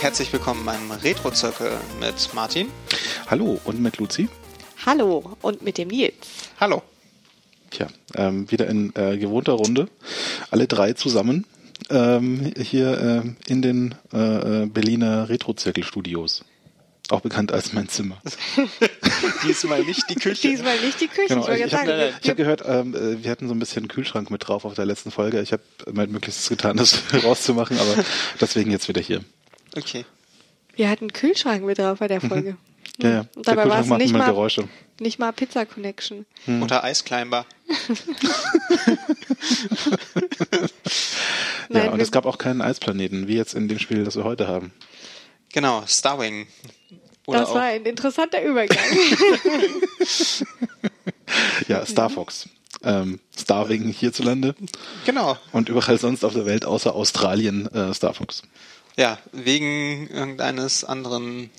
Und 0.00 0.04
herzlich 0.04 0.32
willkommen 0.32 0.64
beim 0.64 0.90
Retro-Zirkel 0.90 1.72
mit 2.00 2.32
Martin. 2.32 2.68
Hallo 3.26 3.60
und 3.64 3.82
mit 3.82 3.98
Luzi. 3.98 4.30
Hallo 4.86 5.36
und 5.42 5.60
mit 5.60 5.76
dem 5.76 5.88
Nils. 5.88 6.14
Hallo. 6.58 6.82
Tja, 7.68 7.86
ähm, 8.14 8.50
wieder 8.50 8.66
in 8.68 8.94
äh, 8.96 9.18
gewohnter 9.18 9.52
Runde. 9.52 9.90
Alle 10.50 10.66
drei 10.66 10.94
zusammen 10.94 11.44
ähm, 11.90 12.50
hier 12.56 12.98
ähm, 12.98 13.36
in 13.46 13.60
den 13.60 13.94
äh, 14.14 14.62
äh 14.62 14.66
Berliner 14.66 15.28
Retro-Zirkel-Studios. 15.28 16.46
Auch 17.10 17.20
bekannt 17.20 17.52
als 17.52 17.74
mein 17.74 17.90
Zimmer. 17.90 18.22
Diesmal 19.46 19.84
nicht 19.84 20.08
die 20.08 20.14
Küche. 20.14 20.48
Diesmal 20.48 20.80
nicht 20.80 20.98
die 20.98 21.08
Küche. 21.08 21.28
Genau, 21.28 21.46
ich, 21.46 21.60
ich 21.60 21.74
habe 21.74 22.14
hab 22.26 22.36
gehört, 22.38 22.62
ähm, 22.66 22.94
äh, 22.94 23.22
wir 23.22 23.30
hatten 23.30 23.48
so 23.48 23.54
ein 23.54 23.58
bisschen 23.58 23.86
Kühlschrank 23.86 24.30
mit 24.30 24.48
drauf 24.48 24.64
auf 24.64 24.72
der 24.72 24.86
letzten 24.86 25.10
Folge. 25.10 25.42
Ich 25.42 25.52
habe 25.52 25.62
mein 25.92 26.10
Möglichstes 26.10 26.48
getan, 26.48 26.78
das 26.78 27.02
rauszumachen, 27.22 27.78
aber 27.78 28.02
deswegen 28.40 28.70
jetzt 28.70 28.88
wieder 28.88 29.02
hier. 29.02 29.20
Okay. 29.76 30.04
Wir 30.74 30.88
hatten 30.88 31.12
Kühlschrank 31.12 31.64
mit 31.64 31.78
drauf 31.78 31.98
bei 31.98 32.08
der 32.08 32.20
Folge. 32.20 32.56
Ja, 33.02 33.10
ja. 33.10 33.26
Und 33.34 33.48
dabei 33.48 33.68
war 33.68 33.80
es 33.80 33.88
nicht 33.88 34.12
mal, 34.12 34.26
Geräusche. 34.26 34.68
nicht 34.98 35.18
mal 35.18 35.32
Pizza 35.32 35.64
Connection. 35.66 36.26
Hm. 36.44 36.62
Oder 36.62 36.84
Eisclimber. 36.84 37.46
ja, 41.70 41.90
und 41.90 42.00
es 42.00 42.12
gab 42.12 42.26
auch 42.26 42.38
keinen 42.38 42.60
Eisplaneten, 42.60 43.26
wie 43.28 43.36
jetzt 43.36 43.54
in 43.54 43.68
dem 43.68 43.78
Spiel, 43.78 44.04
das 44.04 44.16
wir 44.16 44.24
heute 44.24 44.48
haben. 44.48 44.72
Genau, 45.52 45.82
Starwing. 45.86 46.46
Oder 47.26 47.40
das 47.40 47.50
war 47.50 47.62
ein 47.62 47.84
interessanter 47.84 48.42
Übergang. 48.42 48.76
ja, 51.68 51.86
Star 51.86 52.10
Fox. 52.10 52.48
Ähm, 52.82 53.20
Starwing 53.38 53.88
hierzulande. 53.88 54.54
Genau. 55.04 55.36
Und 55.52 55.68
überall 55.68 55.98
sonst 55.98 56.24
auf 56.24 56.32
der 56.32 56.46
Welt 56.46 56.64
außer 56.64 56.94
Australien 56.94 57.66
äh, 57.74 57.92
Star 57.94 58.14
Fox. 58.14 58.42
Ja, 58.96 59.18
wegen 59.32 60.08
irgendeines 60.08 60.84
anderen. 60.84 61.50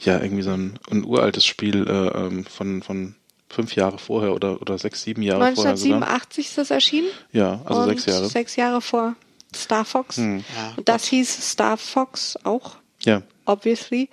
Ja, 0.00 0.20
irgendwie 0.20 0.42
so 0.42 0.52
ein, 0.52 0.78
ein 0.90 1.04
uraltes 1.04 1.44
Spiel 1.44 1.86
äh, 1.86 2.18
ähm, 2.18 2.44
von, 2.44 2.82
von 2.82 3.14
fünf 3.48 3.76
Jahre 3.76 3.98
vorher 3.98 4.34
oder, 4.34 4.60
oder 4.62 4.78
sechs, 4.78 5.02
sieben 5.02 5.22
Jahre 5.22 5.44
1987 5.44 5.56
vorher. 5.56 6.06
1987 6.06 6.46
ist 6.46 6.58
das 6.58 6.70
erschienen. 6.70 7.08
Ja, 7.32 7.60
also 7.64 7.82
Und 7.82 7.88
sechs 7.88 8.06
Jahre. 8.06 8.28
Sechs 8.28 8.56
Jahre 8.56 8.80
vor 8.80 9.16
Star 9.54 9.84
Fox. 9.84 10.16
Hm. 10.16 10.44
Ja, 10.56 10.74
Und 10.76 10.88
das 10.88 11.06
hieß 11.06 11.50
Star 11.50 11.76
Fox 11.76 12.38
auch. 12.44 12.76
Ja. 13.02 13.22
Obviously. 13.44 14.08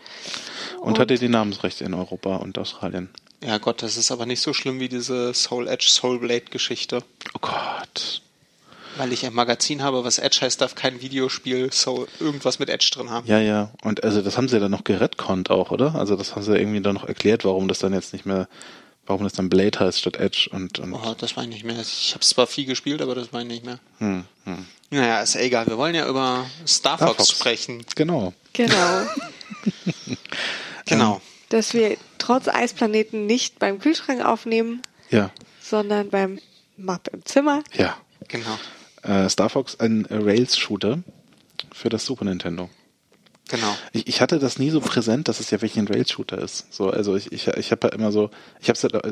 Und, 0.80 0.88
und 0.88 1.00
hatte 1.00 1.16
die 1.16 1.30
Namensrechte 1.30 1.84
in 1.84 1.94
Europa 1.94 2.38
und 2.38 2.58
Australien. 2.58 3.10
Ja 3.44 3.60
Gott, 3.60 3.84
das 3.84 3.98
ist 3.98 4.12
aber 4.12 4.26
nicht 4.26 4.42
so 4.42 4.54
schlimm 4.54 4.80
wie 4.80 4.90
diese 4.90 5.34
Soul 5.34 5.68
Edge 5.68 5.88
Soul 5.90 6.20
Blade 6.20 6.46
Geschichte. 6.50 7.04
Oh 7.36 7.40
Gott. 7.40 8.22
Weil 8.98 9.14
ich 9.14 9.26
ein 9.26 9.34
Magazin 9.34 9.84
habe, 9.84 10.04
was 10.04 10.18
Edge 10.18 10.40
heißt, 10.42 10.62
darf 10.62 10.76
kein 10.76 11.02
Videospiel 11.02 11.72
Soul 11.72 12.08
irgendwas 12.20 12.60
mit 12.60 12.70
Edge 12.70 12.90
drin 12.94 13.10
haben. 13.10 13.28
Ja, 13.28 13.40
ja. 13.40 13.72
Und 13.84 14.04
also 14.04 14.22
das 14.22 14.38
haben 14.38 14.48
sie 14.48 14.56
ja 14.56 14.60
dann 14.60 14.72
noch 14.72 14.84
geredconnt 14.84 15.50
auch, 15.50 15.72
oder? 15.72 15.96
Also 15.96 16.16
das 16.16 16.36
haben 16.36 16.44
sie 16.44 16.52
ja 16.52 16.58
irgendwie 16.58 16.82
dann 16.82 16.96
noch 16.96 17.08
erklärt, 17.08 17.46
warum 17.46 17.68
das 17.68 17.80
dann 17.80 17.94
jetzt 17.94 18.14
nicht 18.14 18.26
mehr, 18.26 18.48
warum 19.06 19.24
das 19.24 19.34
dann 19.34 19.50
Blade 19.50 19.80
heißt 19.80 20.00
statt 20.00 20.18
Edge 20.18 20.50
und. 20.52 20.80
und 20.80 20.94
oh, 20.94 21.16
das 21.18 21.36
war 21.36 21.44
ich 21.44 21.50
nicht 21.50 21.64
mehr. 21.64 21.80
Ich 21.80 22.14
habe 22.14 22.22
zwar 22.22 22.48
viel 22.48 22.66
gespielt, 22.66 23.02
aber 23.02 23.16
das 23.16 23.32
war 23.34 23.42
ich 23.42 23.48
nicht 23.48 23.66
mehr. 23.66 23.80
Hm, 24.00 24.26
hm. 24.46 24.66
Naja, 24.90 25.22
ist 25.22 25.36
egal. 25.36 25.68
Wir 25.68 25.78
wollen 25.78 25.96
ja 25.96 26.08
über 26.08 26.46
Star, 26.66 26.98
Star 26.98 27.08
Fox, 27.10 27.18
Fox 27.18 27.30
sprechen. 27.32 27.86
Genau. 27.96 28.34
Genau. 28.54 29.02
genau. 30.86 31.22
Dass 31.50 31.74
wir 31.74 31.98
trotz 32.18 32.48
Eisplaneten 32.48 33.26
nicht 33.26 33.60
beim 33.60 33.80
Kühlschrank 33.80 34.26
aufnehmen, 34.26 34.82
ja. 35.10 35.32
sondern 35.62 36.10
beim 36.10 36.40
Map 36.78 37.10
im 37.14 37.26
Zimmer. 37.26 37.64
Ja. 37.74 37.98
Genau. 38.28 38.58
Äh, 39.04 39.30
Star 39.30 39.50
Fox, 39.50 39.80
ein 39.80 40.08
Rails-Shooter 40.10 41.00
für 41.72 41.90
das 41.90 42.06
Super 42.06 42.26
Nintendo. 42.26 42.70
Genau. 43.50 43.76
Ich, 43.94 44.08
ich 44.08 44.22
hatte 44.22 44.40
das 44.40 44.60
nie 44.60 44.70
so 44.70 44.82
präsent, 44.82 45.28
dass 45.28 45.40
es 45.40 45.52
ja 45.52 45.62
wirklich 45.62 45.78
ein 45.78 45.88
Rails-Shooter 45.88 46.38
ist. 46.38 46.74
So, 46.74 46.90
also 46.90 47.16
ich, 47.16 47.32
ich, 47.32 47.48
ich 47.48 47.72
habe 47.72 47.88
ja 47.88 47.94
immer 47.94 48.12
so, 48.12 48.30
ich 48.62 48.70
habe 48.70 48.80
ja, 48.82 49.12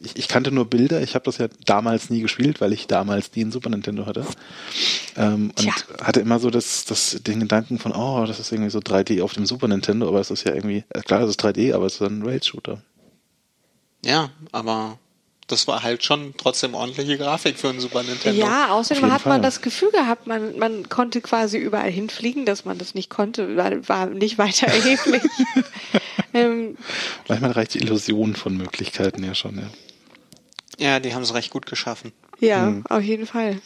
ich, 0.00 0.16
ich 0.16 0.28
kannte 0.28 0.52
nur 0.52 0.66
Bilder, 0.66 1.02
ich 1.02 1.14
habe 1.14 1.24
das 1.24 1.38
ja 1.38 1.48
damals 1.64 2.10
nie 2.10 2.20
gespielt, 2.20 2.60
weil 2.60 2.72
ich 2.72 2.86
damals 2.86 3.34
nie 3.34 3.44
ein 3.44 3.52
Super 3.52 3.70
Nintendo 3.70 4.06
hatte. 4.06 4.24
Ähm, 5.16 5.50
und 5.50 5.56
Tja. 5.56 5.72
hatte 6.00 6.20
immer 6.20 6.38
so 6.38 6.50
das, 6.50 6.84
das, 6.84 7.18
den 7.22 7.40
Gedanken 7.40 7.78
von, 7.78 7.92
oh, 7.92 8.24
das 8.26 8.38
ist 8.38 8.52
irgendwie 8.52 8.70
so 8.70 8.80
3D 8.80 9.22
auf 9.22 9.32
dem 9.32 9.46
Super 9.46 9.68
Nintendo, 9.68 10.08
aber 10.08 10.20
es 10.20 10.30
ist 10.30 10.44
ja 10.44 10.54
irgendwie, 10.54 10.84
klar, 11.04 11.22
es 11.22 11.30
ist 11.30 11.44
3D, 11.44 11.74
aber 11.74 11.86
es 11.86 11.94
ist 11.94 12.02
ein 12.02 12.22
Rails-Shooter. 12.22 12.82
Ja, 14.04 14.30
aber 14.52 14.98
das 15.46 15.66
war 15.66 15.82
halt 15.82 16.04
schon 16.04 16.34
trotzdem 16.36 16.74
ordentliche 16.74 17.18
Grafik 17.18 17.58
für 17.58 17.68
ein 17.68 17.80
Super 17.80 18.02
Nintendo. 18.02 18.38
Ja, 18.40 18.70
außerdem 18.70 19.12
hat 19.12 19.22
Fall. 19.22 19.32
man 19.32 19.42
das 19.42 19.60
Gefühl 19.60 19.90
gehabt, 19.90 20.26
man, 20.26 20.58
man 20.58 20.88
konnte 20.88 21.20
quasi 21.20 21.58
überall 21.58 21.90
hinfliegen, 21.90 22.46
dass 22.46 22.64
man 22.64 22.78
das 22.78 22.94
nicht 22.94 23.10
konnte, 23.10 23.56
war, 23.56 23.88
war 23.88 24.06
nicht 24.06 24.38
weiter 24.38 24.66
erheblich. 24.66 25.22
ähm, 26.34 26.76
Manchmal 27.28 27.52
reicht 27.52 27.74
die 27.74 27.78
Illusion 27.78 28.36
von 28.36 28.56
Möglichkeiten 28.56 29.22
ja 29.22 29.34
schon, 29.34 29.58
ja. 29.58 29.70
Ja, 30.78 31.00
die 31.00 31.14
haben 31.14 31.22
es 31.22 31.34
recht 31.34 31.50
gut 31.50 31.66
geschaffen. 31.66 32.12
ja, 32.40 32.66
hm. 32.66 32.84
auf 32.88 33.02
jeden 33.02 33.26
Fall. 33.26 33.60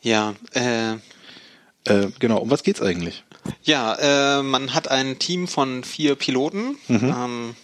Ja, 0.00 0.34
äh, 0.54 0.94
äh, 1.84 2.08
genau, 2.18 2.38
um 2.38 2.50
was 2.50 2.62
geht's 2.62 2.82
eigentlich? 2.82 3.24
Ja, 3.62 4.38
äh, 4.38 4.42
man 4.42 4.74
hat 4.74 4.88
ein 4.88 5.18
Team 5.18 5.48
von 5.48 5.84
vier 5.84 6.14
Piloten. 6.14 6.76
Mhm. 6.88 7.14
Ähm, 7.16 7.56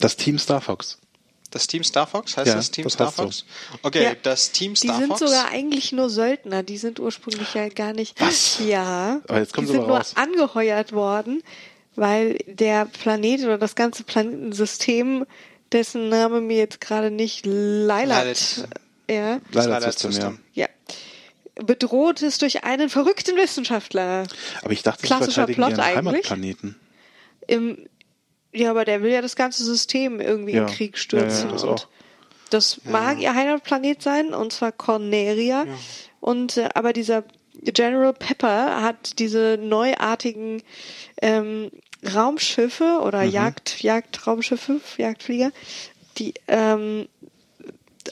das 0.00 0.16
Team 0.16 0.38
Star 0.38 0.60
Fox. 0.60 0.98
Das 1.54 1.68
Team 1.68 1.84
Star 1.84 2.04
Fox 2.08 2.36
heißt 2.36 2.48
ja, 2.48 2.54
das 2.56 2.72
Team 2.72 2.82
das 2.82 2.94
Star 2.94 3.12
Fox? 3.12 3.38
So. 3.38 3.78
Okay, 3.84 4.02
ja, 4.02 4.14
das 4.20 4.50
Team 4.50 4.74
Star 4.74 4.98
Die 4.98 5.06
Fox. 5.06 5.20
sind 5.20 5.28
sogar 5.28 5.52
eigentlich 5.52 5.92
nur 5.92 6.10
Söldner, 6.10 6.64
die 6.64 6.78
sind 6.78 6.98
ursprünglich 6.98 7.54
ja 7.54 7.68
gar 7.68 7.92
nicht. 7.92 8.20
Was? 8.20 8.58
Ja. 8.58 9.20
Aber 9.28 9.38
jetzt 9.38 9.54
kommen 9.54 9.68
die 9.68 9.72
sie 9.72 9.78
sind 9.78 9.84
aber 9.84 9.92
nur 9.92 9.98
raus. 9.98 10.14
angeheuert 10.16 10.92
worden, 10.92 11.44
weil 11.94 12.38
der 12.48 12.86
Planet 12.86 13.44
oder 13.44 13.56
das 13.56 13.76
ganze 13.76 14.02
Planetensystem, 14.02 15.26
dessen 15.70 16.08
Name 16.08 16.40
mir 16.40 16.56
jetzt 16.56 16.80
gerade 16.80 17.12
nicht 17.12 17.46
Leilat, 17.46 18.66
ja, 19.08 19.38
Leider 19.52 19.68
Leider 19.68 19.92
System, 19.92 20.10
ja. 20.54 20.64
Ja, 20.64 20.68
bedroht 21.64 22.20
ist 22.20 22.42
durch 22.42 22.64
einen 22.64 22.88
verrückten 22.88 23.36
Wissenschaftler. 23.36 24.24
Aber 24.62 24.72
ich 24.72 24.82
dachte, 24.82 25.02
sie 25.02 25.06
Klassischer 25.06 25.46
verteidigen 25.46 25.62
Plot 25.62 25.70
ihren 25.70 25.80
eigentlich. 25.80 26.30
Heimatplaneten. 26.30 26.76
Im, 27.46 27.86
ja, 28.54 28.70
aber 28.70 28.84
der 28.84 29.02
will 29.02 29.10
ja 29.12 29.20
das 29.20 29.36
ganze 29.36 29.64
System 29.64 30.20
irgendwie 30.20 30.52
Ja. 30.52 30.62
in 30.62 30.66
Krieg 30.74 30.96
stürzen. 30.98 31.44
Ja, 31.44 31.46
ja, 31.46 31.52
das 31.52 31.62
und 31.64 31.70
auch. 31.70 31.86
das 32.50 32.80
mag 32.84 33.20
ihr 33.20 33.34
Heimatplanet 33.34 34.02
sein, 34.02 34.32
und 34.34 34.52
zwar 34.52 34.72
Corneria. 34.72 35.66
Und 36.20 36.56
äh, 36.56 36.68
aber 36.74 36.92
dieser 36.92 37.24
General 37.62 38.12
Pepper 38.12 38.82
hat 38.82 39.18
diese 39.18 39.58
neuartigen 39.60 40.62
ähm, 41.22 41.70
Raumschiffe 42.14 43.00
oder 43.02 43.24
Mhm. 43.24 43.30
Jagd, 43.30 43.82
Jagdraumschiffe, 43.82 44.80
Jagdflieger, 44.98 45.50
die 46.18 46.34
ähm, 46.48 47.08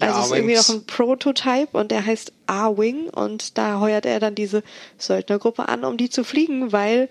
also 0.01 0.21
es 0.21 0.27
ist 0.27 0.33
irgendwie 0.33 0.55
noch 0.55 0.69
ein 0.71 0.87
Prototype 0.87 1.69
und 1.77 1.91
der 1.91 2.07
heißt 2.07 2.33
A-Wing 2.47 3.09
und 3.11 3.59
da 3.59 3.79
heuert 3.79 4.07
er 4.07 4.21
dann 4.21 4.35
diese 4.35 4.63
Söldnergruppe 4.97 5.69
an, 5.69 5.85
um 5.85 5.99
die 5.99 6.09
zu 6.09 6.25
fliegen, 6.25 6.73
weil, 6.73 7.11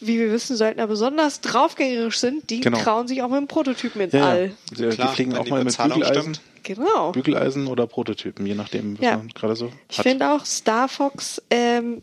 wie 0.00 0.18
wir 0.18 0.30
wissen, 0.32 0.56
Söldner 0.56 0.86
besonders 0.86 1.40
draufgängerisch 1.40 2.18
sind, 2.18 2.50
die 2.50 2.60
Genau. 2.60 2.78
trauen 2.78 3.08
sich 3.08 3.22
auch 3.22 3.28
mit 3.28 3.38
dem 3.38 3.48
Prototypen 3.48 4.00
ins 4.02 4.12
Ja, 4.12 4.18
ja. 4.20 4.26
All. 4.28 4.52
Die, 4.70 4.74
Klar, 4.88 5.08
die 5.10 5.14
fliegen 5.14 5.36
auch 5.36 5.44
die 5.44 5.50
mal 5.50 5.64
mit 5.64 5.76
Bügeleisen, 5.76 6.34
stimmt. 6.34 6.40
Genau. 6.62 7.12
Bügeleisen 7.12 7.66
oder 7.68 7.86
Prototypen, 7.86 8.44
je 8.46 8.54
nachdem, 8.54 8.98
was 8.98 9.04
Ja. 9.04 9.16
man 9.18 9.28
gerade 9.28 9.56
so 9.56 9.70
Ich 9.88 9.98
hat. 9.98 10.06
finde 10.06 10.30
auch 10.32 10.44
Star 10.44 10.88
Fox, 10.88 11.40
ähm, 11.50 12.02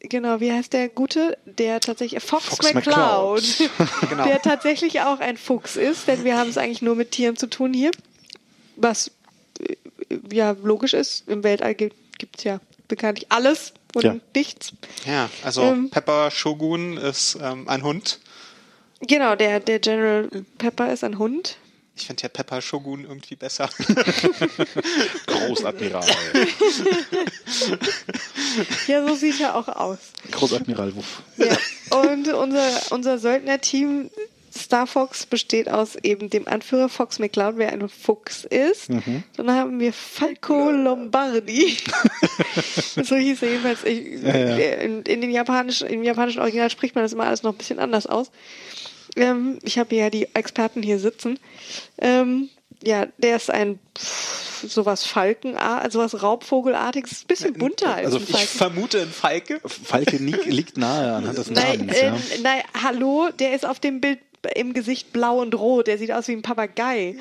genau, 0.00 0.40
wie 0.40 0.52
heißt 0.52 0.72
der 0.72 0.88
Gute? 0.88 1.38
Der 1.46 1.80
tatsächlich, 1.80 2.22
Fox, 2.22 2.44
Fox 2.46 2.74
McCloud. 2.74 3.42
Genau. 4.10 4.24
Der 4.24 4.42
tatsächlich 4.42 5.00
auch 5.00 5.20
ein 5.20 5.36
Fuchs 5.36 5.76
ist, 5.76 6.08
denn 6.08 6.24
wir 6.24 6.36
haben 6.36 6.50
es 6.50 6.58
eigentlich 6.58 6.82
nur 6.82 6.94
mit 6.96 7.12
Tieren 7.12 7.36
zu 7.36 7.46
tun 7.48 7.72
hier. 7.72 7.90
Was 8.76 9.12
äh, 9.60 9.76
ja 10.32 10.56
logisch 10.62 10.94
ist. 10.94 11.28
Im 11.28 11.44
Weltall 11.44 11.74
gibt 11.74 11.94
es 12.36 12.44
ja 12.44 12.60
bekanntlich 12.88 13.26
alles 13.30 13.72
und 13.94 14.04
Ja. 14.04 14.16
nichts. 14.34 14.72
Ja, 15.06 15.30
also 15.42 15.62
Ähm. 15.62 15.90
Pepper 15.90 16.30
Shogun 16.30 16.96
ist 16.96 17.38
ähm, 17.40 17.68
ein 17.68 17.82
Hund. 17.82 18.20
Genau, 19.00 19.34
der, 19.36 19.60
der 19.60 19.78
General 19.80 20.28
Pepper 20.58 20.92
ist 20.92 21.04
ein 21.04 21.18
Hund. 21.18 21.56
Ich 21.96 22.06
finde 22.06 22.22
ja 22.24 22.28
Pepper 22.28 22.60
Shogun 22.60 23.04
irgendwie 23.04 23.36
besser. 23.36 23.68
Großadmiral. 25.26 26.06
Ja, 28.86 29.06
so 29.06 29.14
sieht 29.14 29.40
er 29.40 29.56
auch 29.56 29.68
aus. 29.68 29.98
Großadmiral 30.30 30.94
Wuff. 30.94 31.22
Ja. 31.36 31.56
Und 31.98 32.28
unser, 32.28 32.68
unser 32.90 33.18
Söldnerteam 33.18 34.10
Star 34.56 34.86
Fox 34.86 35.26
besteht 35.26 35.68
aus 35.68 35.96
eben 35.96 36.30
dem 36.30 36.46
Anführer 36.46 36.88
Fox 36.88 37.18
McCloud, 37.18 37.54
wer 37.56 37.72
ein 37.72 37.88
Fuchs 37.88 38.44
ist. 38.44 38.88
Dann 39.36 39.50
haben 39.50 39.80
wir 39.80 39.92
Falco 39.92 40.70
Lombardi. 40.70 41.76
so 43.02 43.16
hieß 43.16 43.42
er 43.42 43.48
jedenfalls. 43.50 43.84
Ich, 43.84 44.22
Ja, 44.22 44.36
ja. 44.36 44.56
In, 44.76 45.02
in 45.02 45.20
den 45.20 45.30
japanischen, 45.30 45.88
Im 45.88 46.04
japanischen 46.04 46.40
Original 46.40 46.70
spricht 46.70 46.94
man 46.94 47.04
das 47.04 47.12
immer 47.12 47.24
alles 47.24 47.42
noch 47.42 47.52
ein 47.52 47.58
bisschen 47.58 47.78
anders 47.78 48.06
aus. 48.06 48.30
Ähm, 49.16 49.58
ich 49.62 49.78
habe 49.78 49.94
ja 49.96 50.10
die 50.10 50.28
Experten 50.34 50.82
hier 50.82 50.98
sitzen. 50.98 51.38
Ähm, 51.98 52.48
ja, 52.82 53.06
der 53.18 53.36
ist 53.36 53.50
ein, 53.50 53.78
pff, 53.98 54.68
sowas 54.68 55.04
Falken, 55.04 55.56
also 55.56 55.98
was 55.98 56.22
Raubvogelartiges. 56.22 57.22
Ein 57.22 57.26
bisschen 57.26 57.52
bunter 57.54 57.94
als 57.94 58.06
also 58.06 58.18
ein 58.18 58.22
ich 58.24 58.30
Falken. 58.30 58.48
Vermute 58.58 58.98
in 58.98 59.08
Falke. 59.10 59.60
Falke 59.64 60.16
liegt, 60.16 60.76
nahe 60.76 61.14
anhand 61.14 61.38
des 61.38 61.50
Nein, 61.50 61.78
Namens. 61.80 61.98
äh, 61.98 62.06
ja. 62.06 62.16
nein, 62.42 62.62
hallo, 62.82 63.30
der 63.38 63.54
ist 63.54 63.66
auf 63.66 63.80
dem 63.80 64.00
Bild 64.00 64.18
im 64.44 64.72
Gesicht 64.74 65.12
blau 65.12 65.40
und 65.40 65.54
rot. 65.54 65.86
Der 65.86 65.98
sieht 65.98 66.12
aus 66.12 66.28
wie 66.28 66.32
ein 66.32 66.42
Papagei. 66.42 67.16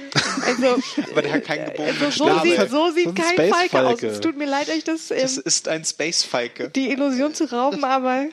Also, 0.45 0.77
Aber 1.11 1.21
der 1.21 1.33
hat 1.33 1.43
keinen 1.45 1.65
gebogenen 1.65 2.01
also 2.03 2.05
so 2.05 2.29
Schnabel. 2.29 2.51
sieht, 2.59 2.69
so 2.69 2.91
sieht 2.91 3.15
kein 3.15 3.33
Space 3.33 3.49
Falke 3.51 3.79
aus. 3.79 3.99
Falke. 3.99 4.07
Es 4.07 4.19
tut 4.19 4.37
mir 4.37 4.45
leid, 4.47 4.69
euch 4.69 4.83
das, 4.83 5.11
ähm, 5.11 5.17
Das 5.21 5.37
ist 5.37 5.67
ein 5.67 5.83
Space 5.85 6.23
Falke. 6.23 6.69
die 6.69 6.89
Illusion 6.91 7.33
zu 7.33 7.51
rauben, 7.51 7.83
aber 7.83 8.25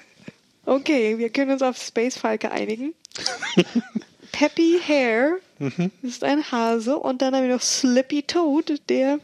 okay, 0.66 1.18
wir 1.18 1.30
können 1.30 1.52
uns 1.52 1.62
auf 1.62 1.76
Space 1.78 2.16
Falke 2.16 2.50
einigen. 2.50 2.94
Peppy 4.32 4.78
Hair 4.86 5.38
ist 6.02 6.24
ein 6.24 6.50
Hase 6.50 6.96
und 6.96 7.20
dann 7.20 7.34
haben 7.34 7.46
wir 7.48 7.54
noch 7.54 7.62
Slippy 7.62 8.22
Toad, 8.22 8.80
der 8.88 9.18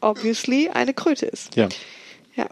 obviously 0.00 0.68
eine 0.68 0.92
Kröte 0.94 1.26
ist. 1.26 1.54
ja. 1.56 1.68
Ja. 2.34 2.48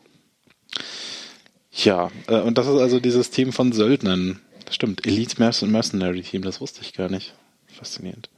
Ja, 1.73 2.11
äh, 2.29 2.41
und 2.41 2.59
das 2.59 2.67
ist 2.67 2.79
also 2.79 3.01
dieses 3.01 3.31
Team 3.31 3.53
von 3.53 3.73
Söldnern. 3.73 4.41
Stimmt, 4.71 5.07
Elite 5.07 5.37
Merc- 5.43 5.67
Mercenary 5.67 6.23
Team, 6.23 6.43
das 6.43 6.61
wusste 6.61 6.81
ich 6.83 6.93
gar 6.95 7.09
nicht. 7.11 7.35
Faszinierend. 7.77 8.29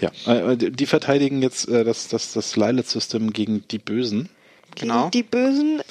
Ja, 0.00 0.10
äh, 0.32 0.56
die 0.56 0.70
die 0.70 0.86
verteidigen 0.86 1.42
jetzt 1.42 1.68
äh, 1.68 1.82
das, 1.84 2.08
das, 2.08 2.32
das 2.32 2.56
Lilith-System 2.56 3.32
gegen 3.32 3.66
die 3.68 3.78
Bösen. 3.78 4.28
Genau. 4.76 5.10
Die 5.10 5.22
Bösen 5.22 5.82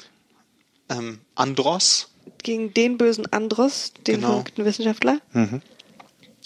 Ähm, 0.88 1.18
Andros 1.34 2.08
gegen 2.42 2.72
den 2.72 2.96
bösen 2.96 3.26
Andros, 3.32 3.92
den 4.06 4.16
Genau. 4.16 4.28
verrückten 4.28 4.64
Wissenschaftler. 4.64 5.20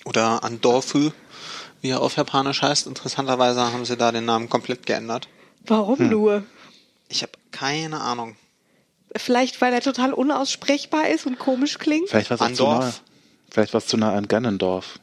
oder 0.05 0.43
Andorfu, 0.45 1.11
wie 1.83 1.91
er 1.91 2.01
auf 2.01 2.17
Japanisch 2.17 2.63
heißt. 2.63 2.87
Interessanterweise 2.87 3.61
haben 3.73 3.85
sie 3.85 3.97
da 3.97 4.11
den 4.13 4.25
Namen 4.25 4.49
komplett 4.49 4.87
geändert. 4.87 5.29
Warum 5.67 5.99
Hm. 5.99 6.09
nur? 6.11 6.43
Ich 7.09 7.23
habe 7.23 7.33
keine 7.51 8.01
Ahnung. 8.01 8.37
Vielleicht, 9.17 9.61
weil 9.61 9.73
er 9.75 9.81
total 9.81 10.13
unaussprechbar 10.15 11.09
ist 11.09 11.27
und 11.27 11.39
komisch 11.39 11.79
klingt? 11.79 12.09
Vielleicht 12.09 12.31
war 12.31 12.37
es 12.37 12.41
Andorf. 12.43 13.03
Vielleicht 13.51 13.73
war 13.75 13.79
es 13.79 13.87
zu 13.87 13.97
nah 13.97 14.15
an 14.15 14.29
Ganondorf. 14.29 14.99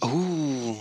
Oh, 0.00 0.76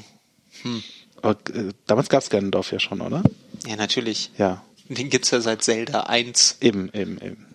Aber 1.21 1.38
äh, 1.53 1.71
damals 1.88 2.09
gab 2.09 2.21
es 2.21 2.29
Ganondorf 2.29 2.71
ja 2.71 2.79
schon, 2.79 3.01
oder? 3.01 3.23
ja, 3.65 3.75
natürlich. 3.75 4.31
Ja, 4.38 4.63
Den 4.89 5.09
gibt's 5.09 5.31
ja 5.31 5.41
seit 5.41 5.63
Zelda 5.63 6.01
1. 6.03 6.57
eben, 6.61 6.91
eben, 6.94 7.19
eben. 7.21 7.45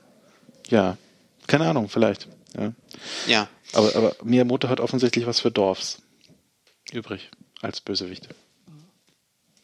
Ja, 0.69 0.97
keine 1.47 1.69
Ahnung, 1.69 1.89
vielleicht. 1.89 2.29
Ja. 2.57 2.73
Ja. 3.27 3.49
Aber, 3.73 3.95
aber 3.97 4.17
Miyamoto 4.23 4.69
hat 4.69 4.81
offensichtlich 4.81 5.27
was 5.27 5.41
für 5.41 5.51
Dorfs 5.51 6.01
übrig 6.93 7.31
als 7.61 7.81
Bösewicht. 7.81 8.29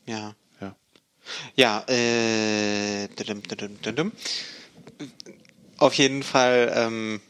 Ja. 0.06 0.34
Ja. 0.60 0.76
Ja, 1.54 1.84
äh, 1.88 3.08
auf 5.78 5.94
jeden 5.94 6.22
Fall 6.22 6.72
ähm, 6.74 7.20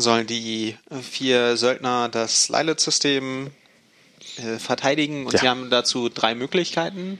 sollen 0.00 0.26
die 0.26 0.76
vier 1.02 1.56
Söldner 1.56 2.08
das 2.08 2.48
Lilith-System 2.48 3.50
äh, 4.38 4.58
verteidigen 4.58 5.26
und 5.26 5.32
Ja. 5.34 5.38
sie 5.40 5.48
haben 5.48 5.70
dazu 5.70 6.08
drei 6.08 6.34
Möglichkeiten. 6.34 7.18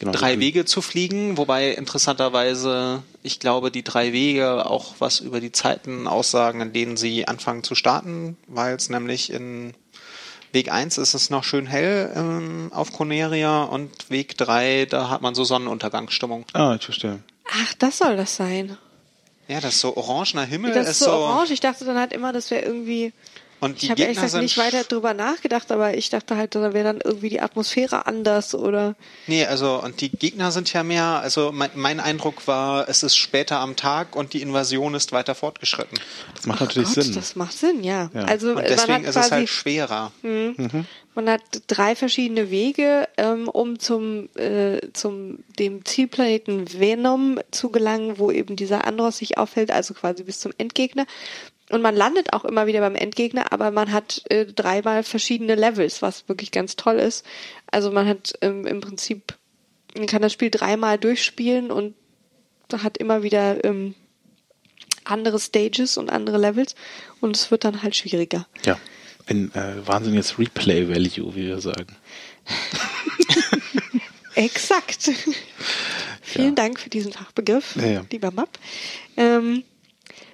Genau, 0.00 0.12
drei 0.12 0.38
Wege 0.38 0.64
zu 0.64 0.80
fliegen, 0.80 1.36
wobei 1.38 1.70
interessanterweise, 1.72 3.02
ich 3.24 3.40
glaube, 3.40 3.72
die 3.72 3.82
drei 3.82 4.12
Wege 4.12 4.64
auch 4.66 4.94
was 5.00 5.18
über 5.18 5.40
die 5.40 5.50
Zeiten 5.50 6.06
aussagen, 6.06 6.60
in 6.60 6.72
denen 6.72 6.96
sie 6.96 7.26
anfangen 7.26 7.64
zu 7.64 7.74
starten, 7.74 8.36
weil 8.46 8.76
es 8.76 8.90
nämlich 8.90 9.32
in 9.32 9.74
Weg 10.52 10.70
1 10.70 10.98
ist 10.98 11.14
es 11.14 11.30
noch 11.30 11.42
schön 11.42 11.66
hell 11.66 12.12
ähm, 12.14 12.70
auf 12.72 12.92
Coneria 12.92 13.64
und 13.64 13.90
Weg 14.08 14.38
3, 14.38 14.86
da 14.88 15.10
hat 15.10 15.20
man 15.20 15.34
so 15.34 15.42
Sonnenuntergangsstimmung. 15.42 16.46
Ah, 16.52 16.76
ich 16.78 16.84
verstehe. 16.84 17.18
Ach, 17.50 17.74
das 17.74 17.98
soll 17.98 18.16
das 18.16 18.36
sein. 18.36 18.78
Ja, 19.48 19.60
das 19.60 19.76
ist 19.76 19.80
so 19.80 19.96
orangener 19.96 20.44
Himmel 20.44 20.72
Das 20.72 20.86
ist 20.86 21.00
ist 21.00 21.04
so 21.06 21.10
orange. 21.10 21.52
Ich 21.52 21.60
dachte 21.60 21.84
dann 21.86 21.98
halt 21.98 22.12
immer, 22.12 22.32
das 22.32 22.50
wäre 22.50 22.64
irgendwie. 22.64 23.12
Und 23.60 23.80
die 23.80 23.86
Ich 23.86 23.90
habe 23.90 24.00
ehrlich 24.02 24.16
gesagt 24.16 24.32
sind 24.32 24.42
nicht 24.42 24.58
weiter 24.58 24.84
drüber 24.84 25.14
nachgedacht, 25.14 25.72
aber 25.72 25.96
ich 25.96 26.10
dachte 26.10 26.36
halt, 26.36 26.54
da 26.54 26.72
wäre 26.72 26.84
dann 26.84 27.00
irgendwie 27.02 27.28
die 27.28 27.40
Atmosphäre 27.40 28.06
anders 28.06 28.54
oder. 28.54 28.94
Nee, 29.26 29.44
also 29.44 29.82
und 29.82 30.00
die 30.00 30.10
Gegner 30.10 30.50
sind 30.52 30.72
ja 30.72 30.82
mehr, 30.82 31.04
also 31.04 31.50
mein, 31.52 31.70
mein 31.74 32.00
Eindruck 32.00 32.46
war, 32.46 32.88
es 32.88 33.02
ist 33.02 33.16
später 33.16 33.58
am 33.58 33.76
Tag 33.76 34.14
und 34.16 34.32
die 34.32 34.42
Invasion 34.42 34.94
ist 34.94 35.12
weiter 35.12 35.34
fortgeschritten. 35.34 35.98
Das 36.34 36.46
macht 36.46 36.60
natürlich 36.60 36.94
Gott, 36.94 37.04
Sinn. 37.04 37.14
Das 37.14 37.36
macht 37.36 37.52
Sinn, 37.52 37.82
ja. 37.82 38.10
Ja. 38.14 38.22
Also 38.24 38.50
Und 38.50 38.54
man 38.56 38.64
deswegen 38.64 38.92
hat 38.92 39.02
ist 39.02 39.08
es 39.08 39.14
quasi 39.14 39.30
halt 39.30 39.48
schwerer. 39.48 40.12
Man 41.14 41.28
hat 41.28 41.42
drei 41.66 41.96
verschiedene 41.96 42.48
Wege, 42.48 43.08
ähm, 43.16 43.48
um 43.48 43.80
zum, 43.80 44.28
äh, 44.36 44.78
zum 44.92 45.42
dem 45.58 45.84
Zielplaneten 45.84 46.78
Venom 46.78 47.40
zu 47.50 47.70
gelangen, 47.70 48.20
wo 48.20 48.30
eben 48.30 48.54
dieser 48.54 48.86
Andros 48.86 49.18
sich 49.18 49.36
aufhält, 49.36 49.72
also 49.72 49.94
quasi 49.94 50.22
bis 50.22 50.38
zum 50.38 50.52
Endgegner. 50.58 51.06
Und 51.70 51.82
man 51.82 51.94
landet 51.94 52.32
auch 52.32 52.44
immer 52.44 52.66
wieder 52.66 52.80
beim 52.80 52.94
Endgegner, 52.94 53.52
aber 53.52 53.70
man 53.70 53.92
hat 53.92 54.22
äh, 54.30 54.46
dreimal 54.46 55.02
verschiedene 55.02 55.54
Levels, 55.54 56.00
was 56.00 56.28
wirklich 56.28 56.50
ganz 56.50 56.76
toll 56.76 56.96
ist. 56.96 57.26
Also 57.70 57.90
man 57.90 58.06
hat 58.08 58.32
ähm, 58.40 58.66
im 58.66 58.80
Prinzip, 58.80 59.34
man 59.96 60.06
kann 60.06 60.22
das 60.22 60.32
Spiel 60.32 60.50
dreimal 60.50 60.98
durchspielen 60.98 61.70
und 61.70 61.94
hat 62.72 62.96
immer 62.98 63.22
wieder 63.22 63.64
ähm, 63.64 63.94
andere 65.04 65.38
Stages 65.38 65.96
und 65.98 66.10
andere 66.10 66.38
Levels 66.38 66.74
und 67.20 67.36
es 67.36 67.50
wird 67.50 67.64
dann 67.64 67.82
halt 67.82 67.96
schwieriger. 67.96 68.46
Ja. 68.64 68.78
Ein 69.26 69.54
äh, 69.54 69.86
wahnsinniges 69.86 70.38
Replay-Value, 70.38 71.34
wie 71.34 71.46
wir 71.48 71.60
sagen. 71.60 71.94
Exakt. 74.34 75.10
Vielen 76.22 76.54
Dank 76.54 76.78
für 76.80 76.88
diesen 76.90 77.12
Fachbegriff, 77.12 77.76
Ja, 77.76 77.86
ja. 77.86 78.04
lieber 78.10 78.30
Map. 78.30 78.48
Ähm, 79.16 79.64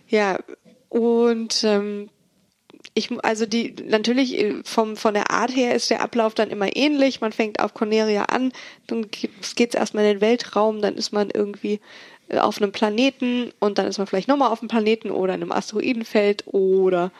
ja, 0.08 0.38
und 0.94 1.64
ähm, 1.64 2.08
ich, 2.94 3.10
also 3.24 3.46
die, 3.46 3.74
natürlich 3.84 4.38
äh, 4.38 4.62
vom, 4.62 4.96
von 4.96 5.14
der 5.14 5.32
Art 5.32 5.50
her 5.50 5.74
ist 5.74 5.90
der 5.90 6.02
Ablauf 6.02 6.34
dann 6.34 6.50
immer 6.50 6.76
ähnlich. 6.76 7.20
Man 7.20 7.32
fängt 7.32 7.58
auf 7.58 7.74
Corneria 7.74 8.26
an, 8.26 8.52
dann 8.86 9.10
geht 9.10 9.30
es 9.70 9.74
erstmal 9.74 10.04
in 10.04 10.12
den 10.12 10.20
Weltraum, 10.20 10.80
dann 10.80 10.94
ist 10.94 11.10
man 11.10 11.30
irgendwie 11.30 11.80
äh, 12.28 12.38
auf 12.38 12.62
einem 12.62 12.70
Planeten 12.70 13.50
und 13.58 13.78
dann 13.78 13.86
ist 13.88 13.98
man 13.98 14.06
vielleicht 14.06 14.28
nochmal 14.28 14.52
auf 14.52 14.60
einem 14.60 14.68
Planeten 14.68 15.10
oder 15.10 15.34
in 15.34 15.42
einem 15.42 15.50
Asteroidenfeld 15.50 16.44
oder 16.46 17.10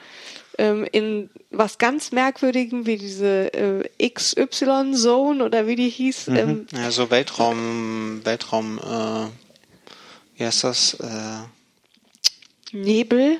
ähm, 0.56 0.86
in 0.92 1.28
was 1.50 1.78
ganz 1.78 2.12
Merkwürdigem 2.12 2.86
wie 2.86 2.96
diese 2.96 3.52
äh, 3.54 4.08
XY-Zone 4.08 5.44
oder 5.44 5.66
wie 5.66 5.74
die 5.74 5.88
hieß. 5.88 6.28
Ähm, 6.28 6.68
Ja, 6.70 6.92
so 6.92 7.10
Weltraum, 7.10 8.20
Weltraum, 8.22 8.78
äh, 8.78 9.26
wie 10.38 10.44
heißt 10.46 10.62
das? 10.62 10.94
Äh, 10.94 11.48
Nebel. 12.70 13.38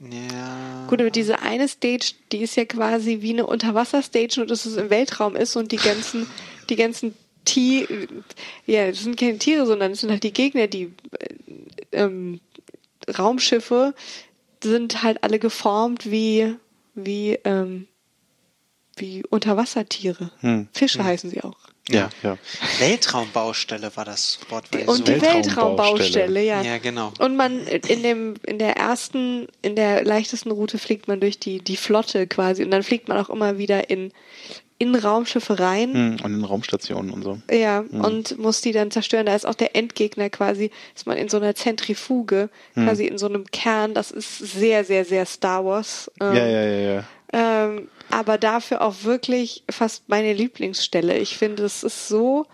Ja, 0.00 0.86
Gut, 0.88 1.00
aber 1.00 1.10
diese 1.10 1.40
eine 1.40 1.68
Stage, 1.68 2.12
die 2.32 2.38
ist 2.38 2.56
ja 2.56 2.64
quasi 2.64 3.18
wie 3.20 3.32
eine 3.32 3.46
Unterwasserstage, 3.46 4.34
nur 4.36 4.46
dass 4.46 4.66
es 4.66 4.76
im 4.76 4.90
Weltraum 4.90 5.36
ist 5.36 5.56
und 5.56 5.72
die 5.72 5.76
ganzen, 5.76 6.26
die 6.70 6.76
ganzen 6.76 7.14
Tiere, 7.44 8.08
ja, 8.66 8.88
das 8.88 9.02
sind 9.02 9.16
keine 9.18 9.38
Tiere, 9.38 9.66
sondern 9.66 9.92
es 9.92 10.00
sind 10.00 10.10
halt 10.10 10.22
die 10.22 10.32
Gegner, 10.32 10.66
die 10.66 10.92
äh, 11.18 11.34
ähm, 11.92 12.40
Raumschiffe 13.18 13.94
sind 14.62 15.02
halt 15.02 15.22
alle 15.22 15.38
geformt 15.38 16.10
wie, 16.10 16.54
wie, 16.94 17.38
ähm, 17.44 17.86
wie 18.96 19.24
Unterwassertiere. 19.30 20.30
Fische 20.72 21.04
heißen 21.04 21.30
sie 21.30 21.42
auch. 21.42 21.67
Ja, 21.90 22.10
ja. 22.22 22.36
Weltraumbaustelle 22.78 23.90
war 23.96 24.04
das 24.04 24.38
Wort. 24.48 24.66
weil 24.72 24.88
Und 24.88 24.96
so, 24.98 25.02
die 25.04 25.20
Weltraumbaustelle. 25.20 26.32
Weltraumbaustelle, 26.34 26.42
ja. 26.44 26.62
Ja, 26.62 26.78
genau. 26.78 27.12
Und 27.18 27.36
man 27.36 27.66
in 27.66 28.02
dem 28.02 28.34
in 28.46 28.58
der 28.58 28.76
ersten 28.76 29.46
in 29.62 29.76
der 29.76 30.04
leichtesten 30.04 30.50
Route 30.50 30.78
fliegt 30.78 31.08
man 31.08 31.20
durch 31.20 31.38
die 31.38 31.60
die 31.60 31.76
Flotte 31.76 32.26
quasi 32.26 32.64
und 32.64 32.70
dann 32.70 32.82
fliegt 32.82 33.08
man 33.08 33.18
auch 33.18 33.30
immer 33.30 33.58
wieder 33.58 33.90
in 33.90 34.12
in 34.80 34.94
Raumschiffe 34.94 35.58
rein. 35.58 35.92
Hm, 35.92 36.16
Und 36.22 36.34
in 36.34 36.44
Raumstationen 36.44 37.10
und 37.12 37.24
so. 37.24 37.38
Ja, 37.50 37.80
und 37.90 38.38
muss 38.38 38.60
die 38.60 38.70
dann 38.70 38.92
zerstören. 38.92 39.26
Da 39.26 39.34
ist 39.34 39.44
auch 39.44 39.56
der 39.56 39.74
Endgegner 39.74 40.30
quasi, 40.30 40.70
ist 40.94 41.04
man 41.04 41.16
in 41.16 41.28
so 41.28 41.36
einer 41.38 41.56
Zentrifuge, 41.56 42.48
quasi 42.74 43.06
in 43.06 43.18
so 43.18 43.26
einem 43.26 43.44
Kern. 43.46 43.92
Das 43.94 44.12
ist 44.12 44.38
sehr, 44.38 44.84
sehr, 44.84 45.04
sehr 45.04 45.26
Star 45.26 45.64
Wars. 45.64 46.08
Ähm, 46.20 46.32
Ja, 46.36 46.46
ja, 46.46 46.62
ja, 46.62 46.94
ja. 46.94 47.04
Ähm, 47.32 47.88
aber 48.10 48.38
dafür 48.38 48.82
auch 48.82 49.04
wirklich 49.04 49.64
fast 49.70 50.08
meine 50.08 50.32
Lieblingsstelle. 50.32 51.18
Ich 51.18 51.36
finde, 51.36 51.64
es 51.64 51.82
ist 51.82 52.08
so 52.08 52.46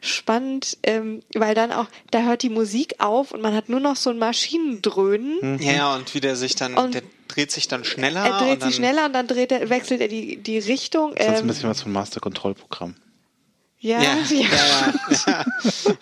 spannend, 0.00 0.76
ähm, 0.82 1.22
weil 1.34 1.54
dann 1.54 1.72
auch, 1.72 1.86
da 2.10 2.22
hört 2.22 2.42
die 2.42 2.48
Musik 2.50 2.96
auf 2.98 3.32
und 3.32 3.40
man 3.42 3.54
hat 3.54 3.68
nur 3.68 3.80
noch 3.80 3.96
so 3.96 4.10
ein 4.10 4.18
Maschinendröhnen. 4.18 5.58
Ja, 5.60 5.94
und 5.94 6.14
wie 6.14 6.20
der 6.20 6.36
sich 6.36 6.54
dann, 6.54 6.74
Und 6.74 6.94
der 6.94 7.02
dreht 7.28 7.50
sich 7.50 7.66
dann 7.68 7.84
schneller. 7.84 8.24
Er 8.24 8.38
dreht 8.38 8.62
sich 8.62 8.76
schneller 8.76 9.06
und 9.06 9.12
dann 9.14 9.26
dreht 9.26 9.50
er, 9.52 9.68
wechselt 9.70 10.00
er 10.00 10.08
die, 10.08 10.36
die 10.36 10.58
Richtung. 10.58 11.14
Das 11.16 11.26
ist 11.26 11.32
ein 11.32 11.40
Ähm, 11.40 11.46
bisschen 11.48 11.70
was 11.70 11.82
vom 11.82 11.92
Master-Control-Programm. 11.92 12.94
ja, 13.78 14.00
Ja, 14.02 14.16
ja, 14.30 14.46
ja, 15.26 15.44
ja. 15.86 15.94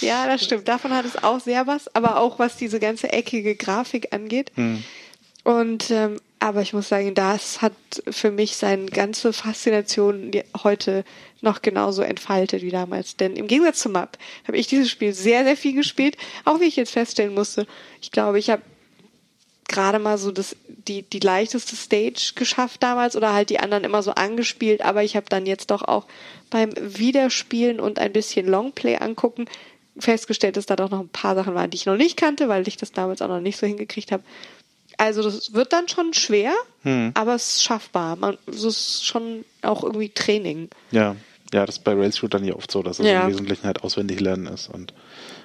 ja, 0.00 0.26
das 0.26 0.42
stimmt. 0.44 0.66
Davon 0.66 0.92
hat 0.92 1.04
es 1.04 1.22
auch 1.22 1.40
sehr 1.40 1.66
was, 1.66 1.94
aber 1.94 2.18
auch 2.18 2.38
was 2.38 2.56
diese 2.56 2.80
ganze 2.80 3.12
eckige 3.12 3.54
Grafik 3.54 4.12
angeht. 4.12 4.50
Und 5.44 5.90
ähm, 5.90 6.16
aber 6.40 6.62
ich 6.62 6.72
muss 6.72 6.88
sagen, 6.88 7.14
das 7.14 7.60
hat 7.60 7.74
für 8.08 8.30
mich 8.30 8.56
seine 8.56 8.86
ganze 8.86 9.34
Faszination 9.34 10.32
heute 10.64 11.04
noch 11.42 11.60
genauso 11.60 12.00
entfaltet 12.00 12.62
wie 12.62 12.70
damals. 12.70 13.16
Denn 13.16 13.36
im 13.36 13.46
Gegensatz 13.46 13.80
zum 13.80 13.92
Map 13.92 14.16
habe 14.48 14.56
ich 14.56 14.66
dieses 14.66 14.90
Spiel 14.90 15.12
sehr, 15.12 15.44
sehr 15.44 15.56
viel 15.56 15.74
gespielt, 15.74 16.16
auch 16.46 16.58
wie 16.58 16.64
ich 16.64 16.76
jetzt 16.76 16.92
feststellen 16.92 17.34
musste. 17.34 17.66
Ich 18.00 18.10
glaube, 18.10 18.38
ich 18.38 18.48
habe 18.48 18.62
gerade 19.68 19.98
mal 19.98 20.16
so 20.16 20.32
das, 20.32 20.56
die, 20.66 21.02
die 21.02 21.20
leichteste 21.20 21.76
Stage 21.76 22.32
geschafft 22.34 22.82
damals 22.82 23.16
oder 23.16 23.34
halt 23.34 23.50
die 23.50 23.60
anderen 23.60 23.84
immer 23.84 24.02
so 24.02 24.12
angespielt, 24.12 24.80
aber 24.80 25.04
ich 25.04 25.16
habe 25.16 25.26
dann 25.28 25.44
jetzt 25.44 25.70
doch 25.70 25.82
auch 25.82 26.06
beim 26.48 26.72
Wiederspielen 26.76 27.80
und 27.80 27.98
ein 27.98 28.12
bisschen 28.12 28.46
Longplay 28.46 28.96
angucken 28.96 29.44
festgestellt, 29.98 30.56
dass 30.56 30.66
da 30.66 30.76
doch 30.76 30.90
noch 30.90 31.00
ein 31.00 31.08
paar 31.08 31.34
Sachen 31.34 31.54
waren, 31.54 31.70
die 31.70 31.76
ich 31.76 31.86
noch 31.86 31.96
nicht 31.96 32.16
kannte, 32.16 32.48
weil 32.48 32.66
ich 32.66 32.76
das 32.76 32.92
damals 32.92 33.20
auch 33.22 33.28
noch 33.28 33.40
nicht 33.40 33.58
so 33.58 33.66
hingekriegt 33.66 34.12
habe. 34.12 34.22
Also 35.00 35.22
das 35.22 35.54
wird 35.54 35.72
dann 35.72 35.88
schon 35.88 36.12
schwer, 36.12 36.52
hm. 36.82 37.12
aber 37.14 37.34
es 37.34 37.54
ist 37.54 37.62
schaffbar. 37.62 38.16
Man, 38.16 38.36
es 38.46 38.64
ist 38.64 39.06
schon 39.06 39.46
auch 39.62 39.82
irgendwie 39.82 40.10
Training. 40.10 40.68
Ja, 40.90 41.16
ja, 41.54 41.64
das 41.64 41.78
ist 41.78 41.84
bei 41.84 41.94
Rails 41.94 42.18
Shootern 42.18 42.44
ja 42.44 42.54
oft 42.54 42.70
so, 42.70 42.82
dass 42.82 42.98
es 42.98 43.06
ja. 43.06 43.22
im 43.22 43.30
Wesentlichen 43.30 43.64
halt 43.64 43.82
auswendig 43.82 44.20
lernen 44.20 44.46
ist 44.46 44.68
und 44.68 44.92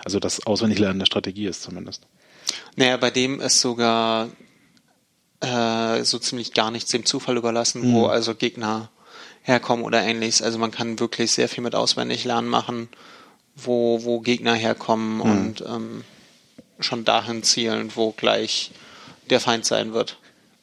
also 0.03 0.19
das 0.19 0.45
auswendig 0.45 0.77
lernen 0.79 0.99
der 0.99 1.05
Strategie 1.05 1.47
ist 1.47 1.63
zumindest. 1.63 2.03
Naja, 2.75 2.97
bei 2.97 3.11
dem 3.11 3.39
ist 3.39 3.61
sogar 3.61 4.27
äh, 5.39 6.03
so 6.03 6.19
ziemlich 6.19 6.53
gar 6.53 6.69
nichts 6.69 6.91
dem 6.91 7.05
Zufall 7.05 7.37
überlassen, 7.37 7.87
mhm. 7.87 7.93
wo 7.93 8.07
also 8.07 8.35
Gegner 8.35 8.89
herkommen 9.41 9.85
oder 9.85 10.03
ähnliches. 10.03 10.41
Also 10.41 10.59
man 10.59 10.71
kann 10.71 10.99
wirklich 10.99 11.31
sehr 11.31 11.47
viel 11.47 11.63
mit 11.63 11.75
auswendig 11.75 12.25
lernen 12.25 12.49
machen, 12.49 12.89
wo, 13.55 14.03
wo 14.03 14.19
Gegner 14.19 14.53
herkommen 14.53 15.15
mhm. 15.15 15.21
und 15.21 15.61
ähm, 15.61 16.03
schon 16.81 17.05
dahin 17.05 17.41
zielen, 17.41 17.91
wo 17.95 18.11
gleich 18.11 18.71
der 19.29 19.39
Feind 19.39 19.65
sein 19.65 19.93
wird. 19.93 20.17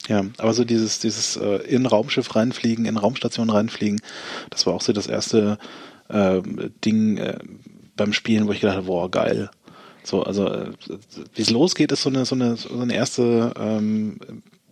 Ja, 0.09 0.25
aber 0.39 0.53
so 0.53 0.65
dieses, 0.65 0.99
dieses 0.99 1.37
äh, 1.37 1.57
in 1.69 1.87
Raumschiff 1.87 2.35
reinfliegen, 2.35 2.87
in 2.87 2.97
Raumstation 2.97 3.51
reinfliegen, 3.51 4.01
das 4.51 4.67
war 4.67 4.75
auch 4.75 4.81
so 4.81 4.93
das 4.93 5.07
erste 5.07 5.59
äh, 6.09 6.43
Ding 6.85 7.19
äh, 7.19 7.39
beim 7.97 8.13
Spielen, 8.13 8.49
wo 8.49 8.53
ich 8.53 8.61
gedacht 8.61 8.79
habe, 8.79 8.87
boah, 8.87 9.11
geil. 9.11 9.51
So, 10.03 10.25
also 10.25 10.49
äh, 10.49 10.71
wie 11.35 11.43
es 11.43 11.51
losgeht, 11.51 11.93
ist 11.93 12.03
so 12.03 12.11
eine 12.11 12.25
so 12.25 12.35
eine 12.35 12.57
so 12.57 12.81
eine 12.81 12.95
erste 12.95 13.55
ähm, 13.57 14.19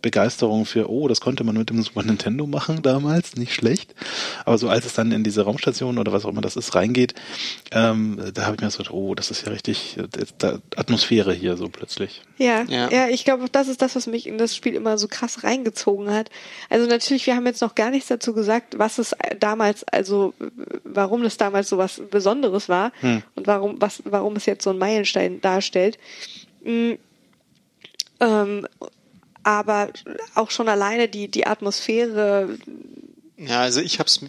Begeisterung 0.01 0.65
für, 0.65 0.89
oh, 0.89 1.07
das 1.07 1.21
konnte 1.21 1.43
man 1.43 1.57
mit 1.57 1.69
dem 1.69 1.81
Super 1.81 2.03
Nintendo 2.03 2.47
machen 2.47 2.81
damals, 2.81 3.35
nicht 3.35 3.53
schlecht. 3.53 3.93
Aber 4.45 4.57
so 4.57 4.69
als 4.69 4.85
es 4.85 4.93
dann 4.93 5.11
in 5.11 5.23
diese 5.23 5.43
Raumstation 5.43 5.97
oder 5.97 6.11
was 6.11 6.25
auch 6.25 6.29
immer 6.29 6.41
das 6.41 6.55
ist, 6.55 6.75
reingeht, 6.75 7.13
ähm, 7.71 8.21
da 8.33 8.45
habe 8.45 8.55
ich 8.55 8.61
mir 8.61 8.69
so 8.69 8.79
gedacht, 8.79 8.93
oh, 8.93 9.15
das 9.15 9.31
ist 9.31 9.45
ja 9.45 9.51
richtig 9.51 9.97
da, 10.37 10.59
Atmosphäre 10.75 11.33
hier 11.33 11.57
so 11.57 11.69
plötzlich. 11.69 12.21
Ja, 12.37 12.63
ja, 12.63 12.89
ja 12.89 13.09
ich 13.09 13.23
glaube, 13.23 13.45
das 13.51 13.67
ist 13.67 13.81
das, 13.81 13.95
was 13.95 14.07
mich 14.07 14.27
in 14.27 14.37
das 14.37 14.55
Spiel 14.55 14.75
immer 14.75 14.97
so 14.97 15.07
krass 15.07 15.43
reingezogen 15.43 16.11
hat. 16.11 16.29
Also 16.69 16.87
natürlich, 16.87 17.25
wir 17.27 17.35
haben 17.35 17.45
jetzt 17.45 17.61
noch 17.61 17.75
gar 17.75 17.91
nichts 17.91 18.07
dazu 18.07 18.33
gesagt, 18.33 18.77
was 18.77 18.97
es 18.97 19.15
damals, 19.39 19.83
also 19.85 20.33
warum 20.83 21.23
es 21.23 21.37
damals 21.37 21.69
so 21.69 21.77
was 21.77 22.01
Besonderes 22.09 22.69
war 22.69 22.91
hm. 23.01 23.23
und 23.35 23.47
warum, 23.47 23.81
was, 23.81 24.01
warum 24.05 24.35
es 24.35 24.45
jetzt 24.45 24.63
so 24.63 24.71
ein 24.71 24.77
Meilenstein 24.77 25.41
darstellt. 25.41 25.97
Mhm. 26.63 26.97
Ähm, 28.19 28.67
aber 29.43 29.89
auch 30.35 30.51
schon 30.51 30.69
alleine 30.69 31.07
die, 31.07 31.29
die 31.29 31.47
Atmosphäre. 31.47 32.57
Ja, 33.37 33.61
also 33.61 33.81
ich 33.81 33.99
habe 33.99 34.07
es 34.07 34.21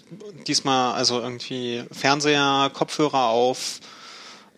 diesmal 0.46 0.94
also 0.94 1.20
irgendwie 1.20 1.84
Fernseher, 1.92 2.70
Kopfhörer 2.72 3.26
auf, 3.26 3.80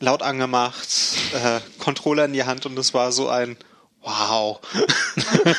laut 0.01 0.23
angemacht, 0.23 0.89
äh, 1.33 1.61
Controller 1.79 2.27
in 2.27 2.33
die 2.33 2.45
Hand 2.45 2.67
und 2.67 2.79
es 2.79 2.95
war 2.95 3.13
so 3.13 3.29
ein 3.29 3.57
Wow. 4.07 4.61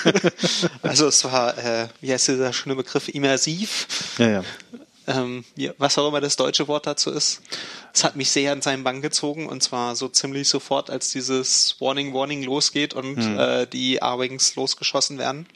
also 0.84 1.08
es 1.08 1.24
war, 1.24 1.58
äh, 1.58 1.88
wie 2.00 2.14
heißt 2.14 2.28
dieser 2.28 2.54
schöne 2.54 2.76
Begriff, 2.76 3.10
immersiv. 3.10 3.88
Ja, 4.20 4.30
ja 4.30 4.44
ähm, 5.08 5.44
was 5.78 5.98
auch 5.98 6.08
immer 6.08 6.22
das 6.22 6.36
deutsche 6.36 6.68
Wort 6.68 6.88
dazu 6.88 7.12
ist. 7.12 7.42
Es 7.94 8.04
hat 8.04 8.16
mich 8.16 8.30
sehr 8.32 8.52
an 8.52 8.62
seinen 8.62 8.84
Bann 8.84 9.02
gezogen 9.02 9.48
und 9.48 9.62
zwar 9.62 9.96
so 9.96 10.08
ziemlich 10.08 10.48
sofort, 10.50 10.90
als 10.90 11.12
dieses 11.12 11.76
Warning, 11.80 12.14
Warning 12.14 12.44
losgeht 12.44 12.94
und 12.94 13.18
hm. 13.18 13.40
äh, 13.40 13.66
die 13.68 14.02
A-Wings 14.02 14.56
losgeschossen 14.56 15.18
werden. 15.18 15.48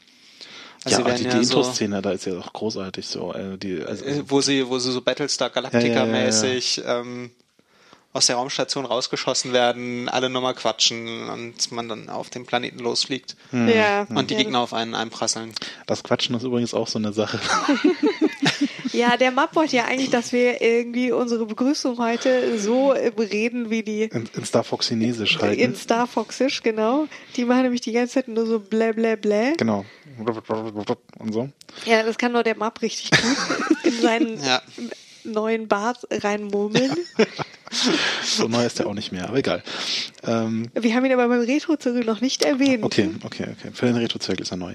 Also 0.84 1.02
ja, 1.02 1.14
die, 1.14 1.24
ja 1.24 1.30
die 1.30 1.36
Intro-Szene, 1.38 1.96
so, 1.96 2.02
da 2.02 2.12
ist 2.12 2.24
ja 2.24 2.38
auch 2.38 2.52
großartig 2.52 3.06
so. 3.06 3.34
Äh, 3.34 3.58
die, 3.58 3.82
also, 3.82 4.04
äh, 4.04 4.22
wo 4.26 4.40
sie, 4.40 4.66
wo 4.68 4.78
sie 4.78 4.92
so 4.92 5.02
Battlestar 5.02 5.50
Galactica-mäßig 5.50 6.78
ja, 6.78 6.84
ja, 6.84 7.00
ähm, 7.00 7.30
aus 8.12 8.26
der 8.26 8.36
Raumstation 8.36 8.84
rausgeschossen 8.84 9.52
werden, 9.52 10.08
alle 10.08 10.28
nochmal 10.30 10.54
quatschen 10.54 11.28
und 11.28 11.70
man 11.72 11.88
dann 11.88 12.08
auf 12.08 12.28
den 12.30 12.44
Planeten 12.44 12.80
losfliegt 12.80 13.36
hm. 13.50 13.68
ja. 13.68 14.06
und 14.08 14.30
die 14.30 14.36
Gegner 14.36 14.60
auf 14.60 14.72
einen 14.72 14.94
einprasseln. 14.94 15.52
Das 15.86 16.02
Quatschen 16.02 16.34
ist 16.34 16.42
übrigens 16.42 16.74
auch 16.74 16.88
so 16.88 16.98
eine 16.98 17.12
Sache. 17.12 17.40
Ja, 18.92 19.16
der 19.16 19.30
Map 19.30 19.54
wollte 19.56 19.76
ja 19.76 19.84
eigentlich, 19.84 20.10
dass 20.10 20.32
wir 20.32 20.60
irgendwie 20.60 21.12
unsere 21.12 21.46
Begrüßung 21.46 21.98
heute 21.98 22.58
so 22.58 22.90
reden 22.90 23.70
wie 23.70 23.82
die. 23.82 24.02
In, 24.02 24.28
in 24.34 24.44
Star 24.44 24.64
Fox 24.64 24.88
Chinesisch 24.88 25.38
halt. 25.40 25.58
In 25.58 25.74
Star 25.74 26.06
Foxisch, 26.06 26.62
genau. 26.62 27.06
Die 27.36 27.44
machen 27.44 27.62
nämlich 27.62 27.80
die 27.80 27.92
ganze 27.92 28.14
Zeit 28.14 28.28
nur 28.28 28.46
so 28.46 28.58
blä 28.58 28.92
blä 28.92 29.16
blä. 29.16 29.54
Genau. 29.56 29.84
Und 31.18 31.32
so. 31.32 31.48
Ja, 31.86 32.02
das 32.02 32.18
kann 32.18 32.32
nur 32.32 32.42
der 32.42 32.56
Map 32.56 32.82
richtig 32.82 33.10
gut 33.10 33.84
in 33.84 34.00
seinen 34.00 34.44
ja. 34.44 34.60
neuen 35.24 35.68
Bart 35.68 36.06
reinmurmeln. 36.10 36.94
so 38.24 38.48
neu 38.48 38.64
ist 38.64 38.80
er 38.80 38.86
auch 38.86 38.94
nicht 38.94 39.12
mehr, 39.12 39.28
aber 39.28 39.38
egal. 39.38 39.62
Ähm, 40.24 40.70
Wir 40.74 40.94
haben 40.94 41.04
ihn 41.04 41.12
aber 41.12 41.28
beim 41.28 41.40
Retro-Zirkel 41.40 42.04
noch 42.04 42.20
nicht 42.20 42.42
erwähnt. 42.42 42.82
Okay, 42.82 43.10
okay, 43.22 43.46
okay. 43.52 43.70
Für 43.72 43.86
den 43.86 43.96
Retro-Zirkel 43.96 44.42
ist 44.42 44.50
er 44.50 44.56
neu. 44.56 44.74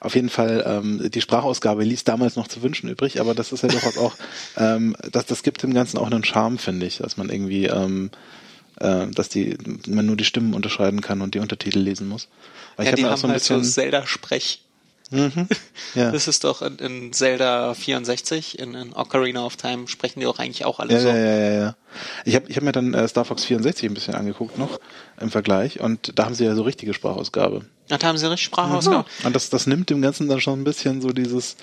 Auf 0.00 0.14
jeden 0.14 0.28
Fall, 0.28 0.64
ähm, 0.66 1.10
die 1.10 1.20
Sprachausgabe 1.20 1.82
ließ 1.84 2.04
damals 2.04 2.36
noch 2.36 2.46
zu 2.46 2.62
wünschen 2.62 2.88
übrig, 2.88 3.20
aber 3.20 3.34
das 3.34 3.52
ist 3.52 3.62
ja 3.62 3.68
doch 3.68 3.96
auch, 3.96 4.14
ähm, 4.56 4.96
das, 5.10 5.26
das 5.26 5.42
gibt 5.42 5.62
dem 5.62 5.74
Ganzen 5.74 5.98
auch 5.98 6.06
einen 6.06 6.24
Charme, 6.24 6.58
finde 6.58 6.86
ich, 6.86 6.98
dass 6.98 7.16
man 7.16 7.30
irgendwie, 7.30 7.66
ähm, 7.66 8.10
äh, 8.78 9.08
dass 9.08 9.28
die, 9.28 9.56
man 9.88 10.06
nur 10.06 10.16
die 10.16 10.24
Stimmen 10.24 10.54
unterscheiden 10.54 11.00
kann 11.00 11.22
und 11.22 11.34
die 11.34 11.40
Untertitel 11.40 11.80
lesen 11.80 12.08
muss. 12.08 12.28
Weil 12.76 12.86
ja, 12.86 12.92
ich 12.92 12.96
die 12.96 13.04
hab 13.04 13.12
haben 13.12 13.20
so 13.20 13.26
ein 13.26 13.32
halt 13.32 13.40
bisschen 13.40 13.64
so 13.64 13.70
Zelda-Sprech. 13.70 14.60
Mhm. 15.10 15.48
Ja. 15.94 16.10
Das 16.16 16.28
ist 16.28 16.44
doch 16.44 16.62
in, 16.62 16.78
in 16.78 17.12
Zelda 17.12 17.74
64, 17.74 18.58
in, 18.58 18.74
in, 18.74 18.92
Ocarina 18.92 19.44
of 19.44 19.56
Time 19.56 19.88
sprechen 19.88 20.20
die 20.20 20.26
auch 20.26 20.38
eigentlich 20.38 20.64
auch 20.64 20.80
alle 20.80 20.92
ja, 20.92 21.00
so. 21.00 21.08
Ja, 21.08 21.16
ja, 21.16 21.36
ja, 21.36 21.52
ja. 21.52 21.76
Ich 22.24 22.34
habe 22.34 22.46
ich 22.48 22.56
hab 22.56 22.64
mir 22.64 22.72
dann 22.72 22.94
äh, 22.94 23.06
Star 23.06 23.24
Fox 23.24 23.44
64 23.44 23.88
ein 23.88 23.94
bisschen 23.94 24.14
angeguckt 24.14 24.58
noch 24.58 24.80
im 25.20 25.30
Vergleich 25.30 25.80
und 25.80 26.18
da 26.18 26.24
haben 26.24 26.34
sie 26.34 26.44
ja 26.44 26.54
so 26.54 26.62
richtige 26.62 26.92
Sprachausgabe. 26.92 27.64
Ja, 27.88 27.98
da 27.98 28.08
haben 28.08 28.18
sie 28.18 28.28
richtig 28.28 28.46
Sprachausgabe. 28.46 29.08
Mhm. 29.20 29.26
Und 29.26 29.36
das, 29.36 29.50
das 29.50 29.66
nimmt 29.66 29.90
dem 29.90 30.02
Ganzen 30.02 30.28
dann 30.28 30.40
schon 30.40 30.60
ein 30.60 30.64
bisschen 30.64 31.00
so 31.00 31.10
dieses, 31.10 31.56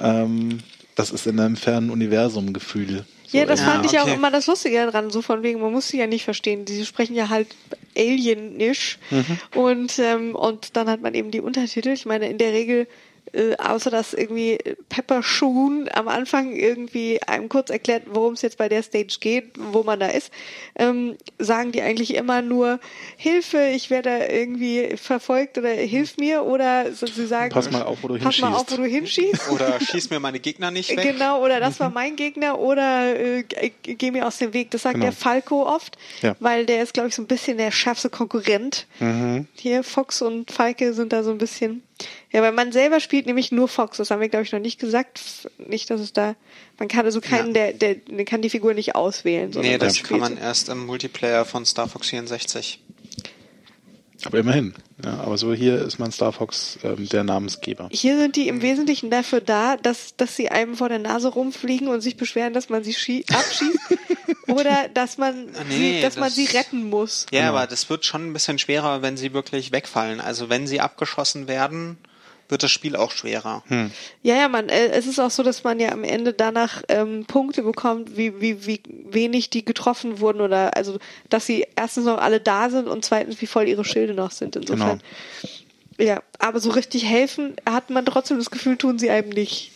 ähm, 0.00 0.60
das 0.94 1.10
ist 1.10 1.26
in 1.26 1.38
einem 1.38 1.56
fernen 1.56 1.90
Universum 1.90 2.52
Gefühl. 2.52 3.04
So, 3.26 3.38
ja, 3.38 3.44
das 3.44 3.60
ja, 3.60 3.66
fand 3.66 3.84
ich 3.84 3.92
okay. 3.92 4.00
auch 4.00 4.14
immer 4.14 4.30
das 4.30 4.46
Lustige 4.46 4.76
daran, 4.76 5.10
so 5.10 5.20
von 5.20 5.42
wegen, 5.42 5.60
man 5.60 5.72
muss 5.72 5.88
sie 5.88 5.98
ja 5.98 6.06
nicht 6.06 6.24
verstehen. 6.24 6.66
Sie 6.66 6.84
sprechen 6.84 7.14
ja 7.16 7.28
halt 7.28 7.48
alienisch 7.96 8.98
mhm. 9.10 9.38
und 9.54 9.98
ähm, 9.98 10.34
und 10.34 10.76
dann 10.76 10.88
hat 10.88 11.02
man 11.02 11.14
eben 11.14 11.30
die 11.30 11.40
Untertitel. 11.40 11.88
Ich 11.88 12.06
meine, 12.06 12.28
in 12.28 12.38
der 12.38 12.52
Regel 12.52 12.86
äh, 13.32 13.56
außer 13.56 13.90
dass 13.90 14.14
irgendwie 14.14 14.58
Pepper 14.88 15.22
Shoon 15.22 15.88
am 15.92 16.08
Anfang 16.08 16.52
irgendwie 16.52 17.20
einem 17.22 17.48
kurz 17.48 17.70
erklärt, 17.70 18.04
worum 18.06 18.34
es 18.34 18.42
jetzt 18.42 18.58
bei 18.58 18.68
der 18.68 18.82
Stage 18.82 19.18
geht, 19.20 19.52
wo 19.58 19.82
man 19.82 20.00
da 20.00 20.06
ist, 20.06 20.30
ähm, 20.76 21.16
sagen 21.38 21.72
die 21.72 21.82
eigentlich 21.82 22.14
immer 22.14 22.42
nur 22.42 22.80
Hilfe, 23.16 23.70
ich 23.74 23.90
werde 23.90 24.26
irgendwie 24.30 24.96
verfolgt 24.96 25.58
oder 25.58 25.70
hilf 25.70 26.16
mir 26.18 26.44
oder 26.44 26.92
so, 26.92 27.06
sie 27.06 27.26
sagen 27.26 27.50
pass 27.50 27.70
mal 27.70 27.82
auf, 27.82 27.98
wo 28.02 28.08
du 28.08 28.14
pass 28.14 28.22
hinschießt. 28.22 28.42
mal 28.42 28.56
auf, 28.56 28.70
wo 28.70 28.76
du 28.76 28.84
hinschießt. 28.84 29.50
Oder 29.50 29.80
schieß 29.80 30.10
mir 30.10 30.20
meine 30.20 30.40
Gegner 30.40 30.70
nicht 30.70 30.90
weg. 30.90 31.02
Genau, 31.02 31.42
oder 31.42 31.60
das 31.60 31.78
mhm. 31.78 31.84
war 31.84 31.90
mein 31.90 32.16
Gegner 32.16 32.58
oder 32.58 33.18
äh, 33.18 33.44
geh 33.82 34.10
mir 34.10 34.26
aus 34.26 34.38
dem 34.38 34.52
Weg. 34.52 34.70
Das 34.70 34.82
sagt 34.82 34.94
genau. 34.94 35.06
der 35.06 35.12
Falco 35.12 35.66
oft, 35.66 35.96
ja. 36.22 36.36
weil 36.40 36.66
der 36.66 36.82
ist, 36.82 36.94
glaube 36.94 37.08
ich, 37.08 37.14
so 37.14 37.22
ein 37.22 37.26
bisschen 37.26 37.58
der 37.58 37.70
schärfste 37.70 38.10
Konkurrent. 38.10 38.86
Mhm. 39.00 39.46
Hier 39.54 39.82
Fox 39.82 40.22
und 40.22 40.50
Falke 40.50 40.92
sind 40.92 41.12
da 41.12 41.22
so 41.22 41.30
ein 41.30 41.38
bisschen 41.38 41.82
ja, 42.32 42.42
weil 42.42 42.52
man 42.52 42.72
selber 42.72 43.00
spielt 43.00 43.26
nämlich 43.26 43.52
nur 43.52 43.68
Fox. 43.68 43.96
Das 43.96 44.10
haben 44.10 44.20
wir, 44.20 44.28
glaube 44.28 44.44
ich, 44.44 44.52
noch 44.52 44.60
nicht 44.60 44.78
gesagt. 44.78 45.20
Nicht, 45.58 45.88
dass 45.90 46.00
es 46.00 46.12
da. 46.12 46.36
Man 46.78 46.88
kann 46.88 47.06
also 47.06 47.20
keinen, 47.20 47.54
ja. 47.54 47.72
der, 47.72 47.94
der 47.94 48.24
kann 48.24 48.42
die 48.42 48.50
Figur 48.50 48.74
nicht 48.74 48.94
auswählen. 48.94 49.50
Nee, 49.54 49.78
das 49.78 50.02
kann 50.02 50.20
man 50.20 50.36
erst 50.36 50.68
im 50.68 50.84
Multiplayer 50.84 51.44
von 51.44 51.64
Star 51.64 51.88
Fox 51.88 52.08
64. 52.10 52.80
Aber 54.26 54.38
immerhin. 54.38 54.74
Ja, 55.04 55.20
aber 55.20 55.38
so 55.38 55.52
hier 55.52 55.80
ist 55.82 55.98
man 55.98 56.10
Star 56.12 56.32
Fox 56.32 56.78
ähm, 56.82 57.08
der 57.08 57.24
Namensgeber. 57.24 57.88
Hier 57.92 58.18
sind 58.18 58.36
die 58.36 58.48
im 58.48 58.62
Wesentlichen 58.62 59.10
dafür 59.10 59.40
da, 59.40 59.76
dass, 59.76 60.16
dass 60.16 60.36
sie 60.36 60.50
einem 60.50 60.76
vor 60.76 60.88
der 60.88 60.98
Nase 60.98 61.28
rumfliegen 61.28 61.88
und 61.88 62.00
sich 62.00 62.16
beschweren, 62.16 62.52
dass 62.52 62.68
man 62.68 62.82
sie 62.82 63.24
abschießt. 63.30 63.78
oder 64.48 64.88
dass 64.92 65.18
man, 65.18 65.48
ah, 65.54 65.62
nee, 65.68 65.76
sie, 65.76 66.00
dass 66.00 66.14
das, 66.14 66.20
man 66.20 66.30
sie 66.30 66.46
retten 66.46 66.88
muss. 66.88 67.26
Ja, 67.30 67.40
genau. 67.40 67.52
aber 67.52 67.66
das 67.66 67.88
wird 67.90 68.04
schon 68.04 68.28
ein 68.28 68.32
bisschen 68.32 68.58
schwerer, 68.58 69.02
wenn 69.02 69.16
sie 69.16 69.32
wirklich 69.32 69.72
wegfallen. 69.72 70.20
Also 70.20 70.48
wenn 70.48 70.66
sie 70.66 70.80
abgeschossen 70.80 71.48
werden, 71.48 71.98
wird 72.48 72.62
das 72.62 72.70
Spiel 72.70 72.96
auch 72.96 73.10
schwerer. 73.10 73.62
Hm. 73.68 73.90
Ja, 74.22 74.36
ja, 74.36 74.48
man, 74.48 74.68
äh, 74.68 74.88
es 74.88 75.06
ist 75.06 75.18
auch 75.18 75.30
so, 75.30 75.42
dass 75.42 75.64
man 75.64 75.80
ja 75.80 75.92
am 75.92 76.04
Ende 76.04 76.32
danach 76.32 76.82
ähm, 76.88 77.24
Punkte 77.26 77.62
bekommt, 77.62 78.16
wie, 78.16 78.40
wie, 78.40 78.66
wie 78.66 78.80
wenig 79.08 79.50
die 79.50 79.64
getroffen 79.64 80.20
wurden 80.20 80.40
oder 80.40 80.76
also, 80.76 80.98
dass 81.28 81.46
sie 81.46 81.66
erstens 81.76 82.04
noch 82.04 82.18
alle 82.18 82.40
da 82.40 82.70
sind 82.70 82.88
und 82.88 83.04
zweitens, 83.04 83.40
wie 83.40 83.46
voll 83.46 83.68
ihre 83.68 83.84
Schilde 83.84 84.14
noch 84.14 84.30
sind. 84.30 84.56
Insofern. 84.56 85.00
Genau. 85.42 85.52
Ja, 85.98 86.22
aber 86.38 86.60
so 86.60 86.70
richtig 86.70 87.06
helfen 87.06 87.56
hat 87.64 87.90
man 87.90 88.04
trotzdem 88.04 88.36
das 88.38 88.50
Gefühl, 88.50 88.76
tun 88.76 88.98
sie 88.98 89.10
einem 89.10 89.30
nicht. 89.30 89.72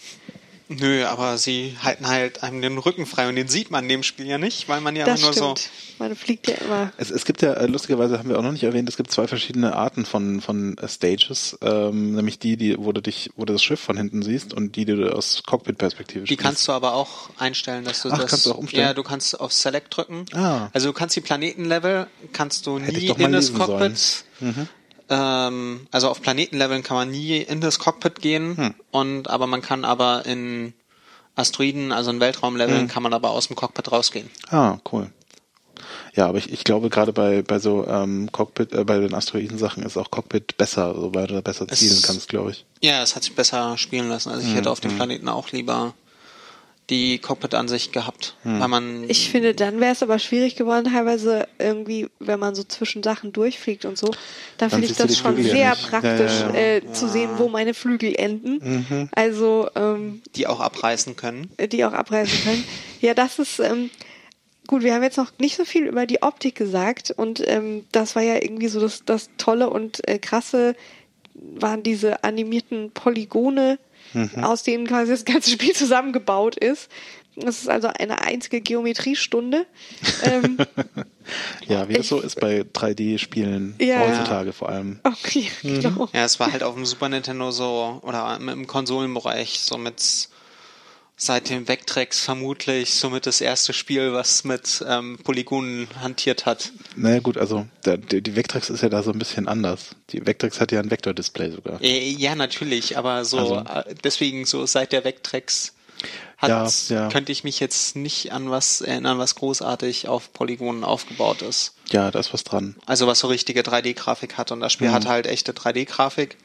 Nö, 0.72 1.04
aber 1.04 1.36
sie 1.36 1.76
halten 1.82 2.06
halt 2.06 2.44
einem 2.44 2.62
den 2.62 2.78
Rücken 2.78 3.04
frei 3.04 3.28
und 3.28 3.34
den 3.34 3.48
sieht 3.48 3.72
man 3.72 3.82
in 3.84 3.88
dem 3.88 4.02
Spiel 4.04 4.26
ja 4.28 4.38
nicht, 4.38 4.68
weil 4.68 4.80
man 4.80 4.94
ja 4.94 5.04
Das 5.04 5.18
immer 5.18 5.34
nur 5.34 5.56
stimmt. 5.56 5.58
so. 5.58 6.04
Man 6.04 6.14
fliegt 6.14 6.46
ja 6.46 6.54
immer. 6.54 6.92
Es, 6.96 7.10
es 7.10 7.24
gibt 7.24 7.42
ja, 7.42 7.54
äh, 7.54 7.66
lustigerweise 7.66 8.20
haben 8.20 8.28
wir 8.28 8.38
auch 8.38 8.42
noch 8.42 8.52
nicht 8.52 8.62
erwähnt, 8.62 8.88
es 8.88 8.96
gibt 8.96 9.10
zwei 9.10 9.26
verschiedene 9.26 9.74
Arten 9.74 10.04
von, 10.06 10.40
von 10.40 10.78
äh, 10.78 10.86
Stages, 10.86 11.58
ähm, 11.60 12.14
nämlich 12.14 12.38
die, 12.38 12.56
die, 12.56 12.76
wo 12.78 12.92
du 12.92 13.02
dich, 13.02 13.30
wo 13.34 13.44
du 13.44 13.52
das 13.52 13.64
Schiff 13.64 13.80
von 13.80 13.96
hinten 13.96 14.22
siehst 14.22 14.54
und 14.54 14.76
die, 14.76 14.84
die 14.84 14.94
du 14.94 15.12
aus 15.12 15.42
Cockpit-Perspektive 15.44 16.24
Die 16.26 16.36
kannst 16.36 16.68
du 16.68 16.72
aber 16.72 16.94
auch 16.94 17.30
einstellen, 17.36 17.84
dass 17.84 18.02
du 18.02 18.10
Ach, 18.12 18.18
das. 18.18 18.30
kannst 18.30 18.46
du 18.46 18.52
auch 18.52 18.58
umstellen? 18.58 18.86
Ja, 18.86 18.94
du 18.94 19.02
kannst 19.02 19.40
auf 19.40 19.52
Select 19.52 19.96
drücken. 19.96 20.24
Ah. 20.34 20.68
Also 20.72 20.86
du 20.86 20.92
kannst 20.92 21.16
die 21.16 21.20
Planetenlevel 21.20 22.06
kannst 22.32 22.66
du 22.68 22.78
Hätte 22.78 22.92
ich 22.92 23.02
nie 23.02 23.08
doch 23.08 23.18
mal 23.18 23.26
in 23.26 23.32
das 23.32 23.50
lesen 23.50 23.66
sollen. 23.66 24.68
Ähm, 25.10 25.86
also 25.90 26.08
auf 26.08 26.22
Planetenleveln 26.22 26.82
kann 26.82 26.96
man 26.96 27.10
nie 27.10 27.38
in 27.38 27.60
das 27.60 27.78
Cockpit 27.78 28.20
gehen 28.20 28.56
Hm. 28.56 28.74
und 28.92 29.28
aber 29.28 29.46
man 29.46 29.60
kann 29.60 29.84
aber 29.84 30.24
in 30.24 30.72
Asteroiden, 31.36 31.92
also 31.92 32.10
in 32.10 32.20
Weltraumleveln, 32.20 32.82
Hm. 32.82 32.88
kann 32.88 33.02
man 33.02 33.12
aber 33.12 33.30
aus 33.30 33.48
dem 33.48 33.56
Cockpit 33.56 33.90
rausgehen. 33.92 34.30
Ah, 34.50 34.78
cool. 34.92 35.10
Ja, 36.14 36.26
aber 36.28 36.38
ich, 36.38 36.52
ich 36.52 36.64
glaube 36.64 36.90
gerade 36.90 37.12
bei, 37.12 37.42
bei 37.42 37.58
so 37.58 37.86
ähm, 37.86 38.30
Cockpit, 38.32 38.72
äh, 38.72 38.84
bei 38.84 38.98
den 38.98 39.14
Asteroiden-Sachen 39.14 39.82
ist 39.82 39.96
auch 39.96 40.10
Cockpit 40.10 40.56
besser, 40.56 40.94
so, 40.94 41.14
weil 41.14 41.26
du 41.26 41.34
da 41.34 41.40
besser 41.40 41.66
Es- 41.68 41.78
zielen 41.78 42.00
kannst, 42.02 42.28
glaube 42.28 42.50
ich. 42.50 42.64
Ja, 42.82 43.02
es 43.02 43.14
hat 43.16 43.22
sich 43.24 43.34
besser 43.34 43.76
spielen 43.78 44.08
lassen. 44.08 44.30
Also 44.30 44.42
ich 44.42 44.48
Hm, 44.50 44.56
hätte 44.56 44.70
auf 44.70 44.80
dem 44.80 44.94
Planeten 44.96 45.28
auch 45.28 45.50
lieber 45.52 45.94
die 46.90 47.18
Cockpit-Ansicht 47.18 47.92
gehabt, 47.92 48.36
Hm. 48.42 48.60
weil 48.60 48.68
man 48.68 49.04
Ich 49.08 49.30
finde, 49.30 49.54
dann 49.54 49.80
wäre 49.80 49.92
es 49.92 50.02
aber 50.02 50.18
schwierig 50.18 50.56
geworden, 50.56 50.90
teilweise 50.92 51.46
irgendwie, 51.58 52.08
wenn 52.18 52.38
man 52.40 52.54
so 52.54 52.64
zwischen 52.64 53.02
Sachen 53.02 53.32
durchfliegt 53.32 53.84
und 53.84 53.96
so. 53.96 54.08
Dann 54.58 54.68
Dann 54.68 54.70
finde 54.70 54.86
ich 54.88 54.96
das 54.96 55.16
schon 55.16 55.34
Flügel 55.34 55.52
ja 55.52 55.56
sehr 55.56 55.70
nicht. 55.70 55.82
Ja, 55.82 55.88
praktisch 56.00 56.40
ja, 56.40 56.50
ja. 56.50 56.54
Äh, 56.54 56.92
zu 56.92 57.08
sehen, 57.08 57.30
wo 57.38 57.48
meine 57.48 57.72
Flügel 57.74 58.14
enden. 58.14 58.58
Mhm. 58.88 59.08
Also, 59.12 59.68
ähm, 59.76 60.20
die 60.34 60.46
auch 60.46 60.60
abreißen 60.60 61.16
können. 61.16 61.50
die 61.72 61.84
auch 61.84 61.92
abreißen 61.92 62.44
können. 62.44 62.64
Ja, 63.00 63.14
das 63.14 63.38
ist 63.38 63.60
ähm, 63.60 63.90
gut. 64.66 64.82
Wir 64.82 64.94
haben 64.94 65.02
jetzt 65.02 65.16
noch 65.16 65.32
nicht 65.38 65.56
so 65.56 65.64
viel 65.64 65.86
über 65.86 66.06
die 66.06 66.22
Optik 66.22 66.56
gesagt 66.56 67.12
und 67.16 67.42
ähm, 67.46 67.86
das 67.92 68.16
war 68.16 68.22
ja 68.22 68.34
irgendwie 68.34 68.68
so 68.68 68.80
das, 68.80 69.04
das 69.04 69.30
Tolle 69.38 69.70
und 69.70 70.06
äh, 70.08 70.18
krasse 70.18 70.74
waren 71.34 71.82
diese 71.82 72.22
animierten 72.24 72.90
Polygone, 72.90 73.78
aus 74.40 74.62
denen 74.62 74.86
quasi 74.86 75.10
das 75.12 75.24
ganze 75.24 75.50
Spiel 75.52 75.72
zusammengebaut 75.74 76.56
ist. 76.56 76.88
Das 77.36 77.58
ist 77.58 77.68
also 77.68 77.88
eine 77.88 78.22
einzige 78.22 78.60
Geometriestunde. 78.60 79.66
ähm, 80.24 80.58
Ja, 81.68 81.88
wie 81.88 81.94
das 81.94 82.08
so 82.08 82.20
ist 82.20 82.40
bei 82.40 82.62
3D-Spielen 82.62 83.76
Ja. 83.80 84.00
heutzutage 84.00 84.52
vor 84.52 84.68
allem. 84.68 84.98
okay, 85.04 85.46
genau. 85.62 86.08
Ja, 86.12 86.24
es 86.24 86.40
war 86.40 86.52
halt 86.52 86.62
auf 86.64 86.74
dem 86.74 86.84
Super 86.84 87.08
Nintendo 87.08 87.52
so, 87.52 88.00
oder 88.02 88.36
im 88.40 88.66
Konsolenbereich, 88.66 89.60
so 89.60 89.78
mit 89.78 90.28
seit 91.22 91.50
dem 91.50 91.68
Vectrex 91.68 92.20
vermutlich 92.20 92.94
somit 92.94 93.26
das 93.26 93.42
erste 93.42 93.74
Spiel, 93.74 94.14
was 94.14 94.42
mit 94.44 94.82
ähm, 94.88 95.18
Polygonen 95.22 95.86
hantiert 96.00 96.46
hat. 96.46 96.72
Naja 96.96 97.20
gut, 97.20 97.36
also 97.36 97.66
der, 97.84 97.98
die, 97.98 98.34
Vectrex 98.36 98.70
ist 98.70 98.82
ja 98.82 98.88
da 98.88 99.02
so 99.02 99.12
ein 99.12 99.18
bisschen 99.18 99.46
anders. 99.46 99.90
Die 100.10 100.24
Vectrex 100.26 100.60
hat 100.60 100.72
ja 100.72 100.80
ein 100.80 100.90
Vektor-Display 100.90 101.50
sogar. 101.50 101.78
Äh, 101.82 102.08
Ja, 102.10 102.34
natürlich, 102.34 102.96
aber 102.96 103.26
so 103.26 103.38
Also- 103.38 103.56
äh, 103.58 103.94
deswegen 104.02 104.46
so 104.46 104.64
seit 104.64 104.92
der 104.92 105.04
Vectrex 105.04 105.74
hat, 106.38 106.48
Ja, 106.48 106.66
ja. 106.96 107.08
könnte 107.10 107.32
ich 107.32 107.44
mich 107.44 107.60
jetzt 107.60 107.96
nicht 107.96 108.32
an 108.32 108.50
was 108.50 108.80
erinnern, 108.80 109.18
was 109.18 109.34
großartig 109.34 110.08
auf 110.08 110.32
Polygonen 110.32 110.84
aufgebaut 110.84 111.42
ist. 111.42 111.74
Ja, 111.90 112.10
da 112.10 112.18
ist 112.18 112.32
was 112.32 112.44
dran. 112.44 112.76
Also 112.86 113.06
was 113.06 113.18
so 113.18 113.28
richtige 113.28 113.60
3D-Grafik 113.60 114.38
hat 114.38 114.50
und 114.52 114.60
das 114.60 114.72
Spiel 114.72 114.88
Mhm. 114.88 114.92
hat 114.94 115.06
halt 115.06 115.26
echte 115.26 115.52
3D-Grafik. 115.52 116.38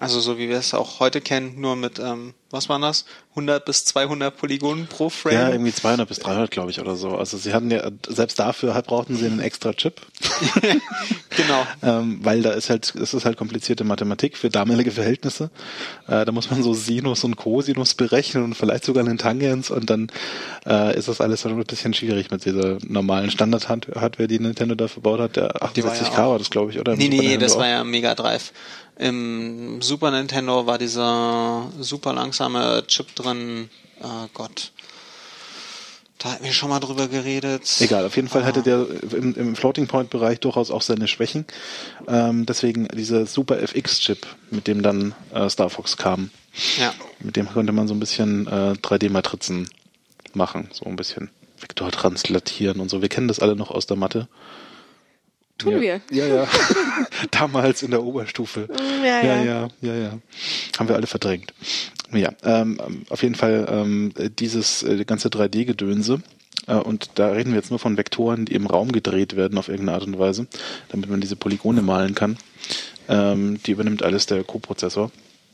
Also 0.00 0.18
so 0.18 0.38
wie 0.38 0.48
wir 0.48 0.56
es 0.56 0.72
auch 0.72 0.98
heute 0.98 1.20
kennen, 1.20 1.60
nur 1.60 1.76
mit, 1.76 1.98
ähm, 1.98 2.32
was 2.50 2.70
waren 2.70 2.80
das? 2.80 3.04
100 3.32 3.64
bis 3.66 3.84
200 3.84 4.34
Polygonen 4.36 4.86
pro 4.86 5.10
Frame. 5.10 5.34
Ja, 5.34 5.50
irgendwie 5.50 5.72
200 5.74 6.08
bis 6.08 6.18
300, 6.20 6.50
glaube 6.50 6.70
ich, 6.70 6.80
oder 6.80 6.96
so. 6.96 7.16
Also 7.16 7.36
sie 7.36 7.52
hatten 7.52 7.70
ja, 7.70 7.88
selbst 8.08 8.38
dafür 8.38 8.72
halt 8.74 8.86
brauchten 8.86 9.14
sie 9.16 9.26
einen 9.26 9.40
extra 9.40 9.74
Chip. 9.74 10.00
genau. 11.36 11.66
ähm, 11.82 12.18
weil 12.22 12.42
da 12.42 12.52
ist 12.52 12.70
halt, 12.70 12.94
es 12.94 13.14
ist 13.14 13.24
halt 13.24 13.36
komplizierte 13.36 13.84
Mathematik 13.84 14.36
für 14.36 14.48
damalige 14.48 14.90
Verhältnisse. 14.90 15.50
Äh, 16.08 16.24
da 16.24 16.32
muss 16.32 16.50
man 16.50 16.62
so 16.62 16.74
Sinus 16.74 17.22
und 17.24 17.36
Cosinus 17.36 17.94
berechnen 17.94 18.42
und 18.44 18.54
vielleicht 18.54 18.84
sogar 18.84 19.04
einen 19.04 19.18
Tangens 19.18 19.70
und 19.70 19.90
dann 19.90 20.10
äh, 20.66 20.96
ist 20.96 21.08
das 21.08 21.20
alles 21.20 21.42
schon 21.42 21.52
ein 21.52 21.64
bisschen 21.64 21.94
schwierig 21.94 22.30
mit 22.30 22.44
dieser 22.44 22.78
normalen 22.86 23.30
Standard-Hardware, 23.30 24.28
die 24.28 24.38
Nintendo 24.40 24.74
da 24.74 24.88
verbaut 24.88 25.20
hat. 25.20 25.36
Der 25.36 25.48
Die 25.76 25.84
war 25.84 25.92
68K 25.92 26.02
ja 26.02 26.24
auch- 26.24 26.30
war 26.30 26.38
das, 26.38 26.50
glaube 26.50 26.72
ich, 26.72 26.80
oder? 26.80 26.96
Nee, 26.96 27.08
nee, 27.08 27.36
das 27.36 27.56
war 27.58 27.68
ja 27.68 27.84
Mega 27.84 28.14
Drive. 28.14 28.52
Im 29.00 29.80
Super 29.80 30.10
Nintendo 30.10 30.66
war 30.66 30.76
dieser 30.76 31.70
super 31.80 32.12
langsame 32.12 32.84
Chip 32.86 33.14
drin. 33.14 33.70
Oh 34.02 34.26
Gott. 34.34 34.72
Da 36.18 36.32
hatten 36.32 36.44
wir 36.44 36.52
schon 36.52 36.68
mal 36.68 36.80
drüber 36.80 37.08
geredet. 37.08 37.62
Egal, 37.80 38.04
auf 38.04 38.14
jeden 38.16 38.28
Fall 38.28 38.42
Ah. 38.42 38.46
hatte 38.46 38.62
der 38.62 38.86
im, 39.16 39.34
im 39.34 39.56
Floating 39.56 39.86
Point 39.86 40.10
Bereich 40.10 40.38
durchaus 40.40 40.70
auch 40.70 40.82
seine 40.82 41.08
Schwächen. 41.08 41.46
Ähm, 42.08 42.44
deswegen 42.44 42.88
dieser 42.88 43.24
Super 43.24 43.58
FX 43.62 44.00
Chip, 44.00 44.26
mit 44.50 44.66
dem 44.66 44.82
dann 44.82 45.14
äh, 45.32 45.48
Star 45.48 45.70
Fox 45.70 45.96
kam. 45.96 46.30
Ja. 46.78 46.92
Mit 47.20 47.36
dem 47.36 47.48
konnte 47.48 47.72
man 47.72 47.88
so 47.88 47.94
ein 47.94 48.00
bisschen 48.00 48.46
äh, 48.48 48.74
3D-Matrizen 48.82 49.70
machen, 50.34 50.68
so 50.72 50.84
ein 50.84 50.96
bisschen 50.96 51.30
Vektor 51.58 51.90
translatieren 51.90 52.80
und 52.80 52.90
so. 52.90 53.00
Wir 53.00 53.08
kennen 53.08 53.28
das 53.28 53.38
alle 53.40 53.56
noch 53.56 53.70
aus 53.70 53.86
der 53.86 53.96
Mathe. 53.96 54.28
Tun 55.60 55.74
ja. 55.74 55.80
wir. 55.80 56.00
Ja, 56.10 56.26
ja. 56.26 56.48
Damals 57.30 57.82
in 57.82 57.90
der 57.90 58.02
Oberstufe. 58.02 58.68
Ja, 59.04 59.22
ja, 59.22 59.22
ja. 59.22 59.44
ja, 59.44 59.68
ja, 59.82 59.94
ja. 59.94 60.18
Haben 60.78 60.88
wir 60.88 60.96
alle 60.96 61.06
verdrängt. 61.06 61.52
Ja, 62.12 62.30
ähm, 62.42 62.80
auf 63.08 63.22
jeden 63.22 63.34
Fall 63.36 63.66
ähm, 63.70 64.12
dieses 64.38 64.82
äh, 64.82 65.04
ganze 65.04 65.28
3D-Gedönse. 65.28 66.20
Äh, 66.66 66.74
und 66.74 67.10
da 67.14 67.28
reden 67.28 67.50
wir 67.52 67.56
jetzt 67.58 67.70
nur 67.70 67.78
von 67.78 67.96
Vektoren, 67.96 68.46
die 68.46 68.54
im 68.54 68.66
Raum 68.66 68.90
gedreht 68.92 69.36
werden 69.36 69.58
auf 69.58 69.68
irgendeine 69.68 69.96
Art 69.98 70.06
und 70.06 70.18
Weise, 70.18 70.46
damit 70.88 71.08
man 71.08 71.20
diese 71.20 71.36
Polygone 71.36 71.82
malen 71.82 72.14
kann. 72.14 72.36
Ähm, 73.08 73.60
die 73.64 73.72
übernimmt 73.72 74.02
alles 74.02 74.26
der 74.26 74.42
Co-Prozessor. 74.44 75.10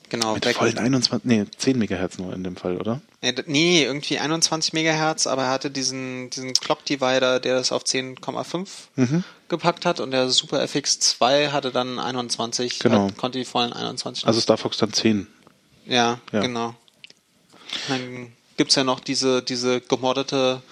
Genau. 0.09 0.35
Mit 0.35 0.45
Back- 0.45 0.57
vollen 0.57 0.79
21, 0.79 1.25
nee, 1.25 1.45
10 1.59 1.79
Megahertz 1.79 2.19
nur 2.19 2.33
in 2.33 2.45
dem 2.45 2.55
Fall, 2.57 2.77
oder? 2.77 3.01
Nee, 3.47 3.83
irgendwie 3.83 4.19
21 4.21 4.73
Megahertz, 4.73 5.27
aber 5.27 5.43
er 5.45 5.51
hatte 5.51 5.71
diesen, 5.71 6.31
diesen 6.31 6.53
Clock 6.53 6.85
Divider, 6.85 7.41
der 7.41 7.57
das 7.57 7.73
auf 7.73 7.83
10,5 7.83 8.69
Mhm. 8.95 9.25
Gepackt 9.49 9.85
hat 9.87 10.01
und 10.01 10.11
der 10.11 10.29
Super 10.31 10.63
FX2 10.63 11.51
hatte 11.53 11.71
dann 11.71 11.99
21, 11.99 12.79
Genau. 12.81 13.05
halt, 13.05 13.17
konnte 13.17 13.39
die 13.39 13.45
vollen 13.45 13.73
21. 13.73 14.27
Also 14.27 14.41
Star 14.41 14.57
Fox 14.59 14.77
dann 14.79 14.93
10. 14.93 15.27
ja, 15.87 16.19
ja. 16.33 16.41
genau. 16.41 16.75
Dann 17.89 18.33
gibt's 18.57 18.75
ja 18.75 18.85
noch 18.85 19.01
diese, 19.01 19.43
diese 19.43 19.81
gemoddete, 19.81 20.63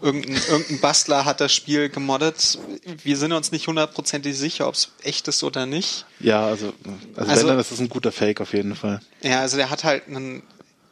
irgendein, 0.00 0.40
irgendein 0.48 0.80
Bastler 0.80 1.24
hat 1.24 1.40
das 1.40 1.52
Spiel 1.52 1.88
gemoddet. 1.88 2.58
Wir 3.02 3.16
sind 3.16 3.32
uns 3.32 3.52
nicht 3.52 3.66
hundertprozentig 3.68 4.36
sicher, 4.36 4.68
ob 4.68 4.74
es 4.74 4.90
echt 5.02 5.28
ist 5.28 5.42
oder 5.42 5.66
nicht. 5.66 6.04
Ja, 6.20 6.44
also, 6.46 6.72
also, 7.16 7.30
Also- 7.30 7.40
wenn, 7.42 7.48
dann 7.48 7.58
ist 7.58 7.72
das 7.72 7.80
ein 7.80 7.88
guter 7.88 8.12
Fake 8.12 8.40
auf 8.40 8.52
jeden 8.52 8.74
Fall. 8.76 9.00
Ja, 9.22 9.40
also 9.40 9.56
der 9.56 9.70
hat 9.70 9.84
halt 9.84 10.08
einen 10.08 10.42